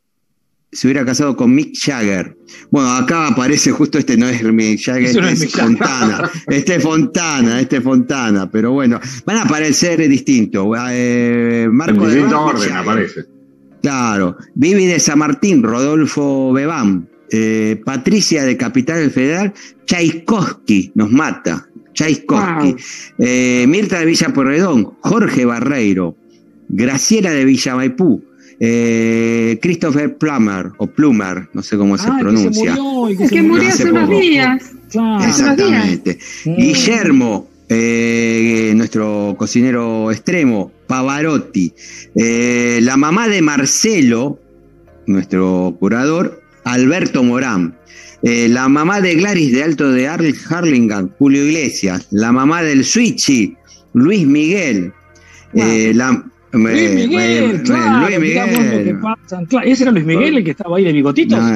se 0.72 0.86
hubiera 0.86 1.04
casado 1.04 1.36
con 1.36 1.54
Mick 1.54 1.74
Jagger. 1.78 2.36
Bueno, 2.70 2.90
acá 2.92 3.28
aparece 3.28 3.70
justo 3.70 3.98
este, 3.98 4.16
no 4.16 4.26
es 4.28 4.42
Mick 4.42 4.80
Jagger, 4.82 5.14
no 5.14 5.28
este 5.28 5.32
es 5.32 5.32
es 5.32 5.40
Mick 5.40 5.50
Jagger. 5.50 5.78
Fontana. 5.78 6.30
Este 6.48 6.74
es 6.76 6.82
Fontana, 6.82 7.60
este 7.60 7.76
es 7.76 7.82
Fontana, 7.82 8.50
pero 8.50 8.72
bueno, 8.72 9.00
van 9.24 9.36
a 9.36 9.42
aparecer 9.42 10.08
distintos. 10.08 10.66
Eh, 10.90 11.68
En 11.68 11.98
distinto 11.98 12.40
orden 12.40 12.72
aparece. 12.72 13.35
Claro. 13.86 14.36
Vivi 14.54 14.86
de 14.86 14.98
San 14.98 15.20
Martín, 15.20 15.62
Rodolfo 15.62 16.52
Bebán. 16.52 17.08
Eh, 17.30 17.80
Patricia 17.84 18.42
de 18.44 18.56
Capital 18.56 19.10
Federal, 19.12 19.52
Tchaikovsky, 19.84 20.92
nos 20.94 21.10
mata. 21.12 21.68
Tchaikovsky. 21.92 22.72
Wow. 22.72 22.76
Eh, 23.18 23.64
Mirta 23.68 24.00
de 24.00 24.06
Villa 24.06 24.28
Porredón, 24.32 24.92
Jorge 25.00 25.44
Barreiro, 25.44 26.16
Graciela 26.68 27.30
de 27.30 27.44
Villa 27.44 27.74
Maipú, 27.76 28.22
eh, 28.60 29.58
Christopher 29.62 30.16
Plummer, 30.18 30.70
o 30.78 30.86
Plumer, 30.88 31.48
no 31.52 31.62
sé 31.62 31.76
cómo 31.76 31.96
se 31.96 32.08
Ah, 32.08 32.14
que 32.16 32.22
pronuncia. 32.24 32.74
se 32.74 32.80
murió, 32.80 33.10
y 33.10 33.16
que 33.16 33.22
El 33.24 33.28
se 33.28 33.34
que 33.36 33.42
murió 33.42 33.68
hace 33.68 33.90
unos 33.90 34.10
días. 34.10 34.70
Claro. 34.90 35.24
Exactamente. 35.24 36.18
Guillermo, 36.44 37.48
eh, 37.68 38.72
nuestro 38.76 39.34
cocinero 39.38 40.10
extremo, 40.10 40.72
Pavarotti. 40.86 41.72
Eh, 42.14 42.78
la 42.82 42.96
mamá 42.96 43.28
de 43.28 43.42
Marcelo, 43.42 44.38
nuestro 45.06 45.76
curador, 45.78 46.42
Alberto 46.64 47.22
Morán. 47.22 47.76
Eh, 48.22 48.48
la 48.48 48.68
mamá 48.68 49.00
de 49.00 49.14
Gladys 49.14 49.52
de 49.52 49.62
Alto 49.62 49.92
de 49.92 50.08
Ar- 50.08 50.22
Harlingham, 50.50 51.10
Julio 51.18 51.44
Iglesias. 51.44 52.06
La 52.10 52.32
mamá 52.32 52.62
del 52.62 52.84
Switchy, 52.84 53.56
Luis 53.94 54.26
Miguel. 54.26 54.92
La, 55.52 56.24
Luis 56.52 56.94
Miguel, 56.94 57.62
claro, 57.62 58.06
Luis 58.06 58.18
Miguel. 58.20 58.98
Claro, 59.48 59.66
¿Ese 59.66 59.82
era 59.82 59.92
Luis 59.92 60.04
Miguel 60.04 60.38
el 60.38 60.44
que 60.44 60.50
estaba 60.52 60.76
ahí 60.78 60.84
de 60.84 60.92
bigotitos? 60.92 61.38
No, 61.38 61.48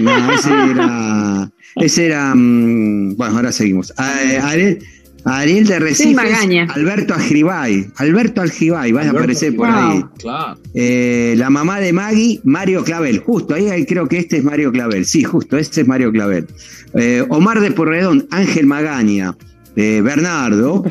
no, 0.00 0.32
ese 0.32 0.50
era. 0.70 1.50
Ese 1.76 2.06
era. 2.06 2.34
mm, 2.34 3.16
bueno, 3.16 3.36
ahora 3.36 3.52
seguimos. 3.52 3.92
A- 3.96 4.48
Ariel, 4.48 4.78
Ariel 5.24 5.66
de 5.66 5.78
Recifes. 5.78 6.14
Magaña. 6.14 6.66
Alberto 6.70 7.14
Aljibay. 7.14 7.86
Alberto 7.96 8.40
Aljibay, 8.40 8.92
va 8.92 9.02
a 9.02 9.10
aparecer 9.10 9.54
por 9.56 9.68
ahí. 9.68 10.04
Claro. 10.18 10.58
Eh, 10.74 11.34
la 11.36 11.50
mamá 11.50 11.80
de 11.80 11.92
Maggie, 11.92 12.40
Mario 12.44 12.82
Clavel. 12.84 13.18
Justo, 13.18 13.54
ahí, 13.54 13.68
ahí 13.68 13.84
creo 13.84 14.08
que 14.08 14.18
este 14.18 14.38
es 14.38 14.44
Mario 14.44 14.72
Clavel. 14.72 15.04
Sí, 15.04 15.24
justo, 15.24 15.58
este 15.58 15.82
es 15.82 15.86
Mario 15.88 16.10
Clavel. 16.12 16.46
Eh, 16.94 17.24
Omar 17.28 17.60
de 17.60 17.70
Porredón, 17.72 18.26
Ángel 18.30 18.66
Magaña. 18.66 19.36
eh, 19.76 20.00
Bernardo, 20.02 20.82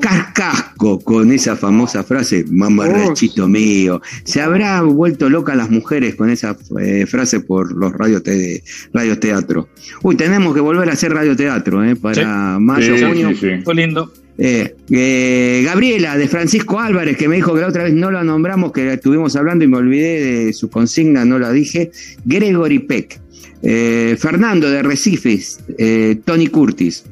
¿Qué 0.00 0.06
pasó? 0.08 0.12
eh, 0.12 0.12
Oscar 0.12 0.32
Casco, 0.32 0.98
con 1.00 1.32
esa 1.32 1.56
famosa 1.56 2.02
frase, 2.04 2.44
mamarrachito 2.50 3.48
mío. 3.48 4.00
Se 4.24 4.40
habrá 4.40 4.82
vuelto 4.82 5.28
loca 5.28 5.54
las 5.54 5.70
mujeres 5.70 6.14
con 6.14 6.30
esa 6.30 6.56
eh, 6.80 7.06
frase 7.06 7.40
por 7.40 7.72
los 7.76 7.92
radios 7.92 8.22
te- 8.22 8.62
radioteatro. 8.92 9.68
Uy, 10.02 10.16
tenemos 10.16 10.54
que 10.54 10.60
volver 10.60 10.88
a 10.88 10.92
hacer 10.92 11.12
radioteatro, 11.12 11.84
¿eh? 11.84 11.96
Para 11.96 12.58
mayo, 12.58 12.96
Sí, 12.96 13.04
junio. 13.04 13.30
sí. 13.38 13.48
Fue 13.64 13.74
lindo. 13.74 14.12
Eh, 14.38 14.74
eh, 14.90 15.62
Gabriela, 15.64 16.16
de 16.16 16.26
Francisco 16.26 16.80
Álvarez, 16.80 17.16
que 17.18 17.28
me 17.28 17.36
dijo 17.36 17.54
que 17.54 17.60
la 17.60 17.68
otra 17.68 17.84
vez 17.84 17.92
no 17.92 18.10
la 18.10 18.24
nombramos, 18.24 18.72
que 18.72 18.84
la 18.86 18.94
estuvimos 18.94 19.36
hablando 19.36 19.64
y 19.64 19.68
me 19.68 19.76
olvidé 19.76 20.20
de 20.46 20.52
su 20.54 20.70
consigna, 20.70 21.24
no 21.24 21.38
la 21.38 21.52
dije. 21.52 21.90
Gregory 22.24 22.78
Peck. 22.80 23.20
Eh, 23.62 24.16
Fernando, 24.18 24.70
de 24.70 24.82
Recifes. 24.82 25.60
Eh, 25.78 26.18
Tony 26.24 26.46
Curtis. 26.48 27.04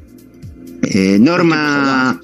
Eh, 0.81 1.17
Norma. 1.19 2.19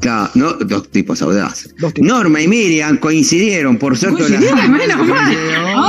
Claro, 0.00 0.30
no, 0.34 0.52
dos 0.54 0.88
tipos 0.90 1.20
audaces. 1.22 1.74
Dos 1.78 1.92
tipos. 1.94 2.08
Norma 2.08 2.40
y 2.40 2.48
Miriam 2.48 2.96
coincidieron, 2.96 3.76
por 3.76 3.96
suerte. 3.96 4.22
Coincidieron, 4.22 4.72
menos 4.72 5.06
mal. 5.06 5.36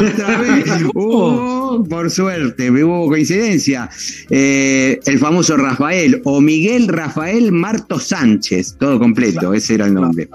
Otra 0.03 0.38
vez. 0.38 0.66
Hubo, 0.93 1.84
por 1.89 2.12
suerte, 2.12 2.70
hubo 2.70 3.07
coincidencia. 3.07 3.89
Eh, 4.30 4.99
el 5.05 5.20
famoso 5.20 5.55
Rafael 5.57 6.22
o 6.26 6.41
Miguel 6.41 6.88
Rafael 6.88 7.51
Marto 7.51 7.99
Sánchez, 7.99 8.76
todo 8.78 8.99
completo, 8.99 9.53
ese 9.53 9.76
era 9.76 9.86
el 9.86 9.93
nombre. 9.93 10.30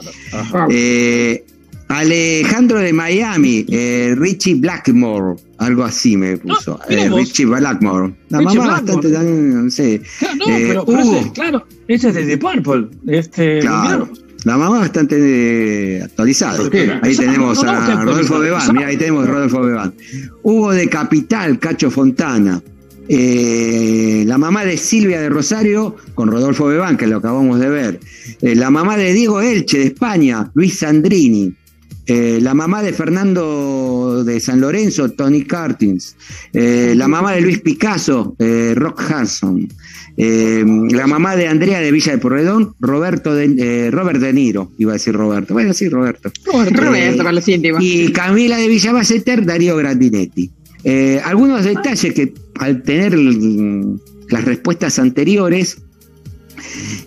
Eh, 0.71 1.45
Alejandro 1.89 2.81
de 2.81 2.93
Miami, 2.93 3.65
eh, 3.69 4.15
Richie 4.19 4.55
Blackmore, 4.57 5.37
algo 5.59 5.85
así 5.85 6.17
me 6.17 6.37
puso. 6.37 6.79
Ah, 6.83 6.87
Eh. 6.89 7.09
Richie 7.15 7.47
Blackmore. 7.47 8.13
La 8.29 8.39
Richie 8.41 8.59
mamá 8.59 8.81
Blackmore. 8.81 8.83
bastante 8.85 9.11
tan, 9.11 9.65
no 9.65 9.71
sé. 9.71 10.03
Claro, 10.19 10.37
no, 10.37 10.47
Eh, 10.57 10.65
pero, 10.85 10.99
ese, 11.01 11.33
claro, 11.33 11.67
ese 11.89 12.09
es 12.09 12.15
de 12.15 12.27
The 12.27 12.39
Purple. 12.39 12.89
Este, 13.07 13.61
Claro. 13.61 14.09
La 14.45 14.57
mamá 14.57 14.79
bastante 14.81 16.01
actualizada. 16.05 16.59
Ahí 17.03 17.17
tenemos 17.17 17.65
a 17.65 18.05
Rodolfo 18.05 18.39
Bebán. 18.39 18.73
Mira, 18.75 18.89
ahí 18.89 18.97
tenemos 18.97 19.27
a 19.27 19.31
Rodolfo 19.31 19.61
Bebán. 19.63 19.93
Hugo 20.43 20.73
de 20.73 20.89
Capital, 20.89 21.59
Cacho 21.59 21.91
Fontana. 21.91 22.63
Eh, 23.09 24.25
la 24.27 24.39
mamá 24.39 24.65
de 24.65 24.77
Silvia 24.77 25.21
de 25.21 25.29
Rosario 25.31 25.97
con 26.15 26.31
Rodolfo 26.31 26.67
Bebán, 26.67 26.97
que 26.97 27.07
lo 27.09 27.17
acabamos 27.17 27.59
de 27.59 27.69
ver. 27.69 28.01
Eh, 28.43 28.55
la 28.55 28.71
mamá 28.71 28.97
de 28.97 29.13
Diego 29.15 29.41
Elche 29.41 29.79
de 29.79 29.87
España, 29.87 30.49
Luis 30.55 30.79
Sandrini. 30.79 31.53
Eh, 32.07 32.39
la 32.41 32.55
mamá 32.55 32.83
de 32.83 32.93
Fernando 32.93 34.23
de 34.25 34.39
San 34.41 34.61
Lorenzo, 34.61 35.11
Tony 35.11 35.43
Cartins. 35.43 36.17
Eh, 36.53 36.95
la 36.97 37.09
mamá 37.09 37.33
de 37.33 37.41
Luis 37.41 37.61
Picasso, 37.61 38.37
eh, 38.39 38.75
Rock 38.77 39.03
Hanson. 39.11 39.69
Eh, 40.17 40.65
la 40.91 41.07
mamá 41.07 41.37
de 41.37 41.49
Andrea 41.49 41.81
de 41.81 41.91
Villa 41.91 42.13
de 42.13 42.19
Porredón, 42.19 42.75
Roberto 42.81 43.35
de, 43.35 43.91
Robert 43.91 44.21
De 44.21 44.33
Niro, 44.33 44.71
iba 44.79 44.93
a 44.93 44.95
decir 44.95 45.15
Roberto. 45.15 45.53
Bueno, 45.53 45.75
sí, 45.75 45.89
Roberto. 45.89 46.31
Roberto, 46.45 47.19
para 47.19 47.33
los 47.33 47.49
íntimos. 47.49 47.83
Y 47.83 48.13
Camila 48.13 48.57
de 48.57 48.69
Villa 48.69 48.93
Baceter, 48.93 49.45
Darío 49.45 49.77
Grandinetti. 49.77 50.51
Algunos 51.25 51.65
detalles 51.65 52.15
que 52.15 52.33
al 52.55 52.83
tener 52.83 53.19
las 54.29 54.45
respuestas 54.45 54.99
anteriores, 54.99 55.79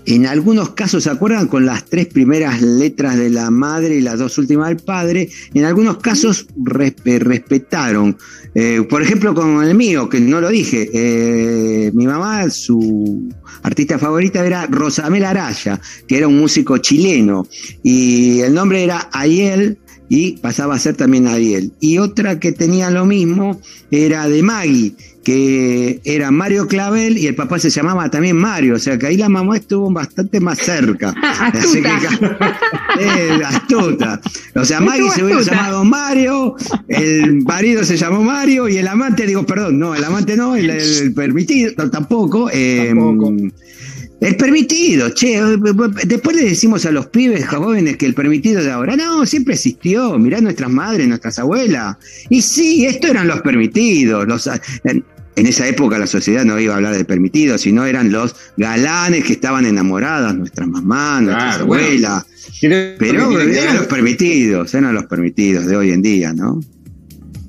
en 0.06 0.26
algunos 0.26 0.72
casos, 0.72 1.04
¿se 1.04 1.10
acuerdan? 1.10 1.48
Con 1.48 1.66
las 1.66 1.86
tres 1.86 2.08
primeras 2.08 2.62
letras 2.62 3.18
de 3.18 3.30
la 3.30 3.50
madre 3.52 3.96
y 3.96 4.02
las 4.02 4.20
dos 4.20 4.38
últimas 4.38 4.70
del 4.70 4.78
padre, 4.78 5.30
en 5.54 5.66
algunos 5.66 5.98
casos 5.98 6.48
respe- 6.58 7.20
respetaron. 7.20 8.18
Eh, 8.56 8.86
por 8.90 9.02
ejemplo, 9.02 9.34
con 9.36 9.64
el 9.64 9.76
mío, 9.76 10.10
que 10.10 10.20
no 10.20 10.42
lo 10.42 10.50
dije, 10.50 10.90
eh, 10.94 11.92
mi 11.94 12.08
mamá, 12.08 12.50
su 12.50 13.30
artista 13.62 14.00
favorita 14.00 14.46
era 14.46 14.66
Rosamel 14.68 15.26
Araya, 15.26 15.80
que 16.08 16.18
era 16.18 16.28
un 16.28 16.38
músico 16.38 16.78
chileno, 16.78 17.48
y 17.84 18.40
el 18.40 18.54
nombre 18.54 18.84
era 18.84 19.10
Ayel 19.12 19.78
y 20.10 20.34
pasaba 20.38 20.76
a 20.76 20.80
ser 20.80 20.96
también 20.96 21.28
Ariel. 21.28 21.72
Y 21.80 22.00
otra 22.00 22.40
que 22.40 22.52
tenía 22.52 22.90
lo 22.90 23.06
mismo 23.06 23.62
era 23.92 24.28
de 24.28 24.42
Maggie, 24.44 24.94
que 25.24 26.00
era 26.04 26.32
Mario 26.32 26.68
Clavel 26.68 27.18
y 27.18 27.28
el 27.28 27.36
papá 27.36 27.60
se 27.60 27.70
llamaba 27.70 28.10
también 28.10 28.36
Mario, 28.36 28.76
o 28.76 28.80
sea 28.80 28.98
que 28.98 29.06
ahí 29.08 29.18
la 29.18 29.30
mamá 29.30 29.58
estuvo 29.58 29.92
bastante 29.92 30.40
más 30.40 30.58
cerca. 30.60 31.14
Así 31.54 31.82
que, 31.82 31.90
eh, 33.00 33.40
astuta. 33.46 34.20
O 34.56 34.66
sea, 34.66 34.80
Maggie 34.80 35.02
Estuvo 35.08 35.16
se 35.16 35.24
hubiera 35.24 35.40
astuta. 35.42 35.56
llamado 35.58 35.86
Mario, 35.86 36.56
el 36.88 37.42
marido 37.44 37.84
se 37.84 37.98
llamó 37.98 38.24
Mario 38.24 38.68
y 38.68 38.78
el 38.78 38.88
amante, 38.88 39.28
digo, 39.28 39.46
perdón, 39.46 39.78
no, 39.80 39.94
el 39.96 40.04
amante 40.04 40.36
no, 40.36 40.56
el, 40.56 40.70
el 40.70 41.14
permitido 41.14 41.74
tampoco. 41.90 42.50
eh, 42.52 42.88
Tampoco. 42.90 43.34
El 44.22 44.36
permitido, 44.36 45.10
che, 45.14 45.38
eh, 45.38 45.58
después 46.06 46.36
le 46.36 46.44
decimos 46.44 46.86
a 46.86 46.92
los 46.92 47.08
pibes 47.08 47.48
jóvenes 47.48 47.98
que 47.98 48.06
el 48.06 48.14
permitido 48.14 48.62
de 48.64 48.72
ahora, 48.72 48.96
no, 48.96 49.26
siempre 49.26 49.54
existió, 49.54 50.18
mirá 50.20 50.42
nuestras 50.42 50.70
madres, 50.70 51.08
nuestras 51.08 51.40
abuelas. 51.40 51.96
Y 52.30 52.42
sí, 52.42 52.86
esto 52.86 53.08
eran 53.08 53.28
los 53.28 53.42
permitidos. 53.42 54.28
Los, 54.28 54.48
en, 54.84 55.06
en 55.36 55.46
esa 55.48 55.68
época 55.68 55.98
la 55.98 56.08
sociedad 56.08 56.44
no 56.44 56.60
iba 56.60 56.74
a 56.74 56.78
hablar 56.78 56.98
de 56.98 57.06
permitidos, 57.06 57.62
sino 57.62 57.86
eran 57.86 58.12
los 58.12 58.36
galanes 58.58 59.24
que 59.24 59.34
estaban 59.34 59.66
enamoradas, 59.66 60.36
nuestras 60.36 60.68
mamás, 60.68 61.22
nuestras 61.24 61.56
Claro, 61.56 61.64
abuelas. 61.64 62.26
Pero 62.98 63.40
eran 63.40 63.78
los 63.78 63.88
permitidos, 63.88 64.74
eran 64.74 64.94
los 64.96 65.06
permitidos 65.06 65.66
de 65.66 65.78
hoy 65.78 65.92
en 65.92 66.02
día, 66.02 66.34
¿no? 66.34 66.60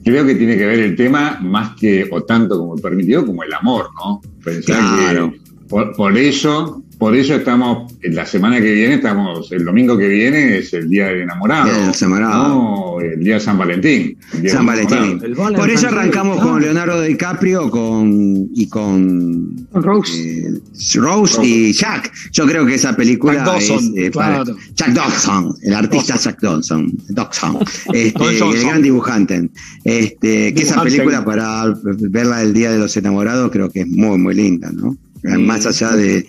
Creo 0.04 0.24
que 0.24 0.34
tiene 0.36 0.56
que 0.56 0.66
ver 0.66 0.78
el 0.78 0.96
tema 0.96 1.38
más 1.42 1.76
que 1.78 2.08
o 2.10 2.22
tanto 2.22 2.56
como 2.58 2.76
el 2.76 2.80
permitido 2.80 3.26
como 3.26 3.42
el 3.42 3.52
amor, 3.52 3.88
¿no? 3.96 4.20
Pensar 4.42 4.76
Claro. 4.78 5.32
que 5.32 5.49
por, 5.70 5.94
por 5.96 6.18
eso, 6.18 6.82
por 6.98 7.16
eso 7.16 7.34
estamos, 7.36 7.94
en 8.02 8.14
la 8.14 8.26
semana 8.26 8.60
que 8.60 8.72
viene, 8.72 8.94
estamos, 8.96 9.50
el 9.52 9.64
domingo 9.64 9.96
que 9.96 10.06
viene 10.08 10.58
es 10.58 10.74
el 10.74 10.88
día 10.88 11.06
del 11.06 11.22
enamorado. 11.22 11.64
Día 11.70 11.78
del 11.86 11.94
enamorado. 11.94 12.48
No, 12.48 13.00
el 13.00 13.20
día 13.20 13.34
de 13.34 13.40
San 13.40 13.56
Valentín. 13.56 14.18
el 14.34 14.42
día 14.42 14.50
San 14.52 14.66
Valentín. 14.66 15.20
El 15.22 15.34
Por 15.34 15.70
eso 15.70 15.86
Day, 15.86 15.94
arrancamos 15.94 16.40
con 16.42 16.60
Leonardo 16.60 17.00
DiCaprio 17.00 17.70
con, 17.70 18.48
y 18.54 18.68
con 18.68 19.66
Rose. 19.72 20.48
eh, 20.48 20.60
Rose 20.96 21.40
y 21.46 21.72
Jack. 21.72 22.12
Yo 22.32 22.44
creo 22.46 22.66
que 22.66 22.74
esa 22.74 22.94
película 22.96 23.34
Jack 23.34 23.46
Dawson, 23.46 23.92
es 23.96 24.06
eh, 24.06 24.10
para- 24.10 24.42
claro. 24.44 24.58
Jack 24.74 24.88
Dawson, 24.92 25.54
el 25.62 25.74
artista 25.74 26.16
Jack 26.16 26.40
Dawson, 26.42 26.92
Dawson, 27.08 27.58
este, 27.94 28.12
Dawson. 28.18 28.54
el 28.56 28.64
gran 28.64 28.82
dibujante. 28.82 29.48
Este, 29.84 30.52
que 30.52 30.62
esa 30.62 30.82
película 30.82 31.24
para 31.24 31.72
verla 31.84 32.42
el 32.42 32.52
Día 32.52 32.72
de 32.72 32.78
los 32.78 32.96
Enamorados 32.96 33.50
creo 33.52 33.70
que 33.70 33.80
es 33.82 33.86
muy 33.88 34.18
muy 34.18 34.34
linda, 34.34 34.70
¿no? 34.72 34.96
Más 35.22 35.66
allá 35.66 35.92
de, 35.96 36.26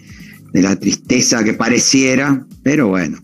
de 0.53 0.61
la 0.61 0.75
tristeza 0.79 1.43
que 1.43 1.53
pareciera, 1.53 2.45
pero 2.63 2.87
bueno. 2.89 3.17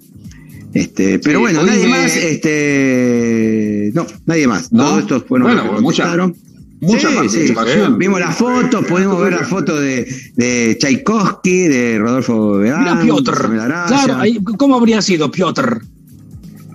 Este, 0.74 1.18
pero 1.20 1.40
Sí, 1.40 1.42
bueno, 1.42 1.64
nadie 1.66 1.84
me- 1.84 1.90
más, 1.90 2.16
este, 2.16 3.92
no, 3.94 4.06
nadie 4.26 4.48
más. 4.48 4.72
No. 4.72 4.84
Todos 4.86 5.00
estos 5.02 5.24
fueron 5.26 5.48
Bueno, 5.48 5.64
los 5.66 5.76
que 5.76 5.82
mucha- 5.82 6.04
contestaron. 6.04 6.36
mucha 6.82 7.10
Sí, 7.10 7.16
participación. 7.16 7.92
sí. 7.94 7.98
Vimos 7.98 8.20
la 8.20 8.32
foto, 8.32 8.84
pudimos 8.84 9.22
ver 9.22 9.34
la 9.34 9.46
foto 9.46 9.80
de, 9.80 10.08
de 10.36 10.76
Tchaikovsky, 10.80 11.68
de 11.68 11.98
Rodolfo 12.00 12.56
Mira 12.56 12.84
Beán, 12.84 13.02
Piotr. 13.02 13.50
Claro, 13.88 14.18
ahí, 14.18 14.40
¿cómo 14.58 14.76
habría 14.76 15.02
sido 15.02 15.32
Piotr? 15.32 15.82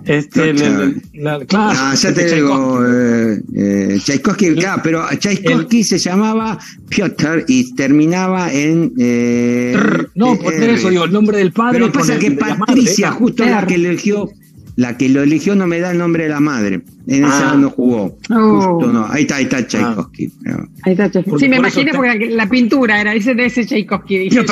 Este, 0.05 0.49
el- 0.49 0.61
el- 0.61 1.01
la- 1.13 1.45
claro, 1.45 1.79
Ah, 1.81 1.95
ya 1.95 2.13
te 2.13 2.35
digo, 2.35 2.49
Tchaikovsky. 2.49 3.55
eh, 3.55 3.93
eh, 3.93 3.97
Tchaikovsky, 3.99 4.53
claro, 4.55 4.81
pero 4.83 5.05
Tchaikovsky 5.17 5.83
se 5.83 5.97
llamaba 5.97 6.59
Piotr 6.89 7.45
y 7.47 7.73
terminaba 7.75 8.51
en... 8.51 8.91
eh. 8.99 9.77
No, 10.15 10.37
por 10.37 10.53
R. 10.53 10.73
eso 10.73 10.89
digo, 10.89 11.05
el 11.05 11.11
nombre 11.13 11.37
del 11.37 11.51
padre. 11.53 11.79
Pero 11.79 11.91
pasa 11.91 12.19
que 12.19 12.31
madre, 12.31 12.55
Patricia, 12.59 13.11
justo 13.11 13.45
la 13.45 13.65
que 13.65 13.75
eligió, 13.75 14.29
la 14.75 14.97
que 14.97 15.07
lo 15.07 15.21
eligió 15.23 15.55
no 15.55 15.67
me 15.67 15.79
da 15.79 15.91
el 15.91 15.97
nombre 15.99 16.23
de 16.23 16.29
la 16.29 16.39
madre. 16.39 16.81
En 17.07 17.23
esa 17.25 17.51
Ah. 17.51 17.55
no 17.57 17.69
jugó. 17.69 18.17
Oh. 18.29 18.61
Justo 18.79 18.91
no. 18.91 19.05
Ahí 19.09 19.21
está, 19.23 19.35
ahí 19.37 19.43
está 19.43 19.65
Tchaikovsky. 19.65 20.31
pero- 20.43 20.67
Ahí 20.83 20.93
está. 20.93 21.09
Porque 21.21 21.45
Sí, 21.45 21.49
me 21.49 21.57
por 21.57 21.71
te- 21.71 21.91
porque 21.93 22.29
la 22.31 22.49
pintura 22.49 22.99
era 22.99 23.13
ese 23.13 23.35
de 23.35 23.45
ese 23.45 23.65
Tchaikovsky. 23.65 24.17
dije. 24.29 24.45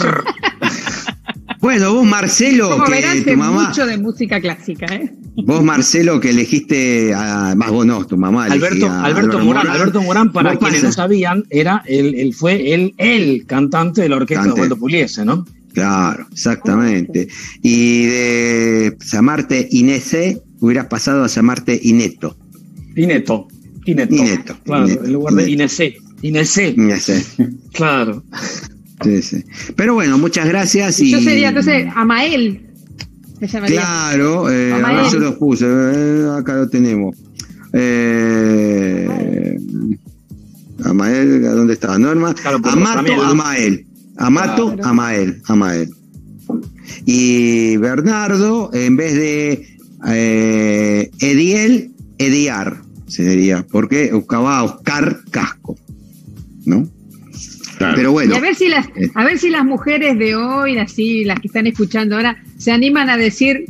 Bueno, 1.61 1.93
vos 1.93 2.05
Marcelo, 2.05 2.71
Como 2.71 2.85
que 2.85 2.91
verás, 2.91 3.23
tu 3.23 3.37
mamá, 3.37 3.67
mucho 3.67 3.85
de 3.85 3.97
música 3.97 4.41
clásica, 4.41 4.87
¿eh? 4.95 5.13
vos 5.45 5.63
Marcelo 5.63 6.19
que 6.19 6.31
elegiste 6.31 7.13
a, 7.13 7.53
más 7.55 7.69
vos 7.69 7.85
no, 7.85 8.05
tu 8.05 8.17
mamá 8.17 8.45
Alberto, 8.45 8.87
a 8.87 9.05
Alberto 9.05 9.39
Morán, 9.39 9.67
Alberto 9.67 10.01
Morán, 10.01 10.31
para 10.31 10.57
quienes 10.57 10.83
no 10.83 10.91
sabían, 10.91 11.43
era 11.51 11.83
él, 11.85 12.15
él 12.17 12.33
fue 12.33 12.73
el, 12.73 12.95
el 12.97 13.45
cantante 13.45 14.01
de 14.01 14.09
la 14.09 14.15
orquesta 14.17 14.41
de 14.41 14.49
Cante. 14.49 14.61
Osvaldo 14.61 14.77
Pugliese, 14.77 15.23
¿no? 15.23 15.45
Claro, 15.73 16.27
exactamente. 16.31 17.27
Y 17.61 18.05
de 18.05 18.97
llamarte 19.11 19.67
Inese, 19.71 20.41
hubieras 20.59 20.87
pasado 20.87 21.23
a 21.23 21.27
llamarte 21.27 21.79
Ineto. 21.81 22.35
Ineto. 22.95 23.47
Ineto. 23.85 24.15
Ineto, 24.15 24.57
Claro, 24.63 24.85
Ineto, 24.85 25.05
en 25.05 25.13
lugar 25.13 25.33
de 25.35 25.43
Ineto. 25.43 25.53
Inesé. 25.53 25.95
Inesé. 26.21 26.73
Inese. 26.75 27.25
Claro. 27.73 28.23
Sí, 29.03 29.21
sí. 29.21 29.43
Pero 29.75 29.93
bueno, 29.95 30.17
muchas 30.17 30.47
gracias. 30.47 30.99
Y, 30.99 31.11
Yo 31.11 31.19
sería 31.21 31.49
entonces 31.49 31.87
Amael. 31.95 32.67
Me 33.39 33.47
llamaría. 33.47 33.81
Claro, 33.81 34.49
eh, 34.51 34.71
a 34.71 34.75
Amael. 34.77 34.97
ver, 34.97 35.11
yo 35.11 35.19
lo 35.19 35.37
puse, 35.39 35.65
eh, 35.67 36.27
acá 36.37 36.55
lo 36.55 36.69
tenemos. 36.69 37.15
Eh, 37.73 39.57
Amael, 40.85 41.45
¿a 41.45 41.51
¿dónde 41.51 41.73
está? 41.73 41.97
Norma. 41.97 42.33
Claro, 42.35 42.57
Amato, 42.63 42.95
también, 42.95 43.17
¿no? 43.17 43.23
Amael. 43.23 43.85
Amato, 44.17 44.73
Claro. 44.75 44.89
Amael, 44.89 45.41
Amael. 45.47 45.89
Y 47.05 47.77
Bernardo, 47.77 48.69
en 48.73 48.95
vez 48.97 49.13
de 49.15 49.67
eh, 50.07 51.09
Ediel, 51.19 51.91
Ediar, 52.17 52.81
sería, 53.07 53.65
porque 53.71 54.11
buscaba 54.13 54.63
Oscar 54.63 55.19
Casco. 55.31 55.77
¿No? 56.65 56.87
Claro. 57.81 57.95
Pero 57.95 58.23
Y 58.23 58.37
a 58.37 58.39
ver 58.39 58.55
si 58.55 58.67
las, 58.69 58.87
Eh. 58.95 59.09
a 59.15 59.23
ver 59.25 59.37
si 59.37 59.49
las 59.49 59.65
mujeres 59.65 60.17
de 60.17 60.35
hoy, 60.35 60.77
así, 60.77 61.23
las 61.25 61.39
que 61.39 61.47
están 61.47 61.67
escuchando 61.67 62.15
ahora, 62.15 62.37
se 62.57 62.71
animan 62.71 63.09
a 63.09 63.17
decir 63.17 63.65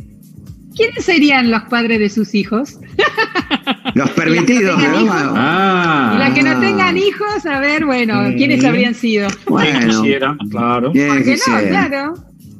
¿quiénes 0.76 1.04
serían 1.04 1.50
los 1.50 1.62
padres 1.64 1.98
de 1.98 2.08
sus 2.08 2.34
hijos? 2.34 2.78
los 3.94 4.10
permitidos, 4.10 4.76
tengan 4.76 4.92
¿no? 4.92 5.00
hijos. 5.02 5.16
Ah. 5.36 6.12
y 6.14 6.18
las 6.18 6.32
que 6.34 6.42
no 6.42 6.60
tengan 6.60 6.96
hijos, 6.96 7.44
a 7.46 7.60
ver, 7.60 7.84
bueno, 7.84 8.22
¿quiénes 8.36 8.62
Mm. 8.62 8.66
habrían 8.66 8.94
sido? 8.94 9.28
Bueno, 9.46 9.88
Quisiera, 10.02 10.36
claro. 10.50 10.90
bien 10.92 11.08
¿Por 11.08 11.22
qué 11.24 11.36
no? 11.46 11.68
Claro. 11.68 12.14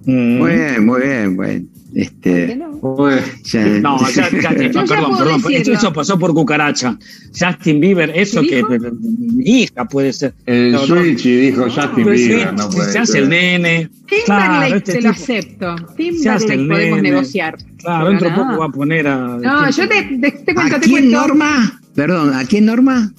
Mm. 0.04 0.38
Muy 0.38 0.50
bien, 0.52 0.86
muy 0.86 1.00
bien, 1.00 1.36
bueno. 1.36 1.64
¿Por 1.92 2.00
qué 2.22 2.44
Este, 2.44 2.56
no? 2.56 2.78
Pues, 2.80 3.42
ya- 3.44 3.64
No, 3.80 3.98
ya, 4.10 4.30
ya, 4.30 4.40
ya 4.40 4.48
perdón, 4.56 4.86
perdón, 4.88 5.42
decirlo. 5.42 5.74
eso 5.74 5.92
pasó 5.92 6.18
por 6.18 6.32
cucaracha. 6.32 6.98
Justin 7.38 7.80
Bieber, 7.80 8.10
eso 8.14 8.40
¿Qué 8.40 8.48
que 8.68 8.90
mi 8.90 9.44
hija 9.62 9.84
puede 9.86 10.12
ser. 10.12 10.34
el 10.46 10.72
No, 10.72 10.80
dijo 10.86 11.64
Justin 11.64 12.04
sí, 12.16 12.28
Bieber. 12.28 12.54
No 12.54 12.70
puede 12.70 12.92
se 12.92 12.98
hace 12.98 13.18
el 13.18 13.28
nene. 13.28 13.90
Timberlake 14.08 14.24
Claro, 14.26 14.74
este 14.76 14.92
te 14.92 15.00
lo 15.02 15.12
tipo- 15.12 15.22
acepto. 15.22 15.76
Se 16.22 16.28
hace 16.30 16.46
Timberlake 16.46 16.68
podemos 16.68 16.96
nene. 17.02 17.10
negociar. 17.10 17.56
Claro, 17.78 18.08
dentro 18.08 18.28
de 18.30 18.36
nada. 18.36 18.46
poco 18.48 18.58
va 18.60 18.66
a 18.66 18.68
poner 18.70 19.06
a. 19.08 19.16
No, 19.38 19.70
yo 19.70 19.88
te, 19.88 20.02
te, 20.02 20.30
te 20.32 20.54
cuento, 20.54 20.76
¿A 20.76 20.80
te 20.80 20.86
quién 20.86 21.00
cuento. 21.10 21.20
Norma? 21.20 21.80
Perdón, 21.94 22.34
¿a 22.34 22.44
quién 22.46 22.64
Norma? 22.66 23.12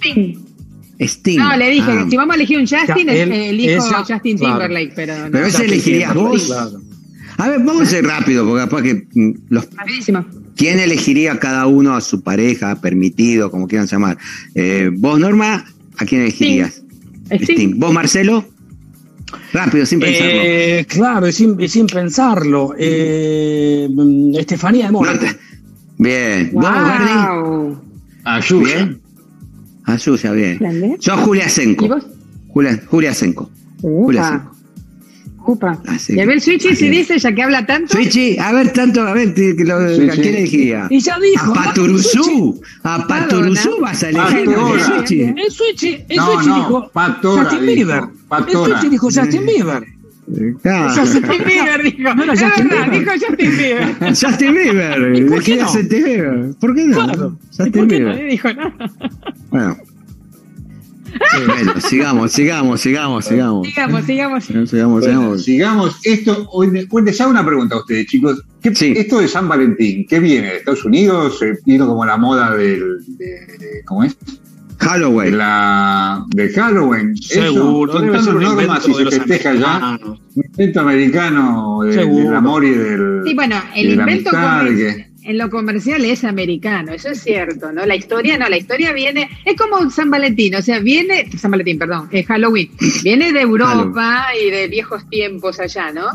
Sting. 0.00 0.34
Sting. 1.00 1.38
No, 1.38 1.56
le 1.56 1.70
dije 1.70 1.90
Ah, 1.90 2.02
que 2.04 2.10
si 2.10 2.16
vamos 2.16 2.32
a 2.34 2.36
elegir 2.36 2.58
un 2.58 2.66
Justin, 2.66 3.06
Ya, 3.06 3.12
él- 3.14 3.32
elijo 3.32 3.86
ella- 3.86 4.04
Justin 4.06 4.36
claro. 4.38 4.54
Timberlake, 4.58 4.92
pero 4.94 5.18
no. 5.18 5.30
Pero 5.30 5.46
ese 5.46 5.64
elegirías 5.64 6.14
vos. 6.14 6.44
claro. 6.46 6.80
A 7.42 7.48
ver, 7.48 7.58
vamos 7.58 7.82
a 7.82 7.86
ser 7.86 8.04
rápido, 8.04 8.46
porque 8.46 8.62
capaz 8.64 8.82
que 8.82 9.06
mm, 9.14 9.30
los, 9.48 9.68
Rapidísimo. 9.74 10.24
¿quién 10.54 10.78
elegiría 10.78 11.38
cada 11.40 11.66
uno 11.66 11.96
a 11.96 12.00
su 12.00 12.22
pareja, 12.22 12.80
permitido, 12.80 13.50
como 13.50 13.66
quieran 13.66 13.88
llamar? 13.88 14.16
Eh, 14.54 14.90
vos, 14.92 15.18
Norma, 15.18 15.64
¿a 15.98 16.04
quién 16.04 16.20
elegirías? 16.22 16.82
Sting. 17.30 17.78
¿Vos, 17.80 17.92
Marcelo? 17.92 18.44
Rápido, 19.52 19.86
sin 19.86 19.98
pensarlo. 19.98 20.32
Eh, 20.44 20.86
claro, 20.88 21.26
y 21.26 21.32
sin, 21.32 21.60
y 21.60 21.68
sin 21.68 21.86
pensarlo. 21.88 22.74
Eh, 22.78 23.88
mm, 23.90 24.36
Estefanía 24.36 24.86
de 24.86 24.92
Mora. 24.92 25.14
No 25.14 25.18
te- 25.18 25.36
Bien. 25.98 26.50
¿Vos, 26.52 26.64
Gardi? 26.64 27.12
Wow. 27.40 28.62
Bien. 28.64 29.00
Ayuya, 29.84 30.30
bien. 30.32 30.58
Grande. 30.58 30.96
Yo, 31.00 31.16
Julia 31.16 31.46
¿Y 31.46 31.50
Senko. 31.50 31.88
vos? 31.88 32.06
Julia, 32.48 32.80
Julia 32.86 33.14
Senko. 33.14 33.50
Julia. 33.80 34.28
Senko. 34.28 34.51
Upa. 35.46 35.78
Así 35.88 36.14
Y 36.14 36.20
a 36.20 36.26
ver, 36.26 36.40
Switchy, 36.40 36.74
si 36.76 36.88
dice, 36.88 37.18
ya 37.18 37.32
que 37.34 37.42
habla 37.42 37.64
tanto. 37.66 37.92
Switchy, 37.94 38.38
a 38.38 38.52
ver, 38.52 38.72
tanto, 38.72 39.02
a 39.02 39.12
ver, 39.12 39.34
te- 39.34 39.56
que 39.56 39.64
lo- 39.64 39.94
Sí, 39.96 40.08
¿a 40.08 40.14
sí. 40.14 40.20
quién 40.20 40.34
elegiría? 40.36 40.86
Y 40.90 41.00
ya 41.00 41.18
dijo. 41.18 41.50
A 41.52 41.54
Paturuzú, 41.64 42.60
a 42.84 43.06
Paturuzú 43.06 43.80
vas 43.80 44.02
a 44.02 44.08
elegir. 44.10 44.48
Switchy. 44.86 45.20
El 45.22 45.50
Switchy, 45.50 46.04
el 46.08 46.16
No, 46.16 46.26
Switchy 46.32 46.48
no, 46.48 46.56
dijo. 46.56 46.90
Patora 46.92 47.42
Justin 47.44 47.60
dijo, 47.66 47.74
Bieber. 47.76 48.02
El 48.48 48.52
Switchy 48.56 48.88
dijo 48.88 49.06
Justin 49.06 49.46
Bieber. 49.46 49.84
Claro. 50.62 50.94
Justin 50.96 51.22
Bieber 51.22 51.82
dijo. 51.82 52.14
No 52.14 52.32
Es 52.32 52.40
Justin 52.40 52.68
verdad, 52.68 52.90
Bieber. 52.90 53.00
dijo 53.00 53.26
Justin 53.26 53.56
Bieber. 53.58 53.96
Justin 54.14 54.54
Bieber. 54.54 55.16
¿Y 55.16 55.20
por 55.24 55.42
qué 55.42 55.56
no? 55.56 55.66
Justin 55.66 55.88
Bieber. 56.04 56.54
¿Por 56.60 56.74
qué 56.74 56.84
no? 56.84 57.04
Claro. 57.04 57.38
Justin 57.48 57.66
¿Y 57.66 57.70
por 57.70 57.72
qué 57.72 57.80
no? 57.80 57.86
Bieber. 57.88 58.14
Nadie 58.14 58.24
dijo 58.30 58.52
nada. 58.52 58.74
Bueno. 59.50 59.76
Bueno, 61.46 61.74
sigamos, 61.80 62.32
sigamos, 62.32 62.80
sigamos, 62.80 63.24
sigamos. 63.24 63.66
Sigamos, 63.66 64.04
sigamos. 64.04 64.44
Sigamos, 64.44 64.70
sigamos, 64.70 65.00
Bueno, 65.00 65.38
sigamos. 65.38 65.96
Esto, 66.04 66.48
les 67.04 67.20
hago 67.20 67.30
una 67.30 67.44
pregunta 67.44 67.76
a 67.76 67.78
ustedes, 67.78 68.06
chicos. 68.06 68.42
¿Qué- 68.62 68.74
Sí. 68.74 68.94
Esto 68.96 69.18
de 69.20 69.28
San 69.28 69.48
Valentín, 69.48 70.06
¿qué 70.08 70.20
viene? 70.20 70.48
¿De 70.48 70.56
Estados 70.58 70.84
Unidos? 70.84 71.38
¿Se 71.38 71.58
vino 71.66 71.86
como 71.86 72.04
la 72.04 72.16
moda 72.16 72.54
del, 72.56 72.98
de, 73.18 73.24
de- 73.26 73.82
¿cómo 73.84 74.04
es? 74.04 74.16
De 74.18 74.88
Halloween. 74.88 75.38
la, 75.38 76.24
de 76.28 76.48
Halloween. 76.50 77.16
Seguro, 77.16 77.92
Eso, 77.92 78.02
debe 78.02 78.16
son 78.16 78.24
ser 78.24 78.34
un 78.36 78.42
normas 78.42 78.84
de 78.86 78.94
se 78.94 79.10
festeja 79.20 79.54
ya. 79.54 79.98
Un 80.04 80.18
invento 80.44 80.80
americano 80.80 81.80
de- 81.82 81.96
del 82.04 82.34
amor 82.34 82.64
y 82.64 82.70
del. 82.70 83.20
Sí, 83.24 83.34
bueno, 83.34 83.56
el 83.76 83.90
de 83.90 83.96
la 83.96 84.02
invento 84.02 84.30
amistad, 84.30 84.66
en 85.24 85.38
lo 85.38 85.50
comercial 85.50 86.04
es 86.04 86.24
americano, 86.24 86.92
eso 86.92 87.10
es 87.10 87.22
cierto, 87.22 87.72
¿no? 87.72 87.86
La 87.86 87.96
historia 87.96 88.38
no, 88.38 88.48
la 88.48 88.56
historia 88.56 88.92
viene, 88.92 89.28
es 89.44 89.56
como 89.56 89.88
San 89.90 90.10
Valentín, 90.10 90.54
o 90.54 90.62
sea, 90.62 90.80
viene, 90.80 91.30
San 91.38 91.50
Valentín, 91.50 91.78
perdón, 91.78 92.08
es 92.10 92.26
Halloween, 92.26 92.70
viene 93.04 93.32
de 93.32 93.40
Europa 93.40 94.26
y 94.40 94.50
de 94.50 94.68
viejos 94.68 95.08
tiempos 95.08 95.60
allá, 95.60 95.92
¿no? 95.92 96.06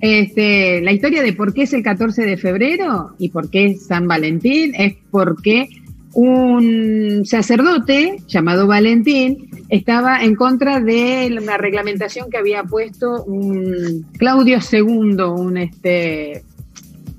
Este, 0.00 0.80
la 0.82 0.92
historia 0.92 1.22
de 1.22 1.32
por 1.32 1.54
qué 1.54 1.62
es 1.62 1.72
el 1.72 1.82
14 1.82 2.26
de 2.26 2.36
febrero 2.36 3.14
y 3.18 3.30
por 3.30 3.50
qué 3.50 3.66
es 3.66 3.86
San 3.86 4.06
Valentín 4.06 4.74
es 4.76 4.96
porque 5.10 5.68
un 6.12 7.22
sacerdote 7.24 8.18
llamado 8.28 8.66
Valentín 8.66 9.50
estaba 9.68 10.22
en 10.22 10.36
contra 10.36 10.80
de 10.80 11.36
una 11.40 11.56
reglamentación 11.56 12.30
que 12.30 12.36
había 12.36 12.64
puesto 12.64 13.24
un 13.24 14.06
Claudio 14.18 14.58
II, 14.70 15.22
un 15.22 15.56
este 15.56 16.44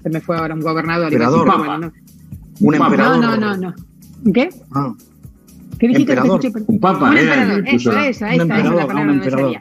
se 0.06 0.12
me 0.12 0.22
fue 0.22 0.38
ahora 0.38 0.54
un 0.54 0.60
gobernador. 0.60 1.06
decir, 1.06 1.20
Emperador. 1.20 1.92
Un 2.60 2.76
emperador. 2.76 3.20
no, 3.20 3.38
no, 3.38 3.58
no, 3.58 3.58
no. 3.58 4.32
¿Qué? 4.32 4.50
Ah, 4.72 4.94
¿Qué 5.80 5.88
dijiste? 5.88 6.14
Emperador. 6.14 6.40
Te 6.40 6.48
escuché, 6.48 6.66
Un 6.68 6.80
papa 6.80 7.10
un 7.10 7.18
emperador, 7.18 7.64
eso, 7.68 7.76
eso, 7.76 7.90
está, 7.90 8.08
esa 8.08 8.32
es 8.32 8.38
la 8.38 8.46
palabra 8.46 8.86
un 8.86 8.88
que 8.88 8.94
no 8.94 9.06
me 9.06 9.14
emperador. 9.14 9.58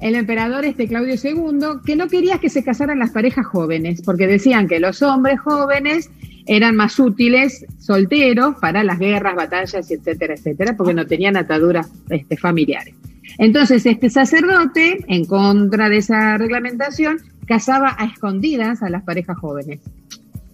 El 0.00 0.14
emperador 0.14 0.64
este 0.64 0.88
Claudio 0.88 1.16
II, 1.22 1.82
que 1.84 1.96
no 1.96 2.08
quería 2.08 2.38
que 2.38 2.48
se 2.48 2.64
casaran 2.64 2.98
las 2.98 3.10
parejas 3.10 3.44
jóvenes, 3.44 4.00
porque 4.00 4.26
decían 4.26 4.68
que 4.68 4.80
los 4.80 5.02
hombres 5.02 5.38
jóvenes 5.40 6.10
eran 6.46 6.76
más 6.76 6.98
útiles 6.98 7.66
solteros 7.78 8.54
para 8.58 8.82
las 8.84 8.98
guerras, 8.98 9.34
batallas, 9.34 9.90
etcétera, 9.90 10.32
etcétera, 10.32 10.78
porque 10.78 10.94
no 10.94 11.06
tenían 11.06 11.36
ataduras 11.36 11.90
este, 12.08 12.38
familiares. 12.38 12.94
Entonces, 13.36 13.84
este 13.84 14.08
sacerdote, 14.08 15.04
en 15.08 15.26
contra 15.26 15.90
de 15.90 15.98
esa 15.98 16.38
reglamentación, 16.38 17.18
casaba 17.46 17.96
a 17.98 18.06
escondidas 18.06 18.82
a 18.82 18.90
las 18.90 19.02
parejas 19.02 19.38
jóvenes. 19.38 19.80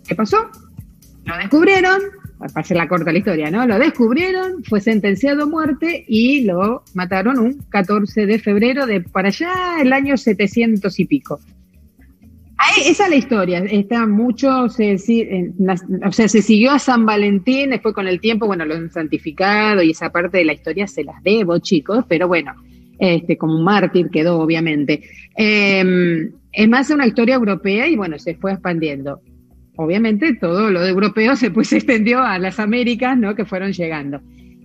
¿Qué 0.07 0.15
pasó? 0.15 0.51
Lo 1.25 1.37
descubrieron, 1.37 2.01
para 2.39 2.53
hacer 2.57 2.77
la 2.77 2.89
corta 2.89 3.13
la 3.13 3.19
historia, 3.19 3.51
¿no? 3.51 3.67
Lo 3.67 3.79
descubrieron, 3.79 4.65
fue 4.65 4.81
sentenciado 4.81 5.45
a 5.45 5.47
muerte 5.47 6.05
y 6.09 6.43
lo 6.45 6.83
mataron 6.95 7.39
un 7.39 7.59
14 7.69 8.27
de 8.27 8.39
febrero 8.39 8.87
de 8.87 9.03
para 9.03 9.29
allá 9.29 9.81
el 9.81 9.93
año 9.93 10.17
700 10.17 10.99
y 10.99 11.05
pico. 11.05 11.41
Ahí, 12.57 12.83
esa 12.91 13.05
es 13.05 13.11
la 13.11 13.17
historia. 13.17 13.59
Está 13.59 14.07
mucho, 14.07 14.69
se, 14.69 14.95
o 14.95 16.13
sea, 16.13 16.29
se 16.29 16.43
siguió 16.43 16.73
a 16.73 16.79
San 16.79 17.07
Valentín, 17.07 17.71
después 17.71 17.95
con 17.95 18.07
el 18.07 18.21
tiempo, 18.21 18.47
bueno, 18.47 18.67
lo 18.67 18.75
han 18.75 18.91
santificado 18.91 19.83
y 19.83 19.93
esa 19.93 20.11
parte 20.11 20.39
de 20.39 20.45
la 20.45 20.53
historia 20.53 20.87
se 20.87 21.05
las 21.05 21.23
debo, 21.23 21.59
chicos, 21.59 22.05
pero 22.07 22.29
bueno, 22.29 22.55
este, 22.99 23.39
como 23.39 23.55
un 23.55 23.65
mártir 23.65 24.11
quedó, 24.11 24.41
obviamente. 24.41 25.03
Eh, 25.37 26.31
es 26.53 26.69
más 26.69 26.91
una 26.91 27.07
historia 27.07 27.37
europea 27.37 27.89
y 27.89 27.97
bueno, 27.97 28.19
se 28.19 28.35
fue 28.35 28.53
expandiendo. 28.53 29.21
Obviamente 29.77 30.35
todo 30.35 30.71
lo 30.71 30.83
de 30.83 30.91
europeo 30.91 31.37
se, 31.37 31.51
pues, 31.51 31.69
se 31.71 31.77
extendió 31.77 32.21
a 32.21 32.39
las 32.39 32.59
Américas, 32.59 33.17
¿no? 33.17 33.35
Que 33.35 33.45
fueron 33.45 33.73
llegando. 33.73 34.21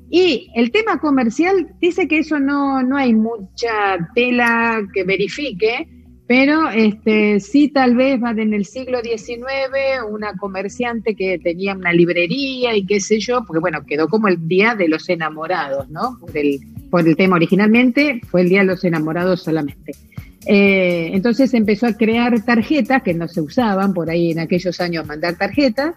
Y 0.10 0.52
el 0.56 0.72
tema 0.72 1.00
comercial 1.00 1.68
dice 1.82 2.08
que 2.08 2.20
eso 2.20 2.40
no, 2.40 2.84
no 2.84 2.96
hay 2.96 3.14
mucha 3.14 4.10
tela 4.14 4.82
que 4.94 5.04
verifique, 5.04 5.88
pero 6.28 6.70
este, 6.70 7.40
sí 7.40 7.70
tal 7.70 7.96
vez 7.96 8.22
va 8.22 8.32
en 8.32 8.54
el 8.54 8.66
siglo 8.66 9.00
XIX 9.02 9.36
una 10.10 10.36
comerciante 10.38 11.16
que 11.16 11.40
tenía 11.40 11.76
una 11.76 11.94
librería 11.94 12.76
y 12.76 12.86
qué 12.86 13.00
sé 13.00 13.20
yo, 13.20 13.44
porque 13.46 13.60
bueno, 13.60 13.86
quedó 13.86 14.08
como 14.08 14.28
el 14.28 14.48
Día 14.48 14.76
de 14.76 14.88
los 14.88 15.08
Enamorados, 15.10 15.90
¿no? 15.90 16.18
Por 16.20 16.36
el, 16.38 16.60
por 16.90 17.08
el 17.08 17.16
tema 17.16 17.36
originalmente 17.36 18.22
fue 18.30 18.42
el 18.42 18.50
Día 18.50 18.60
de 18.60 18.68
los 18.68 18.84
Enamorados 18.84 19.44
solamente. 19.44 19.94
Eh, 20.46 21.12
entonces 21.14 21.54
empezó 21.54 21.88
a 21.88 21.94
crear 21.94 22.44
tarjetas 22.44 23.02
que 23.04 23.14
no 23.14 23.28
se 23.28 23.42
usaban 23.42 23.94
por 23.94 24.10
ahí 24.10 24.32
en 24.32 24.40
aquellos 24.40 24.80
años 24.80 25.06
mandar 25.06 25.36
tarjetas, 25.36 25.96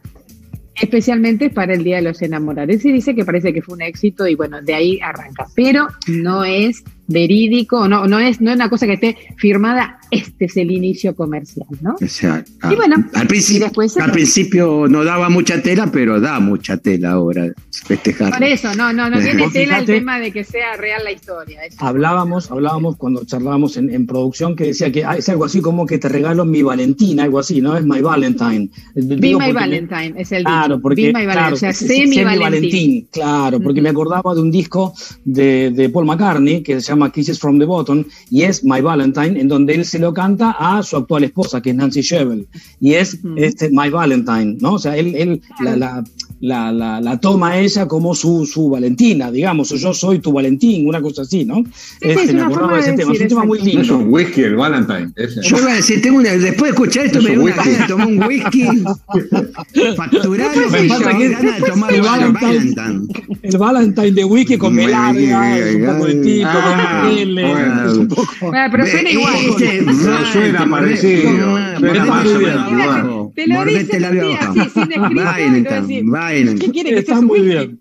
especialmente 0.74 1.50
para 1.50 1.74
el 1.74 1.84
Día 1.84 1.96
de 1.96 2.02
los 2.02 2.22
Enamorados. 2.22 2.84
Y 2.84 2.92
dice 2.92 3.14
que 3.14 3.24
parece 3.24 3.52
que 3.52 3.62
fue 3.62 3.74
un 3.74 3.82
éxito 3.82 4.26
y 4.26 4.34
bueno, 4.34 4.62
de 4.62 4.74
ahí 4.74 5.00
arranca. 5.00 5.46
Pero 5.54 5.88
no 6.06 6.44
es 6.44 6.82
verídico, 7.06 7.88
no, 7.88 8.06
no, 8.06 8.18
es, 8.18 8.40
no 8.40 8.50
es 8.50 8.56
una 8.56 8.68
cosa 8.68 8.86
que 8.86 8.94
esté 8.94 9.16
firmada, 9.36 9.97
este 10.10 10.44
es 10.46 10.56
el 10.56 10.70
inicio 10.70 11.14
comercial, 11.14 11.66
¿no? 11.80 11.96
O 12.02 12.06
sea, 12.08 12.44
Y 12.70 12.74
bueno, 12.74 12.96
al, 13.14 13.26
principio, 13.26 13.56
y 13.58 13.64
después 13.64 13.92
se- 13.92 14.00
al 14.02 14.10
principio 14.12 14.86
no 14.88 15.04
daba 15.04 15.28
mucha 15.28 15.60
tela, 15.62 15.90
pero 15.92 16.20
da 16.20 16.40
mucha 16.40 16.76
tela 16.76 17.12
ahora 17.12 17.46
festejar. 17.86 18.32
Por 18.32 18.42
eso, 18.44 18.74
no, 18.74 18.92
no, 18.92 19.08
no 19.10 19.18
tiene 19.20 19.48
tela 19.50 19.78
el 19.80 19.86
tema 19.86 20.18
de 20.18 20.32
que 20.32 20.44
sea 20.44 20.76
real 20.76 21.02
la 21.04 21.12
historia. 21.12 21.64
eso. 21.64 21.76
Hablábamos, 21.80 22.50
hablábamos 22.50 22.96
cuando 22.96 23.24
charlábamos 23.24 23.76
en, 23.76 23.90
en 23.90 24.06
producción 24.06 24.56
que 24.56 24.64
decía 24.64 24.90
que 24.92 25.04
ah, 25.04 25.16
es 25.16 25.28
algo 25.28 25.44
así 25.44 25.60
como 25.60 25.86
que 25.86 25.98
te 25.98 26.08
regalo 26.08 26.44
mi 26.44 26.62
Valentina, 26.62 27.24
algo 27.24 27.38
así, 27.38 27.60
¿no? 27.60 27.76
Es 27.76 27.84
my 27.84 28.00
Valentine. 28.00 28.70
Be 28.94 29.34
My 29.36 29.52
Valentine 29.52 30.14
es 30.16 30.32
el 30.32 30.44
Claro, 30.44 30.74
dicho. 30.76 30.82
porque 30.82 31.02
Be 31.02 31.08
My 31.08 31.12
Valentine, 31.26 31.32
claro, 31.32 31.54
o 31.54 31.58
sea, 31.58 31.72
sé 31.72 32.06
mi 32.06 32.14
sé 32.16 32.24
Valentín. 32.24 33.08
claro, 33.10 33.60
porque 33.60 33.80
me 33.82 33.88
acordaba 33.88 34.34
de 34.34 34.40
un 34.40 34.50
disco 34.50 34.92
de, 35.24 35.70
de 35.70 35.88
Paul 35.90 36.06
McCartney 36.06 36.62
que 36.62 36.80
se 36.80 36.88
llama 36.88 37.12
Kisses 37.12 37.38
from 37.38 37.58
the 37.58 37.64
Bottom 37.64 38.04
y 38.30 38.42
es 38.42 38.64
My 38.64 38.80
Valentine, 38.80 39.40
en 39.40 39.48
donde 39.48 39.74
él 39.74 39.84
se 39.84 39.97
lo 39.98 40.12
canta 40.12 40.56
a 40.58 40.82
su 40.82 40.96
actual 40.96 41.24
esposa, 41.24 41.60
que 41.60 41.70
es 41.70 41.76
Nancy 41.76 42.02
Shevell, 42.02 42.48
y 42.80 42.94
es 42.94 43.18
este 43.36 43.70
My 43.70 43.90
Valentine, 43.90 44.56
¿no? 44.60 44.74
O 44.74 44.78
sea, 44.78 44.96
él, 44.96 45.14
él 45.14 45.42
la, 45.60 45.76
la, 45.76 46.04
la, 46.40 46.70
la, 46.72 47.00
la 47.00 47.18
toma 47.20 47.58
ella 47.58 47.86
como 47.88 48.14
su, 48.14 48.46
su 48.46 48.68
Valentina, 48.70 49.30
digamos, 49.30 49.72
o 49.72 49.76
yo 49.76 49.92
soy 49.92 50.20
tu 50.20 50.32
Valentín, 50.32 50.86
una 50.86 51.00
cosa 51.02 51.22
así, 51.22 51.44
¿no? 51.44 51.56
sí, 51.56 51.70
es 52.00 52.16
Este, 52.16 52.32
me 52.32 52.32
una 52.34 52.42
acordaba 52.46 52.60
forma 52.68 52.74
de 52.76 52.80
ese 52.82 52.90
de 52.92 52.96
tema, 52.96 53.02
es 53.02 53.06
un 53.08 53.12
decir, 53.14 53.28
tema 53.28 53.44
muy 53.44 53.58
No 53.58 53.64
es 53.64 53.74
lindo. 53.74 53.98
un 53.98 54.12
whisky 54.14 54.40
el 54.42 54.56
Valentine. 54.56 55.10
ese. 55.16 55.42
Yo 55.42 55.58
iba 55.58 55.72
a 55.72 55.74
decir, 55.74 56.00
tengo 56.02 56.18
una, 56.18 56.30
después 56.30 56.62
de 56.62 56.68
escuchar 56.68 57.06
esto 57.06 57.20
me 57.22 57.30
dio 57.30 57.42
una 57.42 57.54
Whisky. 57.54 57.70
gana 57.70 57.78
de 57.82 57.88
tomar 57.88 58.06
un 58.06 58.22
whisky, 58.24 58.66
facturar 59.96 60.56
me 60.70 60.88
pasa 60.88 61.16
que- 61.18 61.28
ganas 61.28 61.60
de 61.60 61.66
tomar 61.66 61.92
el 61.94 62.02
Valentine- 62.02 62.74
Valentine. 62.74 63.38
El 63.42 63.58
Valentine 63.58 64.10
de 64.12 64.24
Wiki 64.24 64.58
con 64.58 64.78
es 64.78 64.86
un 64.86 65.86
poco 65.86 66.04
de 66.06 66.14
tipo, 66.16 66.48
ah, 66.48 67.02
con 67.04 67.18
L, 67.18 67.42
bueno. 67.42 67.90
es 67.90 67.96
un 67.98 68.08
poco... 68.08 68.28
Pero 68.70 68.86
suena 68.86 69.10
igual. 69.10 69.34
este, 69.36 69.82
No 69.82 70.26
suena 70.32 70.70
parecido, 70.70 71.30
suena 71.78 72.04
más 72.04 72.26
o 72.26 72.38
menos 72.38 72.50
abajo, 72.50 72.70
igual. 72.70 73.17
Te 73.38 73.46
lo 73.46 73.54
labio 73.54 74.36
así, 74.40 74.60
sin 74.70 74.92
escrito, 74.92 76.10
Valentine. 76.10 76.58
¿Qué 76.58 76.70
quiere 76.72 76.90
que 76.90 76.98
Está 76.98 77.20
muy 77.20 77.40
bien. 77.40 77.78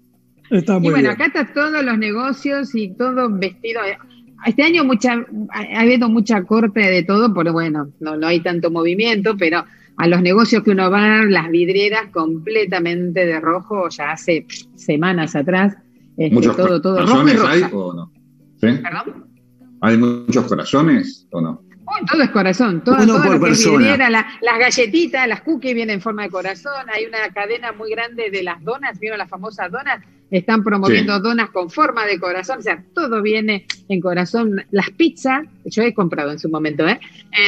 Está 0.51 0.77
muy 0.77 0.87
Y 0.87 0.91
bueno, 0.91 1.09
bien. 1.09 1.11
acá 1.13 1.25
está 1.25 1.51
todos 1.51 1.83
los 1.83 1.97
negocios 1.97 2.75
y 2.75 2.89
todo 2.89 3.27
vestido. 3.29 3.81
Este 4.45 4.61
año 4.61 4.83
mucha, 4.83 5.13
ha 5.13 5.59
ha 5.59 5.81
habido 5.81 6.09
mucha 6.09 6.43
corte 6.43 6.79
de 6.79 7.01
todo, 7.01 7.33
pero 7.33 7.53
bueno, 7.53 7.89
no, 7.99 8.17
no 8.17 8.27
hay 8.27 8.41
tanto 8.41 8.69
movimiento, 8.69 9.35
pero 9.35 9.65
a 9.97 10.07
los 10.07 10.21
negocios 10.21 10.61
que 10.61 10.69
uno 10.69 10.91
va, 10.91 11.25
las 11.25 11.49
vidrieras 11.49 12.11
completamente 12.11 13.25
de 13.25 13.39
rojo, 13.39 13.89
ya 13.89 14.11
hace 14.11 14.45
pff, 14.47 14.67
semanas 14.75 15.35
atrás, 15.35 15.75
este, 16.17 16.35
¿Muchos 16.35 16.55
todo, 16.55 16.79
todo 16.79 17.01
rojo 17.03 17.27
y 17.27 17.31
hay 17.31 17.63
o 17.71 17.93
no? 17.93 18.11
¿Sí? 18.61 18.67
¿Perdón? 18.81 19.25
¿Hay 19.81 19.97
muchos 19.97 20.45
corazones 20.45 21.27
o 21.31 21.41
no? 21.41 21.63
Uy, 21.87 22.05
todo 22.05 22.21
es 22.21 22.29
corazón, 22.31 22.83
todo, 22.83 22.95
Uno 22.97 23.05
todo 23.05 23.17
por 23.23 23.31
lo 23.33 23.39
que 23.39 23.45
persona. 23.47 24.09
la- 24.09 24.27
las 24.41 24.59
galletitas, 24.59 25.27
las 25.27 25.41
cookies 25.41 25.73
vienen 25.73 25.95
en 25.95 26.01
forma 26.01 26.23
de 26.23 26.29
corazón, 26.29 26.85
hay 26.93 27.05
una 27.05 27.29
cadena 27.33 27.71
muy 27.71 27.89
grande 27.91 28.29
de 28.29 28.43
las 28.43 28.61
donas, 28.63 28.99
¿vieron 28.99 29.17
las 29.17 29.29
famosas 29.29 29.71
donas? 29.71 30.03
Están 30.29 30.61
promoviendo 30.63 31.15
Sí. 31.15 31.21
donas 31.23 31.49
con 31.51 31.69
forma 31.69 32.05
de 32.05 32.19
corazón, 32.19 32.59
o 32.59 32.61
sea, 32.61 32.83
todo 32.93 33.21
viene 33.21 33.65
en 33.87 34.01
corazón. 34.01 34.61
Las 34.71 34.89
pizzas, 34.91 35.45
yo 35.63 35.83
he 35.83 35.93
comprado 35.93 36.31
en 36.33 36.39
su 36.39 36.49
momento, 36.49 36.85
¿eh? 36.85 36.99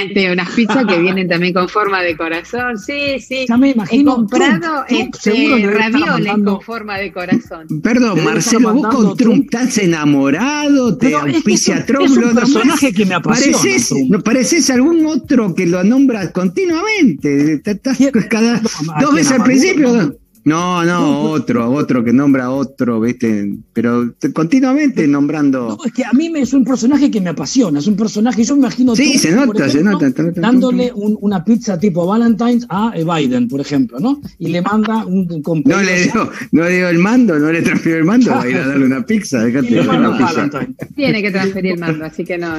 Este, 0.01 0.32
unas 0.32 0.49
pizzas 0.51 0.86
que 0.86 0.97
vienen 0.99 1.27
también 1.30 1.53
con 1.53 1.67
forma 1.67 2.01
de 2.01 2.15
corazón, 2.15 2.77
sí, 2.77 3.19
sí. 3.19 3.45
Ya 3.49 3.57
me 3.57 3.69
He 3.69 3.73
imagino. 3.73 4.15
comprado 4.15 4.86
Trump, 4.88 5.13
Trump 5.21 5.36
este, 5.38 5.61
que 5.61 5.71
ravioles 5.71 6.34
con 6.45 6.61
forma 6.61 6.97
de 6.99 7.11
corazón. 7.11 7.67
Perdón, 7.84 8.23
Marcelo, 8.23 8.73
vos 8.73 8.95
con 8.95 9.17
Trump 9.17 9.43
estás 9.43 9.77
enamorado, 9.80 10.97
te 10.97 11.07
Pero 11.09 11.25
que 11.25 11.32
auspicia 11.36 11.75
es 11.75 11.80
un- 11.82 11.86
Trump. 11.86 12.05
es 12.05 12.11
un 12.11 12.21
lo 12.21 12.34
personaje 12.34 12.93
que 12.93 13.05
me 13.05 13.15
apasiona, 13.15 13.57
Pareces, 13.57 13.93
no, 14.09 14.19
pareces 14.21 14.69
algún 14.69 15.05
otro 15.05 15.53
que 15.53 15.65
lo 15.65 15.84
nombras 15.84 16.32
continuamente. 16.32 17.53
Estás- 17.65 17.97
cada, 18.30 18.61
No, 18.61 18.69
¿a 18.93 19.01
dos 19.01 19.09
quién? 19.11 19.15
veces 19.15 19.32
¿A 19.32 19.36
al 19.36 19.43
principio. 19.43 20.15
No, 20.50 20.84
no, 20.84 21.22
otro, 21.22 21.72
otro 21.72 22.04
que 22.04 22.12
nombra 22.12 22.45
a 22.45 22.52
otro, 22.52 23.00
¿viste? 23.00 23.54
Pero 23.74 24.12
te- 24.14 24.34
continuamente 24.34 25.08
nombrando. 25.08 25.78
No, 25.78 25.86
es 25.86 25.93
que 25.93 26.04
a 26.04 26.12
mí 26.14 26.30
me, 26.30 26.41
es 26.41 26.54
un 26.54 26.64
personaje 26.66 27.12
que 27.12 27.22
me 27.22 27.30
apasiona, 27.30 27.80
es 27.80 27.88
un 27.88 27.95
personaje, 27.95 28.43
yo 28.43 28.56
me 28.56 28.62
imagino 28.62 28.95
Sí, 28.95 29.20
Trump, 29.20 29.22
se 29.22 29.32
nota, 29.32 29.70
se 29.70 29.84
nota, 29.84 30.10
dándole 30.36 30.91
un- 30.93 31.18
una 31.22 31.43
pizza 31.43 31.80
tipo 31.80 32.06
Valentine's 32.06 32.66
a 32.70 32.91
eh, 32.95 33.04
Biden, 33.04 33.47
por 33.47 33.62
ejemplo, 33.62 34.00
¿no? 34.00 34.20
Y 34.38 34.47
le 34.50 34.62
manda 34.62 35.06
un 35.06 35.28
No 35.66 35.82
le 35.82 36.04
dio, 36.04 36.32
no 36.52 36.64
le 36.64 36.76
dio 36.76 36.89
el 36.89 37.00
mando, 37.00 37.38
no 37.38 37.52
le 37.52 37.62
transfirió 37.62 37.97
el 38.00 38.06
mando, 38.06 38.32
va 38.32 38.41
a 38.41 38.50
ir 38.50 38.58
a 38.58 38.68
darle 38.68 38.86
una 38.86 39.06
pizza. 39.06 39.43
le 39.45 39.52
de 39.52 39.80
una 39.80 40.18
pizza. 40.18 40.34
Valentine. 40.34 40.76
Tiene 40.95 41.22
que 41.22 41.32
transferir 41.32 41.74
el 41.74 41.80
mando, 41.80 42.06
así 42.06 42.24
que 42.24 42.38
no. 42.38 42.54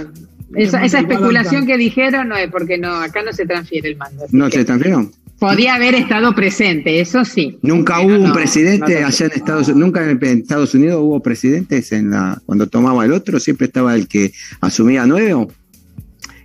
Esa, 0.54 0.84
especulación 0.84 1.66
que 1.66 1.76
dijeron 1.76 2.28
no 2.28 2.36
es 2.36 2.50
porque 2.50 2.76
no, 2.76 2.92
acá 2.94 3.22
no 3.24 3.32
se 3.32 3.46
transfiere 3.46 3.88
el 3.90 3.96
mando. 3.96 4.24
¿No 4.32 4.46
que 4.46 4.58
se 4.58 4.64
transfirió? 4.64 5.10
Podía 5.40 5.74
haber 5.74 5.94
estado 5.94 6.34
presente, 6.34 7.00
eso 7.00 7.24
sí. 7.24 7.58
Nunca 7.62 7.96
Pero 7.96 8.08
hubo 8.18 8.24
un 8.26 8.32
presidente 8.32 9.00
no 9.00 9.06
allá 9.08 9.24
en 9.26 9.32
Estados 9.32 9.68
Unidos, 9.68 9.80
nunca 9.86 10.10
en 10.10 10.22
Estados 10.22 10.74
Unidos 10.74 11.00
hubo 11.02 11.20
presidentes 11.20 11.90
en 11.92 12.10
la 12.10 12.40
cuando 12.46 12.66
tomaba 12.68 13.04
el 13.06 13.12
otro, 13.12 13.40
siempre 13.40 13.66
estaba 13.66 13.94
el 13.94 14.06
que 14.06 14.32
asumía 14.60 15.06
nuevo. 15.06 15.50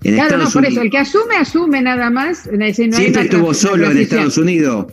En 0.04 0.16
Claro, 0.16 0.38
no, 0.38 0.50
por 0.50 0.66
eso, 0.66 0.82
el 0.82 0.90
que 0.90 0.98
asume, 0.98 1.36
asume 1.36 1.82
nada 1.82 2.10
más. 2.10 2.48
no 2.52 2.66
siempre 2.74 3.24
estuvo 3.24 3.54
solo 3.54 3.92
en. 3.92 3.98
Estados 3.98 4.38
Unidos. 4.38 4.86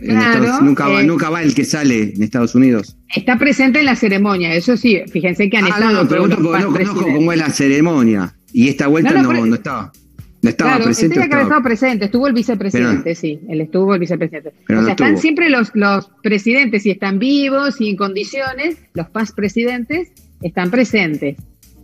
Claro, 0.00 0.42
Estados- 0.44 0.62
nunca, 0.62 0.88
va, 0.88 1.00
eh. 1.02 1.06
nunca 1.06 1.30
va 1.30 1.42
el 1.42 1.54
que 1.54 1.64
sale 1.64 2.12
en 2.16 2.22
Estados 2.22 2.54
Unidos. 2.54 2.96
Está 3.14 3.38
presente 3.38 3.78
en 3.78 3.84
la 3.86 3.94
ceremonia, 3.94 4.52
eso 4.54 4.76
sí, 4.76 5.00
fíjense 5.12 5.48
que 5.48 5.56
han 5.58 5.64
Ah, 5.66 5.68
estado 5.68 5.92
no, 5.92 6.02
no, 6.02 6.08
pregunto 6.08 6.36
porque 6.42 6.58
no 6.62 6.72
conozco 6.72 7.02
cómo 7.12 7.32
es 7.32 7.38
la 7.38 7.50
ceremonia. 7.50 8.34
Y 8.52 8.68
esta 8.68 8.86
vuelta 8.88 9.10
No, 9.12 9.16
no, 9.16 9.22
no, 9.22 9.28
no, 9.34 9.42
pero- 9.42 9.54
estaba. 9.54 9.82
No 9.84 9.90
estaba 9.92 10.03
Claro, 10.52 10.84
presente. 10.84 11.14
tenía 11.14 11.28
que 11.28 11.34
haber 11.34 11.42
estaba- 11.44 11.58
estado 11.58 11.62
presente, 11.62 12.04
estuvo 12.06 12.26
el 12.26 12.32
vicepresidente, 12.34 13.14
sí, 13.14 13.40
él 13.48 13.60
estuvo 13.60 13.94
el 13.94 14.00
vicepresidente. 14.00 14.52
Pero 14.66 14.78
o 14.78 14.82
no 14.82 14.86
sea, 14.86 14.92
están 14.92 15.18
siempre 15.18 15.48
los, 15.50 15.70
los 15.74 16.10
presidentes, 16.22 16.82
si 16.82 16.90
están 16.90 17.18
vivos 17.18 17.80
y 17.80 17.90
en 17.90 17.96
condiciones, 17.96 18.76
los 18.94 19.08
past 19.08 19.34
presidentes 19.34 20.12
están 20.42 20.70
presentes. 20.70 21.36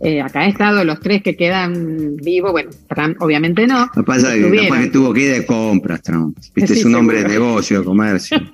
Eh, 0.03 0.19
acá 0.21 0.41
ha 0.41 0.47
estado 0.47 0.83
los 0.83 0.99
tres 0.99 1.21
que 1.21 1.35
quedan 1.35 2.15
vivos, 2.17 2.51
bueno, 2.51 2.71
Trump 2.89 3.17
obviamente 3.21 3.67
no. 3.67 3.81
Lo 3.95 4.01
que 4.01 4.03
pasa 4.03 4.35
es 4.35 4.43
que 4.43 4.51
que 4.69 4.87
tuvo 4.87 5.13
que 5.13 5.21
ir 5.27 5.31
de 5.33 5.45
compras, 5.45 6.01
Trump. 6.01 6.37
Viste, 6.55 6.73
Sí, 6.73 6.79
es 6.79 6.85
un 6.85 6.95
hombre 6.95 7.21
de 7.21 7.29
negocio, 7.29 7.79
de 7.79 7.85
comercio. 7.85 8.37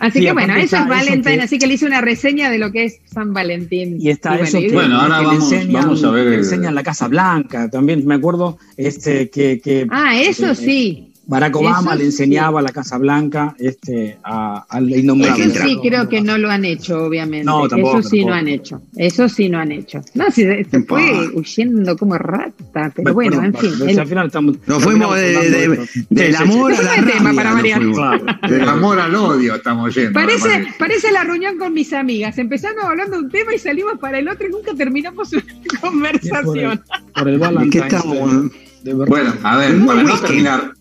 Así 0.00 0.18
Sí, 0.18 0.24
que 0.26 0.32
bueno, 0.32 0.54
eso 0.56 0.76
es 0.76 0.88
Valentine, 0.88 1.42
así 1.42 1.58
que 1.58 1.66
le 1.66 1.74
hice 1.74 1.86
una 1.86 2.00
reseña 2.00 2.50
de 2.50 2.58
lo 2.58 2.72
que 2.72 2.84
es 2.84 3.00
San 3.06 3.32
Valentín. 3.32 3.96
Y 4.00 4.10
está 4.10 4.36
eso 4.38 4.58
que, 4.58 4.70
Bueno, 4.72 5.00
ahora 5.00 5.16
que 5.18 5.22
le 5.22 5.26
vamos- 5.28 5.52
enseñan, 5.52 5.82
vamos 5.82 6.04
a 6.04 6.10
ver 6.10 6.26
le 6.26 6.34
enseñan 6.36 6.74
la 6.74 6.82
Casa 6.82 7.08
Blanca, 7.08 7.70
también 7.70 8.04
me 8.06 8.16
acuerdo 8.16 8.58
este 8.76 9.30
que, 9.30 9.60
que 9.60 9.86
Ah, 9.90 10.18
eso 10.20 10.50
eh, 10.50 10.54
sí. 10.56 11.12
Barack 11.26 11.56
Obama 11.56 11.90
Eso 11.92 11.94
le 11.98 12.04
enseñaba 12.04 12.60
la 12.62 12.70
Casa 12.70 12.98
Blanca 12.98 13.54
este, 13.58 14.18
a- 14.22 14.64
al 14.68 14.90
Eso 14.90 14.98
innombrable. 15.00 15.50
sí 15.50 15.78
creo 15.82 16.08
que 16.08 16.20
no 16.20 16.36
lo 16.36 16.50
han 16.50 16.64
hecho, 16.64 17.04
obviamente. 17.04 17.44
No, 17.46 17.66
tampoco, 17.66 17.98
Eso 18.00 18.08
sí 18.10 18.16
tampoco. 18.18 18.30
no 18.30 18.36
han 18.36 18.48
hecho. 18.48 18.82
Eso 18.96 19.28
sí 19.28 19.48
no 19.48 19.58
han 19.58 19.72
hecho. 19.72 20.00
No, 20.14 20.24
si 20.30 20.42
se, 20.42 20.64
se 20.64 20.82
fue 20.82 21.28
huyendo 21.34 21.96
como 21.96 22.18
rata, 22.18 22.92
pero 22.94 23.14
bueno, 23.14 23.42
en 23.42 23.54
fin. 23.54 23.72
el- 23.88 23.98
al 23.98 24.06
final 24.06 24.26
estamos, 24.26 24.56
Nos 24.66 24.82
fuimos 24.82 25.16
de- 25.16 25.76
del 26.10 26.34
Sí, 26.36 26.36
sí, 26.36 26.42
amor 26.42 26.72
a. 26.72 27.92
Claro. 27.94 28.24
Del 28.48 28.68
amor 28.68 29.00
al 29.00 29.14
odio 29.14 29.54
estamos 29.54 29.94
yendo. 29.94 30.12
Parece, 30.12 31.10
la 31.12 31.24
reunión 31.24 31.56
con 31.58 31.72
mis 31.72 31.92
amigas. 31.92 32.36
Empezamos 32.38 32.84
hablando 32.84 33.16
de 33.18 33.22
un 33.24 33.30
tema 33.30 33.54
y 33.54 33.58
salimos 33.58 33.98
para 33.98 34.18
el 34.18 34.28
otro 34.28 34.46
y 34.46 34.50
nunca 34.50 34.74
terminamos 34.74 35.32
una 35.32 35.42
Sí, 35.64 35.68
por 35.68 35.74
el- 35.74 35.80
conversación. 35.80 36.82
Por 37.14 37.28
el 37.28 37.40
¿De 37.40 37.70
qué 37.70 37.78
estamos? 37.78 38.50
De. 38.82 38.92
Bueno, 38.92 39.32
a 39.42 39.56
ver, 39.56 39.84
para 39.86 40.02
no 40.02 40.18
terminar. 40.20 40.72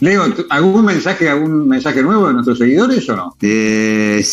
Leo, 0.00 0.32
¿tú- 0.32 0.46
¿algún 0.50 0.84
mensaje, 0.84 1.28
algún 1.28 1.68
mensaje 1.68 2.02
nuevo 2.02 2.26
de 2.28 2.34
nuestros 2.34 2.58
seguidores 2.58 3.08
o 3.08 3.16
no? 3.16 3.36
Eh, 3.42 4.24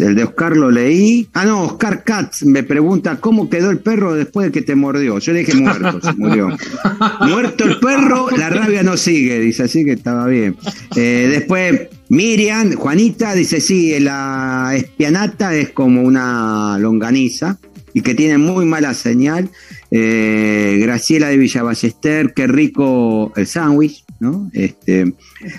el 0.00 0.14
de 0.14 0.24
Oscar 0.24 0.56
lo 0.56 0.70
leí. 0.70 1.28
Ah, 1.34 1.44
no, 1.44 1.62
Oscar 1.64 2.04
Katz 2.04 2.44
me 2.44 2.62
pregunta 2.62 3.16
cómo 3.20 3.48
quedó 3.50 3.70
el 3.70 3.78
perro 3.78 4.14
después 4.14 4.46
de 4.46 4.52
que 4.52 4.62
te 4.62 4.74
mordió. 4.74 5.18
Yo 5.18 5.32
le 5.32 5.40
dije 5.40 5.54
muerto, 5.54 6.00
se 6.00 6.12
murió. 6.14 6.48
Muerto 7.28 7.64
el 7.64 7.78
perro, 7.78 8.28
la 8.36 8.50
rabia 8.50 8.82
no 8.82 8.96
sigue, 8.96 9.38
dice, 9.40 9.64
así 9.64 9.84
que 9.84 9.92
estaba 9.92 10.26
bien. 10.26 10.56
Eh, 10.96 11.28
después, 11.30 11.88
Miriam, 12.08 12.72
Juanita, 12.74 13.34
dice, 13.34 13.60
sí, 13.60 13.98
la 14.00 14.72
espianata 14.74 15.54
es 15.54 15.70
como 15.70 16.02
una 16.02 16.78
longaniza 16.78 17.58
y 17.94 18.00
que 18.02 18.14
tiene 18.14 18.38
muy 18.38 18.64
mala 18.64 18.94
señal. 18.94 19.50
Eh, 19.90 20.78
Graciela 20.80 21.28
de 21.28 21.36
Villavallester, 21.36 22.32
qué 22.34 22.46
rico 22.46 23.32
el 23.36 23.46
sándwich, 23.46 24.04
¿no? 24.22 24.48
Este, 24.52 25.14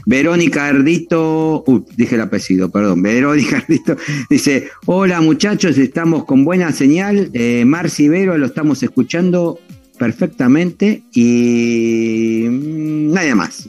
Verónica 0.05 0.68
Ardito, 0.68 1.64
uh, 1.68 1.86
dije 1.97 2.16
el 2.16 2.22
apellido, 2.22 2.72
perdón, 2.72 3.01
Verónica 3.03 3.57
Ardito 3.68 3.97
dice, 4.30 4.70
hola 4.86 5.20
muchachos, 5.20 5.78
estamos 5.78 6.24
con 6.24 6.45
buena 6.45 6.72
señal, 6.72 7.30
eh, 7.34 7.66
Marci 7.66 8.07
Vero 8.07 8.38
lo 8.38 8.45
estamos 8.45 8.82
escuchando 8.82 9.59
perfectamente 9.99 11.03
y 11.14 12.45
mm, 12.49 13.11
nadie 13.14 13.36
más, 13.36 13.68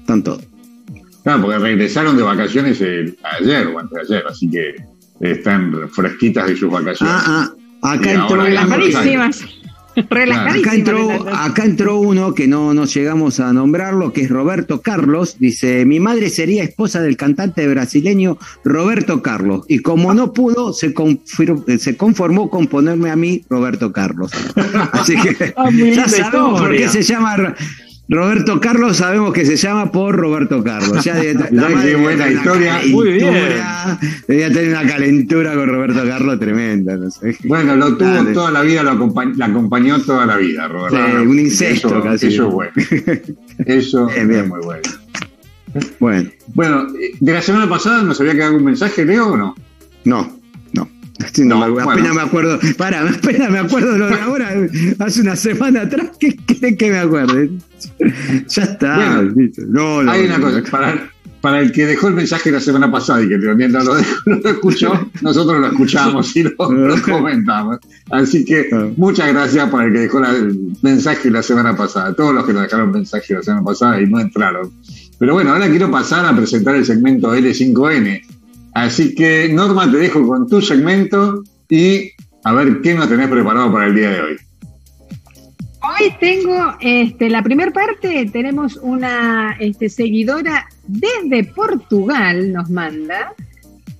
están 0.00 0.22
todos. 0.22 0.44
Claro, 1.24 1.42
porque 1.42 1.58
regresaron 1.58 2.16
de 2.16 2.22
vacaciones 2.22 2.80
el- 2.80 3.18
ayer 3.40 3.66
o 3.66 3.80
antes 3.80 4.08
de 4.08 4.16
ayer, 4.16 4.26
así 4.30 4.48
que 4.48 4.76
están 5.20 5.90
fresquitas 5.90 6.46
de 6.46 6.56
sus 6.56 6.70
vacaciones. 6.70 7.16
Ah, 7.18 7.50
ah, 7.82 7.92
acá 7.94 8.12
entró, 8.12 8.36
Relajadísimas. 8.44 9.04
Relajadísimas. 9.04 9.65
Acá 9.96 10.74
entró, 10.74 11.26
acá 11.34 11.64
entró 11.64 11.98
uno 11.98 12.34
que 12.34 12.46
no 12.46 12.74
nos 12.74 12.94
llegamos 12.94 13.40
a 13.40 13.52
nombrarlo, 13.52 14.12
que 14.12 14.22
es 14.22 14.30
Roberto 14.30 14.82
Carlos. 14.82 15.36
Dice, 15.38 15.84
mi 15.84 16.00
madre 16.00 16.28
sería 16.30 16.62
esposa 16.62 17.00
del 17.00 17.16
cantante 17.16 17.66
brasileño 17.66 18.38
Roberto 18.64 19.22
Carlos. 19.22 19.64
Y 19.68 19.80
como 19.80 20.14
no 20.14 20.32
pudo, 20.32 20.72
se, 20.72 20.94
se 21.78 21.96
conformó 21.96 22.50
con 22.50 22.66
ponerme 22.66 23.10
a 23.10 23.16
mí 23.16 23.44
Roberto 23.48 23.92
Carlos. 23.92 24.32
Así 24.92 25.14
que 25.16 25.54
Ah, 25.56 25.70
ya 25.70 26.08
sabemos 26.08 26.60
por 26.60 26.76
qué 26.76 26.88
se 26.88 27.02
llama 27.02 27.54
Roberto 28.08 28.60
Carlos, 28.60 28.98
sabemos 28.98 29.32
que 29.32 29.44
se 29.44 29.56
llama 29.56 29.90
por 29.90 30.14
Roberto 30.14 30.62
Carlos. 30.62 31.02
Ya 31.04 31.16
de- 31.16 31.34
la 31.50 31.66
Qué 31.68 31.74
madre 31.74 31.88
debe 31.90 32.02
buena 32.02 32.30
historia. 32.30 32.80
Muy 32.90 33.12
bien. 33.12 33.32
calentura, 33.32 33.98
Debía 34.28 34.48
tener 34.52 34.68
una 34.68 34.86
calentura 34.86 35.54
con 35.54 35.68
Roberto 35.68 36.04
Carlos 36.06 36.38
tremenda. 36.38 36.96
No 36.96 37.10
sé. 37.10 37.36
Bueno, 37.44 37.74
lo 37.74 37.96
tuvo 37.96 38.08
Dale. 38.08 38.32
toda 38.32 38.50
la 38.52 38.62
vida, 38.62 38.82
lo 38.84 38.92
acompañ- 38.92 39.34
la 39.36 39.46
acompañó 39.46 40.00
toda 40.00 40.24
la 40.24 40.36
vida, 40.36 40.68
Roberto. 40.68 40.96
Sí, 40.96 41.16
un 41.26 41.38
incesto 41.40 41.88
Eso, 41.88 42.02
casi. 42.02 42.26
eso 42.28 42.46
es 42.48 42.54
bueno. 42.54 42.72
Eso 43.66 44.06
Bien, 44.06 44.28
bien. 44.28 44.40
es 44.42 44.48
muy 44.48 44.60
bueno. 44.60 44.82
Bueno, 45.98 46.30
Bueno, 46.54 46.86
eh, 47.00 47.10
de 47.20 47.32
la 47.32 47.42
semana 47.42 47.68
pasada 47.68 48.02
nos 48.02 48.20
había 48.20 48.34
quedado 48.34 48.56
un 48.56 48.64
mensaje, 48.64 49.04
Leo, 49.04 49.32
o 49.32 49.36
no, 49.36 49.54
no. 50.04 50.35
Sí, 51.32 51.44
no, 51.44 51.58
No, 51.58 51.66
me- 51.66 51.72
bueno. 51.72 51.90
apenas 51.90 52.14
me 52.14 52.20
acuerdo. 52.22 52.58
Para, 52.76 53.08
apenas 53.08 53.50
me 53.50 53.58
acuerdo 53.58 53.92
de 53.92 53.98
lo 53.98 54.06
de 54.08 54.20
ahora. 54.20 54.50
Hace 54.98 55.20
una 55.22 55.36
semana 55.36 55.82
atrás, 55.82 56.10
¿qué 56.20 56.36
creen 56.36 56.76
que 56.76 56.90
me 56.90 56.98
acuerde? 56.98 57.50
Ya 58.48 58.62
está. 58.62 58.96
Bueno, 58.96 59.22
listo. 59.34 59.62
no, 59.68 60.02
no, 60.02 60.10
Hay 60.12 60.26
una 60.26 60.40
cosa, 60.40 60.62
para, 60.70 61.10
para 61.40 61.60
el 61.60 61.72
que 61.72 61.86
dejó 61.86 62.08
el 62.08 62.14
mensaje 62.14 62.50
la 62.50 62.60
semana 62.60 62.90
pasada 62.90 63.22
y 63.22 63.28
que 63.28 63.38
también 63.38 63.72
no 63.72 63.82
lo, 63.82 63.94
no 64.26 64.36
lo 64.42 64.50
escuchó, 64.50 65.10
nosotros 65.22 65.60
lo 65.60 65.66
escuchamos 65.68 66.36
y 66.36 66.42
lo, 66.42 66.50
lo 66.72 67.02
comentamos. 67.02 67.78
Así 68.10 68.44
que 68.44 68.68
Ah. 68.72 68.88
muchas 68.96 69.32
gracias 69.32 69.70
para 69.70 69.84
el 69.86 69.92
que 69.92 69.98
dejó 70.00 70.20
la- 70.20 70.30
el 70.32 70.58
mensaje 70.82 71.30
la 71.30 71.42
semana 71.42 71.76
pasada, 71.76 72.12
todos 72.14 72.34
los 72.34 72.44
que 72.44 72.52
nos 72.52 72.62
dejaron 72.62 72.90
mensaje 72.90 73.34
la 73.34 73.42
semana 73.42 73.64
pasada 73.64 74.00
y 74.00 74.06
no 74.06 74.20
entraron. 74.20 74.70
Pero 75.18 75.32
bueno, 75.32 75.52
ahora 75.52 75.68
quiero 75.70 75.90
pasar 75.90 76.26
a 76.26 76.36
presentar 76.36 76.74
el 76.74 76.84
segmento 76.84 77.34
L5N. 77.34 78.22
Así 78.76 79.14
que, 79.14 79.48
Norma, 79.48 79.90
te 79.90 79.96
dejo 79.96 80.26
con 80.28 80.46
tu 80.46 80.60
segmento 80.60 81.42
y 81.70 82.10
a 82.44 82.52
ver 82.52 82.82
qué 82.82 82.92
nos 82.92 83.08
tenés 83.08 83.28
preparado 83.28 83.72
para 83.72 83.86
el 83.86 83.94
día 83.94 84.10
de 84.10 84.20
hoy. 84.20 84.36
Hoy 85.80 86.12
tengo 86.20 86.76
este, 86.82 87.30
la 87.30 87.42
primera 87.42 87.70
parte, 87.70 88.28
tenemos 88.30 88.76
una 88.76 89.56
este, 89.60 89.88
seguidora 89.88 90.68
desde 90.86 91.44
Portugal, 91.54 92.52
nos 92.52 92.68
manda, 92.68 93.32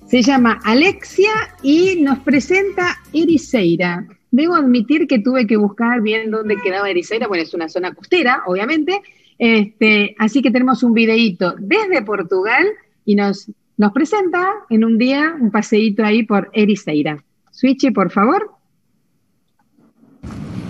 se 0.05 0.21
llama 0.21 0.59
Alexia 0.63 1.31
y 1.63 1.99
nos 2.03 2.19
presenta 2.19 2.99
Ericeira. 3.11 4.05
Debo 4.29 4.53
admitir 4.53 5.07
que 5.07 5.17
tuve 5.17 5.47
que 5.47 5.57
buscar 5.57 6.01
bien 6.01 6.29
dónde 6.29 6.55
quedaba 6.57 6.87
Ericeira, 6.87 7.27
bueno, 7.27 7.41
es 7.41 7.53
una 7.55 7.67
zona 7.67 7.95
costera, 7.95 8.43
obviamente, 8.45 9.01
este, 9.39 10.15
así 10.19 10.43
que 10.43 10.51
tenemos 10.51 10.83
un 10.83 10.93
videíto 10.93 11.55
desde 11.57 12.03
Portugal 12.03 12.67
y 13.05 13.15
nos, 13.15 13.49
nos 13.77 13.91
presenta 13.91 14.47
en 14.69 14.83
un 14.83 14.97
día 14.97 15.35
un 15.39 15.51
paseíto 15.51 16.03
ahí 16.03 16.23
por 16.23 16.49
Ericeira. 16.53 17.23
Switchy, 17.51 17.91
por 17.91 18.09
favor. 18.09 18.51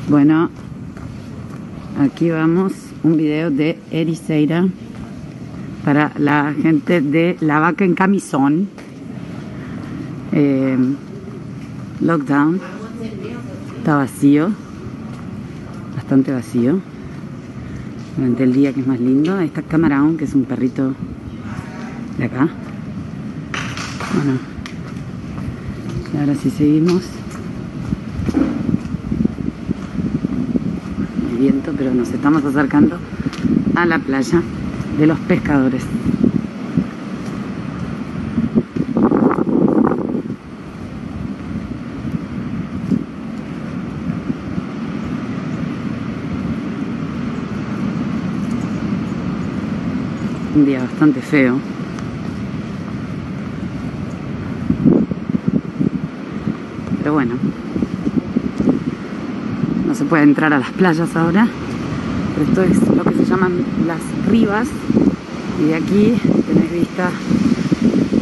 Bueno, 0.09 0.49
aquí 1.99 2.29
vamos, 2.29 2.73
un 3.03 3.17
video 3.17 3.49
de 3.49 3.79
Ericeira 3.91 4.67
para 5.85 6.11
la 6.17 6.53
gente 6.61 7.01
de 7.01 7.37
La 7.39 7.59
Vaca 7.59 7.85
en 7.85 7.95
Camisón. 7.95 8.69
Eh, 10.33 10.77
lockdown. 12.01 12.59
Está 13.77 13.95
vacío, 13.95 14.51
bastante 15.95 16.33
vacío. 16.33 16.81
Durante 18.17 18.43
el 18.43 18.53
día 18.53 18.73
que 18.73 18.81
es 18.81 18.87
más 18.87 18.99
lindo. 18.99 19.37
Ahí 19.37 19.47
está 19.47 19.61
Camarón, 19.61 20.17
que 20.17 20.25
es 20.25 20.33
un 20.33 20.43
perrito 20.43 20.93
de 22.17 22.25
acá. 22.25 22.49
Bueno, 24.13 24.39
ahora 26.19 26.35
sí 26.35 26.49
seguimos. 26.49 27.03
el 31.31 31.37
viento, 31.37 31.73
pero 31.77 31.93
nos 31.93 32.09
estamos 32.09 32.43
acercando 32.45 32.97
a 33.75 33.85
la 33.85 33.99
playa 33.99 34.41
de 34.97 35.07
los 35.07 35.19
pescadores. 35.19 35.83
Un 50.55 50.65
día 50.65 50.79
bastante 50.79 51.21
feo. 51.21 51.59
No 59.87 59.95
se 59.95 60.05
puede 60.05 60.23
entrar 60.23 60.53
a 60.53 60.59
las 60.59 60.71
playas 60.71 61.15
ahora, 61.15 61.47
pero 62.35 62.47
esto 62.47 62.63
es 62.63 62.95
lo 62.95 63.03
que 63.03 63.15
se 63.15 63.25
llaman 63.25 63.65
las 63.85 64.01
ribas 64.29 64.67
y 65.61 65.65
de 65.65 65.75
aquí 65.75 66.13
tenés 66.47 66.71
vista 66.71 67.09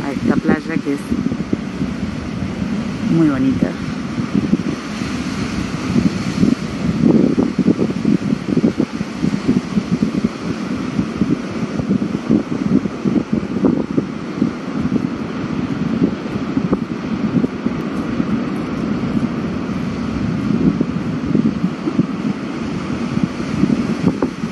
a 0.06 0.12
esta 0.12 0.36
playa 0.38 0.82
que 0.82 0.93
es 0.93 0.99
muy 3.12 3.30
bonita. 3.30 3.70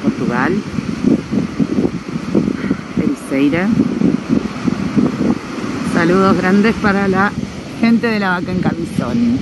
Portugal, 0.02 0.54
Saludos 5.94 6.36
grandes 6.38 6.76
para 6.76 7.08
la 7.08 7.32
gente 7.80 8.08
de 8.08 8.20
la 8.20 8.32
vaca 8.40 8.52
en 8.52 8.62
camisón. 8.62 9.40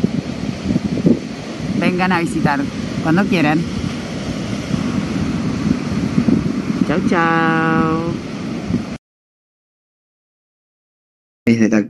Vengan 1.80 2.12
a 2.12 2.20
visitar 2.20 2.60
cuando 3.04 3.24
quieran. 3.26 3.60
Chau, 6.88 7.00
chau. 7.10 8.14
Desde 11.46 11.70
la- 11.70 11.88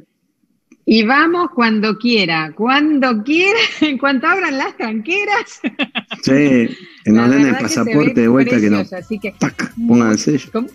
Y 0.85 1.03
vamos 1.03 1.49
cuando 1.55 1.97
quiera, 1.97 2.51
cuando 2.55 3.23
quiera, 3.23 3.59
en 3.81 3.97
cuanto 3.97 4.27
abran 4.27 4.57
las 4.57 4.77
tranqueras. 4.77 5.59
Sí, 6.21 6.69
que 7.03 7.11
nos 7.11 7.29
den 7.31 7.47
el 7.47 7.55
pasaporte 7.57 8.21
de 8.21 8.27
vuelta 8.27 8.59
que 8.59 8.69
no. 8.69 8.77
precioso, 8.77 8.95
así 9.03 9.19
que 9.19 9.31
Tac, 9.31 9.73
pongan 9.87 10.11
el 10.11 10.19
sello. 10.19 10.49
¿Cómo? 10.53 10.67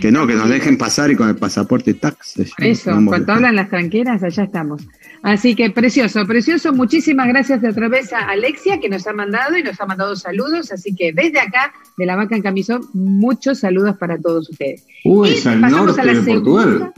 Que 0.00 0.10
no, 0.10 0.26
que 0.26 0.34
nos 0.34 0.48
dejen 0.48 0.78
pasar 0.78 1.10
y 1.10 1.16
con 1.16 1.28
el 1.28 1.36
pasaporte 1.36 1.94
tax. 1.94 2.34
Eso, 2.58 2.98
cuando 3.06 3.32
hablan 3.32 3.56
las 3.56 3.68
tranqueras, 3.68 4.22
allá 4.22 4.44
estamos. 4.44 4.82
Así 5.22 5.54
que 5.54 5.70
precioso, 5.70 6.26
precioso. 6.26 6.72
Muchísimas 6.72 7.28
gracias 7.28 7.62
de 7.62 7.68
otra 7.68 7.88
vez 7.88 8.12
a 8.12 8.28
Alexia 8.28 8.80
que 8.80 8.88
nos 8.88 9.06
ha 9.06 9.12
mandado 9.12 9.56
y 9.56 9.62
nos 9.62 9.80
ha 9.80 9.86
mandado 9.86 10.16
saludos. 10.16 10.72
Así 10.72 10.94
que 10.94 11.12
desde 11.12 11.40
acá, 11.40 11.72
de 11.96 12.06
la 12.06 12.16
vaca 12.16 12.34
en 12.34 12.42
camisón, 12.42 12.82
muchos 12.92 13.60
saludos 13.60 13.96
para 13.98 14.18
todos 14.18 14.50
ustedes. 14.50 14.84
Uy, 15.04 15.28
Y 15.28 15.32
es 15.34 15.46
al 15.46 15.60
pasamos 15.60 15.86
norte 15.86 16.00
a 16.00 16.04
la 16.04 16.14
de 16.14 16.24
segunda. 16.24 16.92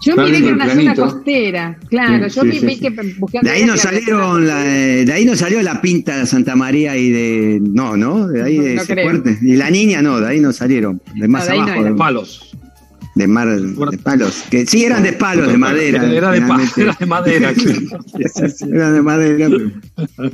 Yo 0.00 0.16
miré 0.16 0.38
que 0.40 0.46
era 0.46 0.54
una 0.54 0.74
zona 0.74 0.94
costera, 0.94 1.78
claro. 1.88 2.28
Sí, 2.30 2.36
yo 2.36 2.42
sí, 2.42 2.48
vi, 2.66 2.74
sí, 2.74 2.80
que 2.80 2.90
buscando 3.18 3.50
De 3.50 3.56
ahí 3.56 3.62
clave. 3.64 3.78
salieron, 3.78 4.46
la, 4.46 4.62
de 4.62 5.12
ahí 5.12 5.24
nos 5.24 5.38
salió 5.38 5.60
la 5.62 5.80
pinta 5.80 6.16
de 6.18 6.26
Santa 6.26 6.54
María 6.54 6.96
y 6.96 7.10
de. 7.10 7.58
No, 7.60 7.96
¿no? 7.96 8.28
De 8.28 8.42
ahí 8.42 8.58
de 8.58 8.74
No 8.76 8.84
fuerte. 8.84 9.38
Y 9.42 9.56
la 9.56 9.70
niña 9.70 10.00
no, 10.00 10.20
de 10.20 10.28
ahí 10.28 10.40
no 10.40 10.52
salieron. 10.52 11.02
De 11.16 11.26
más 11.26 11.46
de 11.48 11.56
no 11.56 11.62
abajo. 11.62 11.80
era. 11.80 11.90
de, 11.90 11.96
Palos. 11.96 12.56
de 13.16 13.26
mar, 13.26 13.48
de 13.48 13.98
palos. 13.98 14.44
Que 14.50 14.64
sí 14.66 14.84
eran 14.84 15.02
de 15.02 15.12
palos, 15.14 15.48
de 15.50 15.58
madera. 15.58 16.04
Era 16.12 16.30
de, 16.30 16.40
pa- 16.42 16.58
finalmente. 16.58 16.80
era 16.82 16.94
de 16.98 17.06
madera. 17.06 17.52
Eran 18.72 18.94
de 18.94 19.02
madera. 19.02 19.48
pero- 20.16 20.30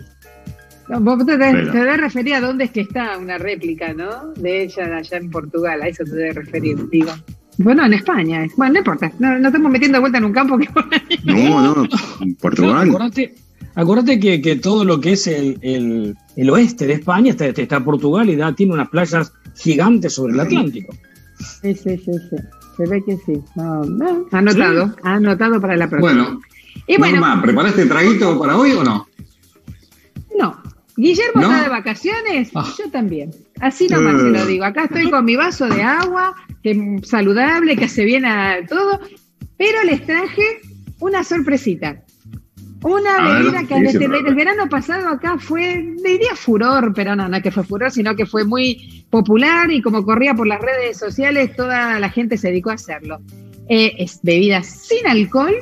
No, 0.90 1.00
vos 1.00 1.24
te, 1.24 1.38
te 1.38 1.52
debes 1.54 1.96
referir 1.98 2.34
a 2.34 2.40
dónde 2.42 2.64
es 2.64 2.70
que 2.70 2.82
está 2.82 3.16
una 3.16 3.38
réplica, 3.38 3.94
¿no? 3.94 4.34
De 4.36 4.64
ella 4.64 4.98
allá 4.98 5.16
en 5.16 5.30
Portugal, 5.30 5.80
a 5.80 5.88
eso 5.88 6.04
te 6.04 6.10
debes 6.14 6.34
referir, 6.34 6.76
digo. 6.90 7.10
Bueno, 7.58 7.84
en 7.86 7.94
España. 7.94 8.44
es- 8.44 8.54
Bueno, 8.56 8.72
no 8.74 8.78
importa. 8.80 9.12
No, 9.18 9.38
no 9.38 9.48
estamos 9.48 9.70
metiendo 9.70 9.96
de 9.96 10.00
vuelta 10.00 10.18
en 10.18 10.24
un 10.24 10.32
campo 10.32 10.58
que 10.58 10.68
No, 11.24 11.74
no. 11.74 11.88
en 12.20 12.34
Portugal. 12.36 12.88
Acordate, 12.88 13.34
acordate 13.74 14.18
que, 14.20 14.40
que 14.42 14.56
todo 14.56 14.84
lo 14.84 15.00
que 15.00 15.12
es 15.12 15.26
el, 15.26 15.58
el- 15.62 16.16
el 16.36 16.50
oeste 16.50 16.86
de 16.86 16.94
España 16.94 17.30
está, 17.30 17.46
está 17.46 17.80
Portugal 17.84 18.28
y 18.28 18.36
da, 18.36 18.52
tiene 18.54 18.72
unas 18.74 18.88
playas 18.88 19.32
gigantes 19.56 20.14
sobre 20.14 20.34
el 20.34 20.40
Atlántico. 20.40 20.94
Sí, 21.38 21.74
sí, 21.74 21.96
sí, 21.98 22.12
sí. 22.30 22.36
Se 22.76 22.86
ve 22.88 23.02
que 23.04 23.16
sí. 23.24 23.40
No, 23.54 23.84
no. 23.84 24.26
Anotado, 24.32 24.94
anotado 25.04 25.60
para 25.60 25.76
la 25.76 25.88
próxima. 25.88 26.12
Bueno, 26.24 26.40
y 26.88 26.96
bueno, 26.98 27.20
Norma, 27.20 27.40
¿preparaste 27.42 27.86
traguito 27.86 28.36
para 28.38 28.56
hoy 28.56 28.72
o 28.72 28.82
no? 28.82 29.06
no. 30.38 30.56
Guillermo 30.96 31.40
¿No? 31.42 31.50
está 31.50 31.62
de 31.64 31.68
vacaciones, 31.68 32.50
Ah. 32.54 32.72
yo 32.78 32.90
también. 32.90 33.30
Así 33.60 33.88
nomás 33.88 34.16
te 34.16 34.30
lo 34.30 34.46
digo. 34.46 34.64
Acá 34.64 34.84
estoy 34.84 35.10
con 35.10 35.24
mi 35.24 35.34
vaso 35.36 35.66
de 35.68 35.82
agua, 35.82 36.34
que 36.62 36.70
es 36.70 37.08
saludable, 37.08 37.76
que 37.76 37.86
hace 37.86 38.04
bien 38.04 38.24
a 38.24 38.58
todo, 38.68 39.00
pero 39.56 39.82
les 39.84 40.04
traje 40.06 40.42
una 41.00 41.24
sorpresita. 41.24 42.00
Una 42.82 43.16
A 43.16 43.22
ver, 43.28 43.42
bebida 43.44 43.60
que 43.60 43.66
¿qué 43.68 43.80
dice 43.80 43.98
desde 43.98 44.28
el 44.28 44.34
verano 44.34 44.68
pasado 44.68 45.08
acá 45.08 45.38
fue, 45.38 45.82
diría 46.04 46.36
furor, 46.36 46.92
pero 46.94 47.16
no, 47.16 47.28
no 47.28 47.36
es 47.38 47.42
que 47.42 47.50
fue 47.50 47.64
furor, 47.64 47.90
sino 47.90 48.14
que 48.14 48.26
fue 48.26 48.44
muy 48.44 49.06
popular 49.08 49.70
y 49.70 49.80
como 49.80 50.04
corría 50.04 50.34
por 50.34 50.46
las 50.46 50.60
redes 50.60 50.98
sociales, 50.98 51.56
toda 51.56 51.98
la 51.98 52.10
gente 52.10 52.36
se 52.36 52.48
dedicó 52.48 52.70
a 52.70 52.74
hacerlo. 52.74 53.20
Eh, 53.70 53.94
es 53.98 54.20
bebida 54.22 54.62
sin 54.62 55.06
alcohol 55.06 55.54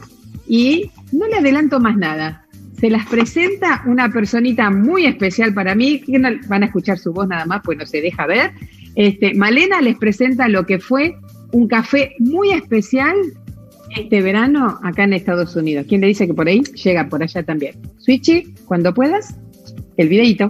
y 0.48 0.90
no 1.12 1.28
le 1.28 1.36
adelanto 1.36 1.78
más 1.78 1.96
nada. 1.96 2.41
Se 2.82 2.90
las 2.90 3.06
presenta 3.06 3.80
una 3.86 4.10
personita 4.10 4.68
muy 4.68 5.06
especial 5.06 5.54
para 5.54 5.76
mí, 5.76 6.00
que 6.00 6.18
no 6.18 6.30
van 6.48 6.64
a 6.64 6.66
escuchar 6.66 6.98
su 6.98 7.12
voz 7.12 7.28
nada 7.28 7.46
más, 7.46 7.60
pues 7.64 7.78
no 7.78 7.86
se 7.86 8.00
deja 8.00 8.26
ver. 8.26 8.50
Este, 8.96 9.34
Malena 9.34 9.80
les 9.80 9.96
presenta 9.96 10.48
lo 10.48 10.66
que 10.66 10.80
fue 10.80 11.14
un 11.52 11.68
café 11.68 12.16
muy 12.18 12.50
especial 12.50 13.14
este 13.96 14.20
verano 14.20 14.80
acá 14.82 15.04
en 15.04 15.12
Estados 15.12 15.54
Unidos. 15.54 15.86
¿Quién 15.88 16.00
le 16.00 16.08
dice 16.08 16.26
que 16.26 16.34
por 16.34 16.48
ahí 16.48 16.60
llega 16.74 17.08
por 17.08 17.22
allá 17.22 17.44
también? 17.44 17.76
Switchy, 17.98 18.52
cuando 18.64 18.92
puedas, 18.92 19.36
el 19.96 20.08
videito. 20.08 20.48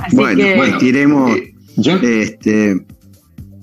Así 0.00 0.16
Bueno, 0.16 0.42
que, 0.42 0.56
bueno, 0.56 0.78
tiremos. 0.78 1.36
Eh, 1.36 1.54
yo- 1.76 1.98
este, 2.02 2.84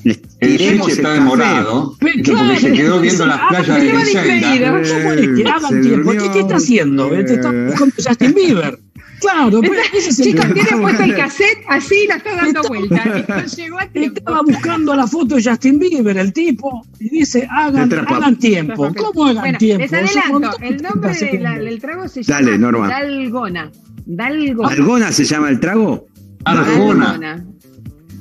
El 0.03 0.57
Switch 0.59 0.89
está 0.89 1.13
demorado, 1.13 1.95
¿viste? 1.99 2.31
porque 2.31 2.59
se 2.59 2.71
quedó 2.73 2.99
viendo 3.01 3.25
las 3.25 3.39
playas 3.49 3.81
de 3.81 3.87
Griselda. 3.87 4.33
distraído. 4.33 4.65
¿Cómo 4.67 5.13
es 5.13 5.27
que 5.27 5.49
hagan 5.49 5.81
tiempo? 5.81 6.11
¿Qué, 6.11 6.31
qué 6.31 6.39
está 6.39 6.55
haciendo? 6.55 7.09
Te 7.09 7.33
está 7.33 7.51
buscando 7.51 7.95
Justin 7.97 8.33
Bieber. 8.33 8.79
Claro, 9.19 9.61
pero 9.61 9.73
ese 9.93 10.23
Chicos, 10.23 10.45
tiene 10.53 10.69
puesto 10.79 11.03
el 11.03 11.15
cassette 11.15 11.63
así 11.67 12.03
y 12.03 12.07
la 12.07 12.15
está 12.17 12.35
dando 12.35 12.61
vuelta. 12.67 13.03
y 13.05 13.31
No 13.31 13.45
llegó 13.45 13.79
a. 13.79 13.83
Estaba 13.93 14.41
buscando 14.43 14.95
la 14.95 15.07
foto 15.07 15.35
de 15.35 15.43
Justin 15.43 15.79
Bieber, 15.79 16.17
el 16.17 16.33
tipo, 16.33 16.85
y 16.99 17.09
dice, 17.09 17.47
hagan, 17.49 17.91
hagan 17.91 18.35
tiempo. 18.37 18.93
¿Cómo 18.95 19.25
hagan 19.25 19.41
Bueno, 19.41 19.57
tiempo? 19.57 19.81
les 19.81 19.93
adelanto, 19.93 20.57
el 20.61 20.77
de 20.77 20.83
nombre 20.83 21.13
de 21.13 21.63
del 21.65 21.79
trago 21.81 22.07
se 22.07 22.21
llama 22.21 22.41
Dale, 22.41 22.57
Norma. 22.59 22.87
Dalgona. 22.89 23.71
Dalgona. 24.05 24.69
¿Algona 24.69 25.11
se 25.11 25.25
llama 25.25 25.49
el 25.49 25.59
trago? 25.59 26.05
Arjona, 26.45 27.05
Dalgona. 27.07 27.45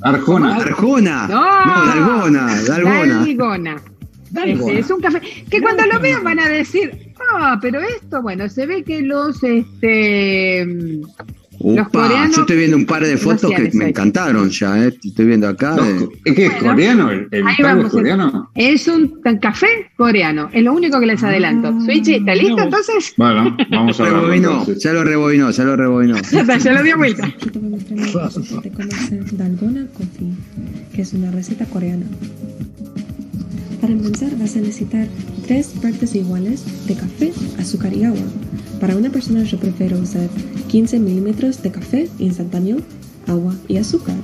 Arjona. 0.01 0.55
Arjona. 0.55 1.27
No. 1.27 1.43
Dalgona, 1.87 2.63
Dalgona. 2.67 3.25
Dalgona. 3.25 3.81
Dalgona. 4.31 4.71
Este, 4.71 4.79
es 4.79 4.91
un 4.91 5.01
café 5.01 5.21
que 5.49 5.61
cuando 5.61 5.85
lo 5.85 5.99
vean 5.99 6.23
van 6.23 6.39
a 6.39 6.49
decir, 6.49 7.13
ah, 7.33 7.57
pero 7.61 7.79
esto, 7.79 8.21
bueno, 8.21 8.49
se 8.49 8.65
ve 8.65 8.83
que 8.83 9.01
los, 9.01 9.41
este, 9.43 10.67
Los 11.59 11.87
Upa, 11.87 12.03
coreanos 12.03 12.35
yo 12.35 12.41
estoy 12.41 12.57
viendo 12.57 12.77
un 12.77 12.85
par 12.85 13.03
de 13.03 13.17
fotos 13.17 13.51
que 13.51 13.71
me 13.73 13.89
encantaron 13.89 14.49
ya, 14.49 14.85
¿eh? 14.85 14.93
Estoy 15.03 15.25
viendo 15.25 15.47
acá. 15.47 15.75
No, 15.75 15.85
eh. 15.85 16.07
¿Es 16.25 16.35
que 16.35 16.45
es 16.45 16.51
Bueno, 16.51 16.69
coreano? 16.69 17.09
¿El, 17.11 17.27
el 17.31 17.47
es 17.47 17.57
vamos. 17.61 17.91
coreano? 17.91 18.51
es 18.53 18.87
un 18.87 19.19
café 19.41 19.67
coreano, 19.95 20.49
es 20.53 20.63
lo 20.63 20.73
único 20.73 20.99
que 20.99 21.07
les 21.07 21.23
adelanto. 21.23 21.73
Switchy, 21.81 22.15
¿está 22.15 22.35
listo 22.35 22.61
entonces? 22.61 23.13
Bueno, 23.17 23.57
vamos 23.71 23.99
a 23.99 24.03
ver. 24.03 24.13
Rebobinó, 24.13 24.65
ya 24.65 24.93
lo 24.93 25.03
rebobinó, 25.03 25.49
ya 25.51 25.63
lo 25.63 25.75
rebobinó. 25.75 26.15
Ya 26.31 26.41
está, 26.41 26.57
ya 26.57 26.73
lo 26.73 26.83
dio 26.83 26.97
vuelta. 26.97 27.27
Te 27.41 27.59
Dalgona 29.35 29.87
Coffee, 29.93 30.33
que 30.93 31.01
es 31.01 31.13
una 31.13 31.31
receta 31.31 31.65
coreana. 31.65 32.05
Para 33.81 33.93
empezar 33.93 34.37
vas 34.37 34.55
a 34.55 34.59
necesitar 34.59 35.07
tres 35.47 35.73
partes 35.81 36.13
iguales 36.15 36.63
de 36.87 36.95
café, 36.95 37.31
azúcar 37.59 37.93
y 37.93 38.03
agua. 38.03 38.19
Para 38.79 38.95
una 38.95 39.09
persona 39.09 39.43
yo 39.43 39.59
prefiero 39.59 39.97
usar 39.99 40.29
15 40.67 40.99
milímetros 40.99 41.63
de 41.63 41.71
café 41.71 42.09
instantáneo, 42.19 42.77
agua 43.25 43.55
y 43.67 43.77
azúcar. 43.77 44.17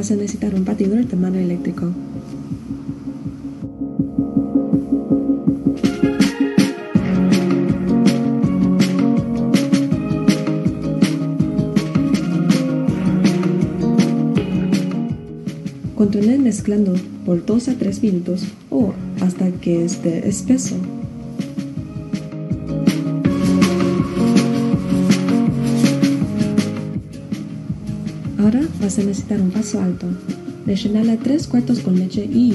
Vas 0.00 0.10
a 0.10 0.16
necesitar 0.16 0.54
un 0.54 0.64
batidor 0.64 1.04
de 1.06 1.14
mano 1.14 1.36
eléctrico. 1.36 1.92
Continúe 15.94 16.38
mezclando 16.38 16.94
por 17.26 17.44
2 17.44 17.68
a 17.68 17.74
3 17.74 18.02
minutos 18.02 18.46
o 18.70 18.94
hasta 19.20 19.50
que 19.50 19.84
esté 19.84 20.26
espeso. 20.26 20.76
Necesitar 29.70 29.80
un 29.80 29.80
vaso 29.80 29.80
alto. 29.80 30.06
Rellenala 30.66 31.16
3 31.16 31.46
cuartos 31.46 31.80
con 31.80 31.98
leche. 31.98 32.24
Y 32.24 32.49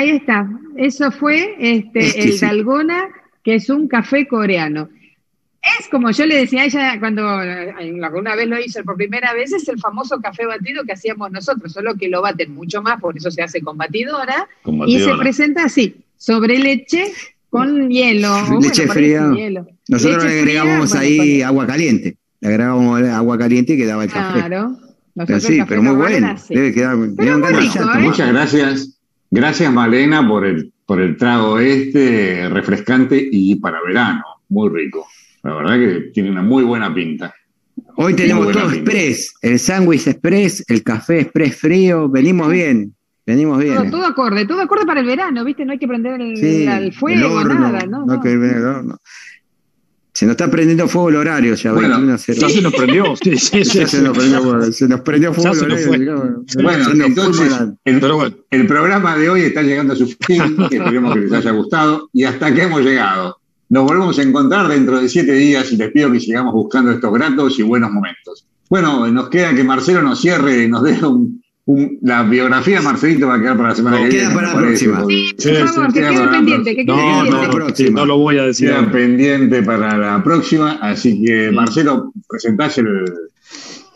ahí 0.00 0.10
está. 0.10 0.48
Eso 0.76 1.10
fue 1.10 1.54
este, 1.58 2.00
el 2.00 2.06
Exquisito. 2.06 2.46
Dalgona, 2.46 3.08
que 3.42 3.54
es 3.54 3.70
un 3.70 3.88
café 3.88 4.26
coreano. 4.26 4.88
Es 5.78 5.88
como 5.88 6.10
yo 6.10 6.24
le 6.24 6.36
decía 6.36 6.62
a 6.62 6.64
ella 6.64 6.98
cuando 6.98 7.22
eh, 7.42 7.74
alguna 8.02 8.34
vez 8.34 8.48
lo 8.48 8.58
hizo 8.58 8.82
por 8.82 8.96
primera 8.96 9.34
vez, 9.34 9.52
es 9.52 9.68
el 9.68 9.78
famoso 9.78 10.18
café 10.20 10.46
batido 10.46 10.84
que 10.84 10.92
hacíamos 10.92 11.30
nosotros, 11.30 11.72
solo 11.72 11.96
que 11.96 12.08
lo 12.08 12.22
baten 12.22 12.54
mucho 12.54 12.80
más, 12.80 12.98
por 12.98 13.14
eso 13.16 13.30
se 13.30 13.42
hace 13.42 13.60
con 13.60 13.76
batidora, 13.76 14.48
Con 14.62 14.88
y 14.88 14.98
se 15.00 15.14
presenta 15.18 15.64
así, 15.64 15.96
sobre 16.16 16.58
leche 16.58 17.12
con 17.50 17.90
hielo. 17.90 18.30
bueno, 18.46 18.60
Leche 18.60 18.86
fría. 18.88 19.30
hielo. 19.34 19.66
Nosotros 19.88 20.24
Leche 20.24 20.34
le 20.36 20.42
fría, 20.42 20.60
agregábamos 20.62 20.90
bueno, 20.90 21.02
ahí 21.02 21.42
agua 21.42 21.66
caliente. 21.66 22.16
Le 22.40 22.48
agregábamos 22.48 23.02
agua 23.02 23.38
caliente 23.38 23.74
y 23.74 23.76
quedaba 23.76 24.04
el 24.04 24.10
café. 24.10 24.38
Claro. 24.38 24.76
Pero 24.78 25.26
Nosotros 25.26 25.42
sí, 25.42 25.52
el 25.54 25.58
café 25.58 25.68
pero 25.68 25.82
muy 25.82 25.94
bueno. 25.96 26.36
Debe 26.48 26.72
quedar. 26.72 26.96
muy 26.96 27.08
rico, 27.08 27.78
¿eh? 27.82 27.98
Muchas 27.98 28.28
gracias. 28.32 28.99
Gracias, 29.30 29.72
Malena, 29.72 30.26
por 30.26 30.44
el, 30.44 30.72
por 30.84 31.00
el 31.00 31.16
trago 31.16 31.58
este, 31.58 32.48
refrescante 32.48 33.28
y 33.30 33.54
para 33.56 33.80
verano. 33.82 34.24
Muy 34.48 34.68
rico. 34.70 35.06
La 35.42 35.54
verdad 35.54 35.78
que 35.78 36.10
tiene 36.12 36.30
una 36.30 36.42
muy 36.42 36.64
buena 36.64 36.92
pinta. 36.92 37.32
Hoy 37.96 38.14
tenemos 38.14 38.50
todo 38.50 38.68
pinta. 38.68 38.76
express. 38.76 39.34
El 39.40 39.58
sándwich 39.58 40.06
express, 40.08 40.64
el 40.68 40.82
café 40.82 41.20
express 41.20 41.56
frío. 41.56 42.08
Venimos 42.08 42.50
bien. 42.50 42.94
Venimos 43.24 43.62
bien. 43.62 43.76
Todo, 43.76 43.90
todo 43.90 44.06
acorde, 44.06 44.46
todo 44.46 44.60
acorde 44.62 44.84
para 44.84 45.00
el 45.00 45.06
verano, 45.06 45.44
¿viste? 45.44 45.64
No 45.64 45.72
hay 45.72 45.78
que 45.78 45.86
prender 45.86 46.20
el, 46.20 46.36
Sí, 46.36 46.64
el 46.64 46.68
el 46.68 46.92
fuego, 46.92 47.32
horno, 47.32 47.54
nada, 47.54 47.86
¿no? 47.86 48.04
no 48.04 48.20
que 48.20 48.36
ver 48.36 48.56
el 48.56 48.64
horno. 48.64 48.98
Se 50.12 50.26
nos 50.26 50.32
está 50.32 50.50
prendiendo 50.50 50.88
fuego 50.88 51.10
el 51.10 51.16
horario 51.16 51.54
ya, 51.54 51.72
Bueno, 51.72 51.98
21.00. 51.98 52.34
Ya 52.34 52.48
se 52.48 52.62
nos 52.62 52.74
prendió. 52.74 53.16
Sí, 53.16 53.36
sí, 53.38 53.64
sí, 53.64 53.86
se 53.86 54.02
nos 54.02 54.16
prendió, 54.16 54.42
fuego, 54.42 54.72
se 54.72 54.88
nos 54.88 55.00
prendió 55.00 55.32
fuego 55.32 55.52
Ya 55.52 55.58
se 55.58 55.64
el 55.66 55.88
horario. 56.08 56.44
Bueno, 56.62 56.84
Se 56.84 56.94
nos 56.94 57.06
entonces 57.08 57.52
el, 57.84 58.00
Pero 58.00 58.16
bueno. 58.16 58.36
el 58.50 58.66
programa 58.66 59.16
de 59.16 59.30
hoy 59.30 59.42
está 59.42 59.62
llegando 59.62 59.92
a 59.92 59.96
su 59.96 60.08
fin. 60.08 60.56
Esperemos 60.70 61.14
que 61.14 61.20
les 61.20 61.32
haya 61.32 61.52
gustado. 61.52 62.08
Y 62.12 62.24
hasta 62.24 62.46
aquí 62.46 62.60
hemos 62.60 62.82
llegado. 62.82 63.38
Nos 63.68 63.84
volvemos 63.84 64.18
a 64.18 64.22
encontrar 64.22 64.66
dentro 64.66 65.00
de 65.00 65.08
siete 65.08 65.32
días 65.32 65.70
y 65.70 65.76
les 65.76 65.92
pido 65.92 66.10
que 66.10 66.18
sigamos 66.18 66.52
buscando 66.54 66.90
estos 66.90 67.12
gratos 67.12 67.56
y 67.60 67.62
buenos 67.62 67.92
momentos. 67.92 68.46
Bueno, 68.68 69.06
nos 69.08 69.28
queda 69.28 69.54
que 69.54 69.62
Marcelo 69.62 70.02
nos 70.02 70.20
cierre, 70.20 70.66
nos 70.66 70.82
dé 70.82 71.04
un, 71.06 71.39
un- 71.72 71.98
la 72.02 72.22
biografía 72.24 72.78
de 72.78 72.82
Marcelito 72.84 73.26
va 73.28 73.34
a 73.36 73.40
quedar 73.40 73.56
para 73.56 73.68
la 73.70 73.74
semana 73.74 73.96
No, 73.98 74.02
que 74.04 74.08
queda 74.10 74.20
viene. 74.28 74.34
para 74.34 74.46
la 74.54 74.58
próxima. 74.60 75.00
porque 75.00 75.34
Sí, 75.38 75.48
por 75.50 75.68
favor, 75.68 75.86
que 75.92 76.00
queda 76.00 76.08
quede 76.10 76.18
para 76.18 76.26
la 76.30 76.36
pendiente, 76.38 76.70
que 76.70 76.76
quede 76.76 76.84
No, 76.86 76.96
pendiente. 76.96 77.30
no, 77.30 77.42
no, 77.44 77.50
próxima. 77.50 77.88
sí, 77.88 77.94
no 77.94 78.06
lo 78.06 78.18
voy 78.18 78.38
a 78.38 78.42
decir. 78.46 78.68
Queda 78.68 78.90
pendiente 78.92 79.62
para 79.62 79.96
la 79.96 80.22
próxima, 80.24 80.72
así 80.82 81.22
que 81.22 81.50
Marcelo, 81.52 82.12
presentás 82.28 82.78
el, 82.78 82.86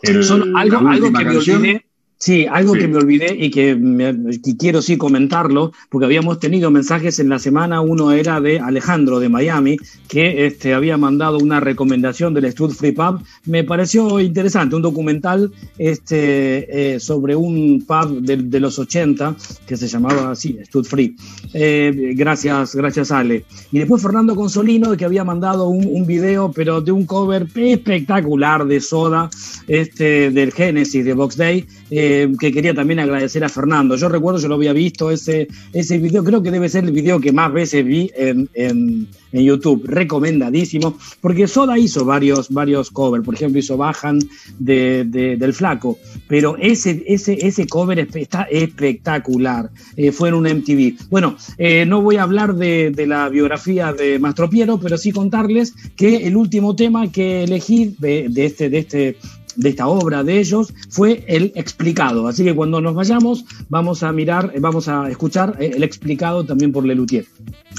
el- 0.03 0.23
Solo 0.23 0.45
algo, 0.57 0.81
la 0.81 0.91
algo 0.91 1.05
última 1.07 1.19
que 1.19 1.25
me 1.25 1.33
canción. 1.33 1.57
olvidé. 1.61 1.84
Sí, 2.17 2.45
algo 2.49 2.73
Sí. 2.73 2.79
que 2.79 2.87
me 2.87 2.97
olvidé 2.97 3.35
y 3.37 3.51
que, 3.51 3.75
me- 3.75 4.39
que 4.43 4.55
quiero 4.57 4.81
sí 4.81 4.97
comentarlo, 4.97 5.73
porque 5.89 6.05
habíamos 6.05 6.39
tenido 6.39 6.71
mensajes 6.71 7.19
en 7.19 7.29
la 7.29 7.39
semana, 7.39 7.81
uno 7.81 8.11
era 8.13 8.39
de 8.39 8.59
Alejandro 8.59 9.19
de 9.19 9.27
Miami, 9.29 9.77
que 10.07 10.45
este, 10.47 10.73
había 10.73 10.97
mandado 10.97 11.37
una 11.37 11.59
recomendación 11.59 12.33
del 12.33 12.49
Stud 12.51 12.71
Free 12.71 12.93
Pub. 12.93 13.19
Me 13.45 13.63
pareció 13.65 14.19
interesante, 14.21 14.75
un 14.75 14.81
documental 14.81 15.51
este, 15.77 16.93
eh, 16.95 16.99
sobre 16.99 17.35
un 17.35 17.83
pub 17.85 18.21
de, 18.21 18.37
de 18.37 18.59
los 18.59 18.79
80 18.79 19.35
que 19.67 19.77
se 19.77 19.87
llamaba 19.87 20.31
así, 20.31 20.57
Stud 20.65 20.85
Free. 20.85 21.15
Eh, 21.53 22.13
gracias, 22.15 22.75
gracias 22.75 23.11
Ale. 23.11 23.43
Y 23.71 23.79
después 23.79 24.01
Fernando 24.01 24.35
Consolino, 24.35 24.95
que 24.97 25.05
había 25.05 25.23
mandado 25.23 25.67
un, 25.67 25.85
un 25.85 26.05
video, 26.05 26.51
pero 26.55 26.81
de 26.81 26.91
un 26.91 27.05
cover 27.05 27.45
espectacular 27.55 28.65
de 28.65 28.79
Soda, 28.79 29.29
este, 29.67 30.31
del 30.31 30.51
Genesis 30.51 31.03
de 31.05 31.13
Box 31.13 31.37
Day, 31.37 31.65
eh, 31.91 32.04
que 32.39 32.51
quería 32.51 32.73
también 32.73 32.99
agradecer 32.99 33.43
a 33.43 33.49
Fernando. 33.49 33.95
Yo 33.95 34.07
recuerdo, 34.09 34.39
yo 34.39 34.47
lo 34.47 34.55
había 34.55 34.73
visto 34.73 35.11
ese, 35.11 35.47
ese 35.73 35.97
video, 35.97 36.23
creo 36.23 36.41
que 36.43 36.51
debe 36.51 36.69
ser 36.69 36.83
el 36.85 36.91
video 36.91 37.19
que 37.19 37.31
más 37.31 37.51
veces 37.51 37.85
vi 37.85 38.11
en, 38.15 38.49
en- 38.53 39.07
YouTube, 39.35 39.83
recomendadísimo, 39.85 40.97
porque 41.19 41.45
Soda 41.45 41.77
hizo 41.77 42.05
varios, 42.05 42.49
varios 42.49 42.89
covers, 42.89 43.25
por 43.25 43.35
ejemplo 43.35 43.59
hizo 43.59 43.75
Bajan 43.75 44.17
de, 44.59 45.03
de- 45.05 45.35
del 45.35 45.51
Flaco, 45.53 45.97
pero 46.29 46.55
ese, 46.57 47.03
ese, 47.05 47.33
ese 47.45 47.67
cover 47.67 47.99
está 47.99 48.43
espectacular, 48.43 49.69
Eh, 49.97 50.11
fue 50.13 50.29
en 50.29 50.35
un 50.35 50.45
MTV. 50.45 51.09
Bueno, 51.09 51.35
eh, 51.57 51.85
no 51.85 52.01
voy 52.01 52.15
a 52.15 52.23
hablar 52.23 52.55
de, 52.55 52.91
de 52.91 53.07
la 53.07 53.27
biografía 53.27 53.91
de 53.91 54.19
Mastro 54.19 54.49
Piero, 54.49 54.79
pero 54.79 54.97
sí 54.97 55.11
contarles 55.11 55.73
que 55.97 56.27
el 56.27 56.37
último 56.37 56.73
tema 56.75 57.11
que 57.11 57.43
elegí 57.43 57.93
de 57.99 58.29
este, 58.37 58.69
de 58.69 58.77
este 58.79 59.17
de 59.55 59.69
esta 59.69 59.87
obra 59.87 60.23
de 60.23 60.39
ellos 60.39 60.73
fue 60.89 61.23
el 61.27 61.51
explicado. 61.55 62.27
Así 62.27 62.43
que 62.43 62.53
cuando 62.53 62.81
nos 62.81 62.95
vayamos 62.95 63.45
vamos 63.69 64.03
a 64.03 64.11
mirar, 64.11 64.51
eh, 64.53 64.59
vamos 64.59 64.87
a 64.87 65.09
escuchar 65.09 65.55
eh, 65.59 65.71
el 65.75 65.83
explicado 65.83 66.43
también 66.45 66.71
por 66.71 66.85
Lelutier. 66.85 67.25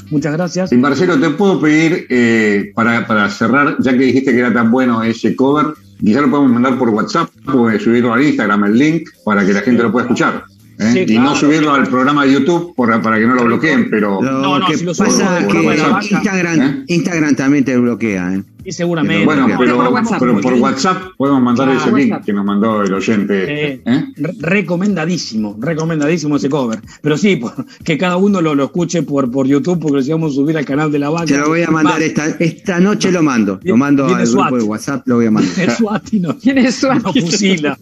Muchas 0.09 0.33
gracias. 0.33 0.71
Y 0.71 0.77
Marcelo, 0.77 1.19
te 1.19 1.29
puedo 1.31 1.59
pedir, 1.59 2.05
eh, 2.09 2.71
para, 2.75 3.05
para 3.05 3.29
cerrar, 3.29 3.75
ya 3.79 3.91
que 3.91 3.97
dijiste 3.99 4.31
que 4.31 4.39
era 4.39 4.53
tan 4.53 4.71
bueno 4.71 5.03
ese 5.03 5.35
cover, 5.35 5.67
quizá 5.99 6.21
lo 6.21 6.29
podemos 6.29 6.51
mandar 6.51 6.77
por 6.77 6.89
WhatsApp 6.89 7.29
o 7.53 7.69
subirlo 7.79 8.13
al 8.13 8.23
Instagram, 8.23 8.65
el 8.65 8.77
link, 8.77 9.09
para 9.25 9.45
que 9.45 9.53
la 9.53 9.61
gente 9.61 9.83
lo 9.83 9.91
pueda 9.91 10.05
escuchar. 10.05 10.43
¿eh? 10.79 10.91
Sí, 10.93 10.99
y 10.99 11.05
claro. 11.07 11.23
no 11.23 11.35
subirlo 11.35 11.73
al 11.73 11.87
programa 11.87 12.23
de 12.25 12.33
YouTube 12.33 12.73
por- 12.75 13.01
para 13.01 13.17
que 13.19 13.25
no 13.25 13.33
lo 13.35 13.45
bloqueen, 13.45 13.89
pero... 13.89 14.21
Lo 14.21 14.31
No, 14.31 14.59
no, 14.59 14.67
que 14.67 14.77
si 14.77 14.85
lo 14.85 14.93
pasa 14.93 15.39
es 15.39 15.45
por 15.45 15.53
que 15.61 15.67
WhatsApp. 15.67 16.03
Instagram, 16.11 16.61
¿Eh? 16.61 16.83
Instagram 16.87 17.35
también 17.35 17.65
te 17.65 17.75
bloquea. 17.77 18.35
¿eh? 18.35 18.43
Y 18.67 18.73
seguramente. 18.73 19.23
Bueno, 19.23 19.47
Pero 19.57 19.77
por 19.77 19.87
WhatsApp, 19.93 20.19
pero 20.19 20.33
por 20.33 20.41
porque- 20.43 20.59
WhatsApp 20.59 21.01
podemos 21.15 21.41
mandar 21.41 21.69
Ah, 21.69 21.77
ese 21.77 21.91
link 21.95 22.21
que 22.25 22.33
nos 22.33 22.43
mandó 22.43 22.81
el 22.83 22.93
oyente. 22.93 23.43
Eh, 23.75 23.81
¿eh? 23.85 24.05
re- 24.17 24.33
recomendadísimo, 24.39 25.55
recomendadísimo 25.57 26.35
ese 26.35 26.49
cover. 26.49 26.81
Pero 27.01 27.17
sí, 27.17 27.37
por- 27.37 27.53
que 27.85 27.97
cada 27.97 28.17
uno 28.17 28.41
lo, 28.41 28.55
lo 28.55 28.65
escuche 28.65 29.03
por, 29.03 29.31
por 29.31 29.47
YouTube 29.47 29.79
porque 29.79 30.03
si 30.03 30.11
vamos 30.11 30.33
a 30.33 30.35
subir 30.35 30.57
al 30.57 30.65
canal 30.65 30.91
de 30.91 30.99
la 30.99 31.09
vaca. 31.09 31.27
Te 31.27 31.37
lo 31.37 31.47
voy 31.47 31.63
a 31.63 31.71
mandar 31.71 32.01
esta, 32.01 32.25
esta 32.39 32.79
noche 32.81 33.09
lo 33.09 33.23
mando. 33.23 33.57
Lo 33.63 33.77
mando 33.77 34.03
al 34.05 34.15
grupo 34.15 34.25
SWAT. 34.25 34.51
de 34.55 34.63
WhatsApp, 34.63 35.07
lo 35.07 35.15
voy 35.15 35.25
a 35.27 35.31
mandar. 35.31 35.53
El 35.57 35.71
Swati 35.71 36.19
no, 36.19 36.33
Tiene 36.35 36.69
suerte. 36.69 37.03
no 37.05 37.13
fusila. 37.13 37.77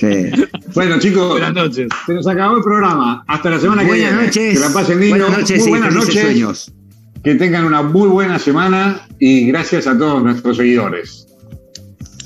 Sí. 0.00 0.06
Bueno, 0.74 0.98
chicos, 0.98 1.28
Buenas 1.30 1.54
noches. 1.54 1.88
se 2.04 2.14
nos 2.14 2.26
acabó 2.26 2.56
el 2.56 2.64
programa. 2.64 3.22
Hasta 3.28 3.48
la 3.50 3.60
semana 3.60 3.82
que 3.82 3.88
Buenas 3.88 4.10
viene. 4.10 4.26
noches. 4.26 4.54
Que 4.54 4.58
la 4.66 4.72
pasen 4.72 4.98
lindo. 5.00 5.16
Buenas 5.18 5.38
noches 5.38 5.58
Muy 5.60 5.66
y 5.68 5.70
buenas 5.70 5.94
noches. 5.94 6.20
sueños. 6.20 6.72
Que 7.22 7.34
tengan 7.34 7.64
una 7.66 7.82
muy 7.82 8.08
buena 8.08 8.38
semana 8.38 9.06
y 9.18 9.46
gracias 9.46 9.86
a 9.86 9.96
todos 9.98 10.22
nuestros 10.22 10.56
seguidores. 10.56 11.26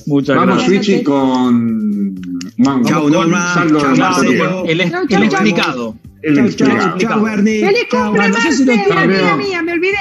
Muchas 0.07 0.37
Vamos, 0.37 0.59
gracias. 0.59 0.85
Switchy, 0.87 1.03
con. 1.03 2.15
Vamos, 2.59 2.89
Chau, 2.89 3.03
con 3.05 3.13
Norma. 3.13 3.55
Saldo 3.55 3.81
Chau, 3.81 3.97
Marcelo. 3.97 4.65
el, 4.67 4.91
Chau, 4.91 5.03
explicado. 5.25 5.97
El 6.23 6.35
Chau, 6.37 6.45
explicado. 6.47 6.99
chau, 6.99 7.23
Bernie. 7.23 7.61
¡Feliz 7.65 7.87
Chau. 7.91 8.05
cumple, 8.05 8.21
Bueno, 8.21 8.37
no 8.37 8.43
sé 8.43 8.53
si 8.53 8.65
lo 8.65 8.73
Marce! 8.77 8.89
tengo. 8.89 9.01
Amiga 9.01 9.37
mía, 9.37 9.63
me 9.63 9.73
olvidé. 9.73 9.97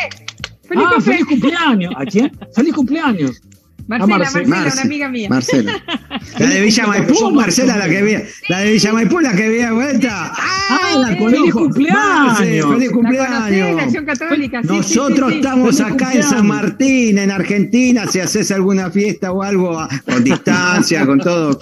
¡Feliz 0.67 0.83
Ah, 0.87 1.01
feliz 1.01 1.25
cumpleaños. 1.25 1.93
¿A 1.97 2.05
quién? 2.05 2.31
Feliz 2.55 2.73
cumpleaños. 2.73 3.41
Marcela, 3.87 4.15
Ah, 4.15 4.17
Marce- 4.17 4.33
Marcela, 4.47 4.55
Marce- 4.55 4.73
una 4.73 4.81
amiga 4.81 5.09
mía. 5.09 5.29
Marcela. 5.29 5.83
La 6.39 6.47
de 6.47 6.61
Villa 6.61 6.87
Maipú, 6.87 7.31
Marcela, 7.31 7.77
la 7.77 7.89
que 7.89 8.01
veía. 8.01 8.23
La 8.49 8.59
de 8.59 8.71
Villa 8.73 8.93
Maipú, 8.93 9.19
la 9.19 9.35
que 9.35 9.49
veía 9.49 9.71
vuelta. 9.73 10.31
Ah, 10.35 10.95
la 10.97 11.07
feliz 11.15 11.53
cumpleaños. 11.53 12.01
Marce, 12.03 12.43
feliz 12.43 12.61
La 12.63 12.65
conocés, 12.65 12.87
la 12.87 12.91
cumpleaños. 12.91 13.81
Acción 13.83 14.05
Católica. 14.05 14.61
Nosotros 14.61 15.27
sí, 15.29 15.33
sí. 15.33 15.39
estamos 15.39 15.81
acá 15.81 16.13
en. 16.13 16.23
San 16.23 16.47
Martín, 16.47 17.17
en 17.19 17.29
Argentina, 17.31 18.07
si 18.07 18.19
haces 18.19 18.51
alguna 18.51 18.89
fiesta 18.89 19.31
o 19.31 19.43
algo 19.43 19.77
a- 19.79 19.89
con 20.05 20.23
distancia, 20.23 21.05
con 21.05 21.19
todo. 21.19 21.59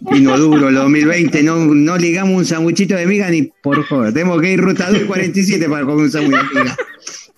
Vino 0.00 0.36
duro, 0.38 0.68
el 0.68 0.74
2020, 0.74 1.42
no, 1.42 1.56
no 1.56 1.96
ligamos 1.96 2.36
un 2.36 2.44
sandwichito 2.44 2.94
de 2.94 3.06
miga 3.06 3.30
ni 3.30 3.50
por 3.62 3.82
joder. 3.86 4.12
Tenemos 4.12 4.40
que 4.42 4.52
ir 4.52 4.60
ruta 4.60 4.90
247 4.90 5.66
para 5.68 5.84
comer 5.86 6.04
un 6.04 6.10
sándwich 6.10 6.42
de 6.52 6.60
miga. 6.60 6.76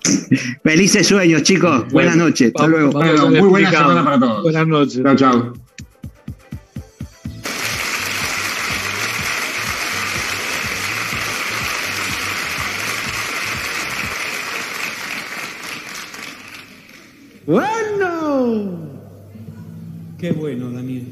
Felices 0.63 1.07
sueños, 1.07 1.43
chicos. 1.43 1.85
Buenas 1.93 2.17
noches. 2.17 2.53
Hasta 2.55 2.67
luego. 2.67 2.93
vamos 2.93 3.21
Bueno, 3.21 3.41
muy 3.41 3.49
buena 3.49 3.71
semana 3.71 4.05
para 4.05 4.21
todos. 4.21 4.43
Buenas 4.43 4.67
noches. 4.67 5.03
Chao, 5.03 5.17
chao. 5.17 5.53
Bueno. 17.47 18.89
Qué 20.19 20.33
bueno, 20.33 20.71
Daniel. 20.71 21.07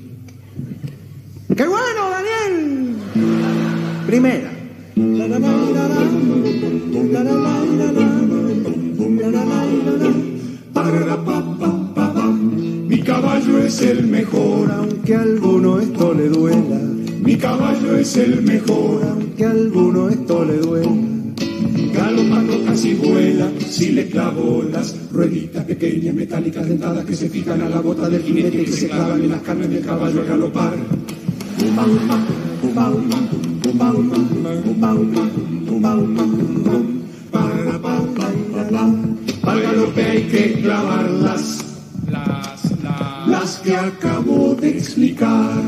Qué 1.57 1.67
bueno, 1.67 2.11
Daniel. 2.11 2.97
Primera. 4.07 4.51
Mi 12.89 13.01
caballo 13.01 13.59
es 13.59 13.81
el 13.81 14.07
mejor, 14.07 14.71
Aunque 14.71 15.15
a 15.15 15.23
alguno 15.23 15.81
esto 15.81 16.13
le 16.13 16.29
duela, 16.29 16.81
mi 17.23 17.37
caballo 17.37 17.97
es 17.97 18.17
el 18.19 18.43
mejor. 18.43 19.03
aunque 19.03 19.45
a 19.47 19.51
alguno 19.51 20.11
esto 20.11 20.45
le 20.45 20.59
duela. 20.59 20.93
Galopando 21.95 22.65
casi 22.67 22.95
vuela, 22.95 23.51
si 23.67 23.93
le 23.93 24.09
clavo 24.09 24.63
las 24.71 24.95
rueditas 25.11 25.65
pequeñas, 25.65 26.15
metálicas, 26.15 26.69
dentadas 26.69 27.07
que 27.07 27.17
se 27.17 27.31
fijan 27.31 27.63
a 27.63 27.69
la 27.71 27.81
bota 27.81 28.11
del 28.11 28.23
jinete 28.23 28.61
y 28.61 28.65
que 28.67 28.73
se 28.73 28.89
clavan 28.89 29.23
en 29.23 29.31
las 29.31 29.41
carnes 29.41 29.71
del 29.71 29.85
caballo 29.85 30.21
al 30.21 30.27
galopar. 30.27 30.75
Pam, 39.45 39.57
Para 39.57 39.61
galope 39.61 40.03
hay 40.03 40.23
que 40.23 40.53
clavar 40.63 41.11
las, 41.11 41.65
las, 42.11 43.29
las 43.29 43.57
que 43.59 43.77
acabo 43.77 44.55
de 44.55 44.71
explicar. 44.71 45.63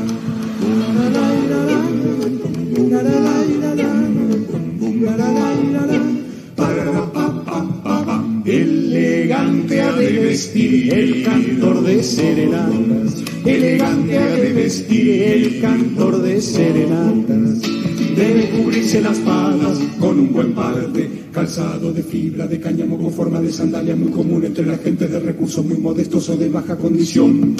Elegante 8.45 9.81
ha 9.81 9.91
de 9.91 10.11
vestir 10.11 10.93
el 10.93 11.23
cantor 11.23 11.83
de 11.83 12.03
serenatas. 12.03 13.23
Elegante 13.45 14.17
ha 14.17 14.27
de 14.27 14.53
vestir 14.53 15.21
el 15.21 15.61
cantor 15.61 16.21
de 16.23 16.41
serenatas. 16.41 17.76
Debe 18.17 18.49
cubrirse 18.49 18.99
las 18.99 19.19
patas 19.19 19.77
con 19.99 20.19
un 20.19 20.33
buen 20.33 20.55
parte, 20.55 21.07
calzado 21.31 21.93
de 21.93 22.01
fibra 22.01 22.47
de 22.47 22.59
cáñamo 22.59 22.97
con 22.97 23.13
forma 23.13 23.39
de 23.39 23.51
sandalia 23.51 23.95
muy 23.95 24.11
común 24.11 24.43
entre 24.43 24.65
la 24.65 24.75
gente 24.79 25.07
de 25.07 25.19
recursos 25.19 25.63
muy 25.63 25.77
modestos 25.77 26.27
o 26.29 26.35
de 26.35 26.49
baja 26.49 26.75
condición. 26.75 27.55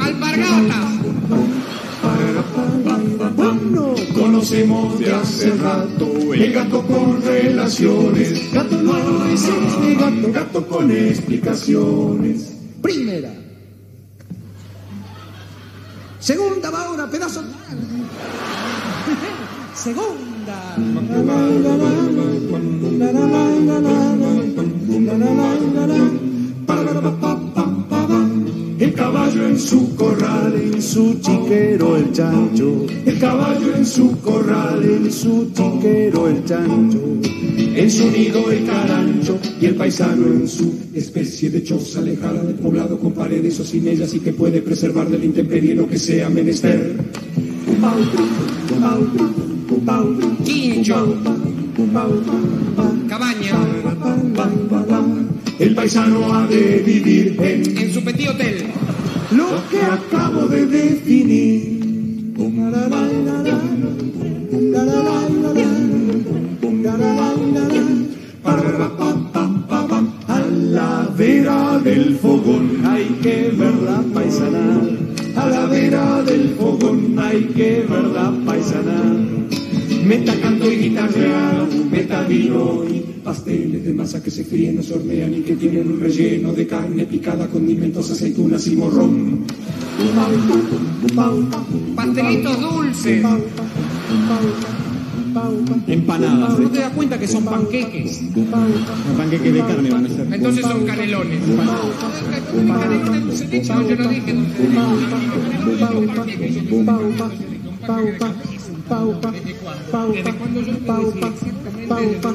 Alpargatas. 0.00 0.90
Conocemos 4.14 4.98
de 4.98 5.12
hace 5.12 5.50
rato 5.50 6.32
el 6.32 6.52
gato 6.54 6.82
con 6.86 7.22
relaciones. 7.22 8.50
Gato 8.50 8.80
no 8.80 8.96
es 9.26 9.46
gato, 9.98 10.32
gato 10.32 10.66
con 10.66 10.90
explicaciones. 10.90 12.54
Primera. 12.80 13.39
Segunda 16.20 16.70
va 16.70 16.84
ahora, 16.84 17.10
pedazo. 17.10 17.42
Segunda. 19.74 20.76
El 28.78 28.94
caballo 28.94 29.46
en 29.46 29.58
su 29.58 29.96
corral, 29.96 30.54
en 30.54 30.80
su 30.82 31.18
chiquero 31.20 31.96
el 31.96 32.12
chancho. 32.12 32.86
El 33.06 33.18
caballo 33.18 33.76
en 33.76 33.86
su 33.86 34.20
corral, 34.20 34.84
en 34.84 35.10
su 35.10 35.50
chiquero 35.54 36.28
el 36.28 36.44
chancho. 36.44 36.98
En 37.74 37.90
su 37.90 38.10
nido 38.10 38.50
el 38.50 38.66
carancho 38.66 39.38
y 39.60 39.66
el 39.66 39.74
paisano 39.76 40.26
en 40.26 40.48
su 40.48 40.74
especie 40.94 41.50
de 41.50 41.62
choza 41.62 42.00
alejada 42.00 42.42
del 42.42 42.56
poblado 42.56 42.98
con 42.98 43.12
paredes 43.12 43.60
o 43.60 43.64
sin 43.64 43.86
ellas 43.86 44.12
y 44.14 44.20
que 44.20 44.32
puede 44.32 44.60
preservar 44.60 45.08
del 45.08 45.24
intemperie 45.24 45.74
lo 45.74 45.88
que 45.88 45.98
sea 45.98 46.28
menester. 46.28 46.96
Quincho. 50.44 51.16
Cabaña. 53.08 53.56
El 55.58 55.74
paisano 55.74 56.34
ha 56.34 56.46
de 56.46 56.82
vivir 56.84 57.36
en 57.40 57.78
En 57.78 57.92
su 57.92 58.02
petit 58.02 58.28
hotel. 58.28 58.66
lo 59.30 59.48
que 59.70 59.80
acabo 59.82 60.46
de 60.48 60.66
definir. 60.66 61.80
Que 77.60 77.84
ver 77.88 78.04
la 78.04 78.32
paisana. 78.46 78.98
Meta 80.06 80.34
canto 80.40 80.72
y 80.72 80.76
guitarra, 80.76 81.66
meta 81.90 82.22
vino 82.22 82.84
y 82.88 83.00
pasteles 83.22 83.84
de 83.84 83.92
masa 83.92 84.22
que 84.22 84.30
se 84.30 84.44
fríen, 84.44 84.76
no 84.76 84.82
se 84.82 84.94
hornean 84.94 85.34
y 85.34 85.40
que 85.42 85.56
tienen 85.56 85.92
un 85.92 86.00
relleno 86.00 86.54
de 86.54 86.66
carne 86.66 87.04
picada, 87.04 87.46
condimentos, 87.48 88.10
aceitunas 88.10 88.66
y 88.66 88.76
morrón. 88.76 89.44
Pastelitos 91.94 92.60
dulces. 92.60 93.26
Empanadas. 95.86 96.58
No 96.58 96.70
te 96.70 96.78
das 96.78 96.92
cuenta 96.92 97.18
que 97.18 97.28
son 97.28 97.44
panqueques. 97.44 98.22
Panqueques 99.18 99.52
de 99.52 99.60
carne 99.60 99.90
van 99.90 100.06
a 100.06 100.08
ser. 100.08 100.26
Entonces 100.32 100.62
son 100.62 100.86
canelones. 100.86 101.40
Yo 103.86 103.96
no 103.96 104.08
dije 104.08 104.34
de 107.86 108.02
leche. 108.02 109.54
¿Desde 110.12 110.34
cuándo 110.34 110.60
yo 110.60 110.78
puedo 110.80 111.10
decir 111.12 111.54
exactamente? 111.66 112.28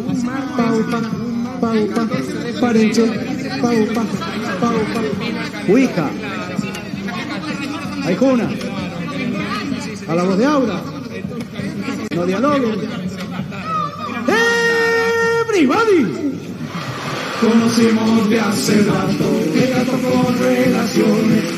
Parenche. 2.62 3.06
Ouija. 5.68 6.10
Aijuna. 8.06 8.50
A 10.08 10.16
la 10.16 10.24
voz 10.24 10.38
de 10.38 10.46
Aura. 10.46 10.82
No 12.16 12.26
dialoguen. 12.26 12.76
Everybody. 15.48 16.36
Conocemos 17.42 18.30
de 18.30 18.40
hace 18.40 18.84
rato 18.84 19.26
con 20.02 20.40
relaciones. 20.40 21.55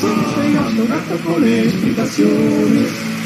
Gato, 0.00 0.86
gato 0.86 1.18
con 1.24 1.44
explicaciones. 1.44 3.17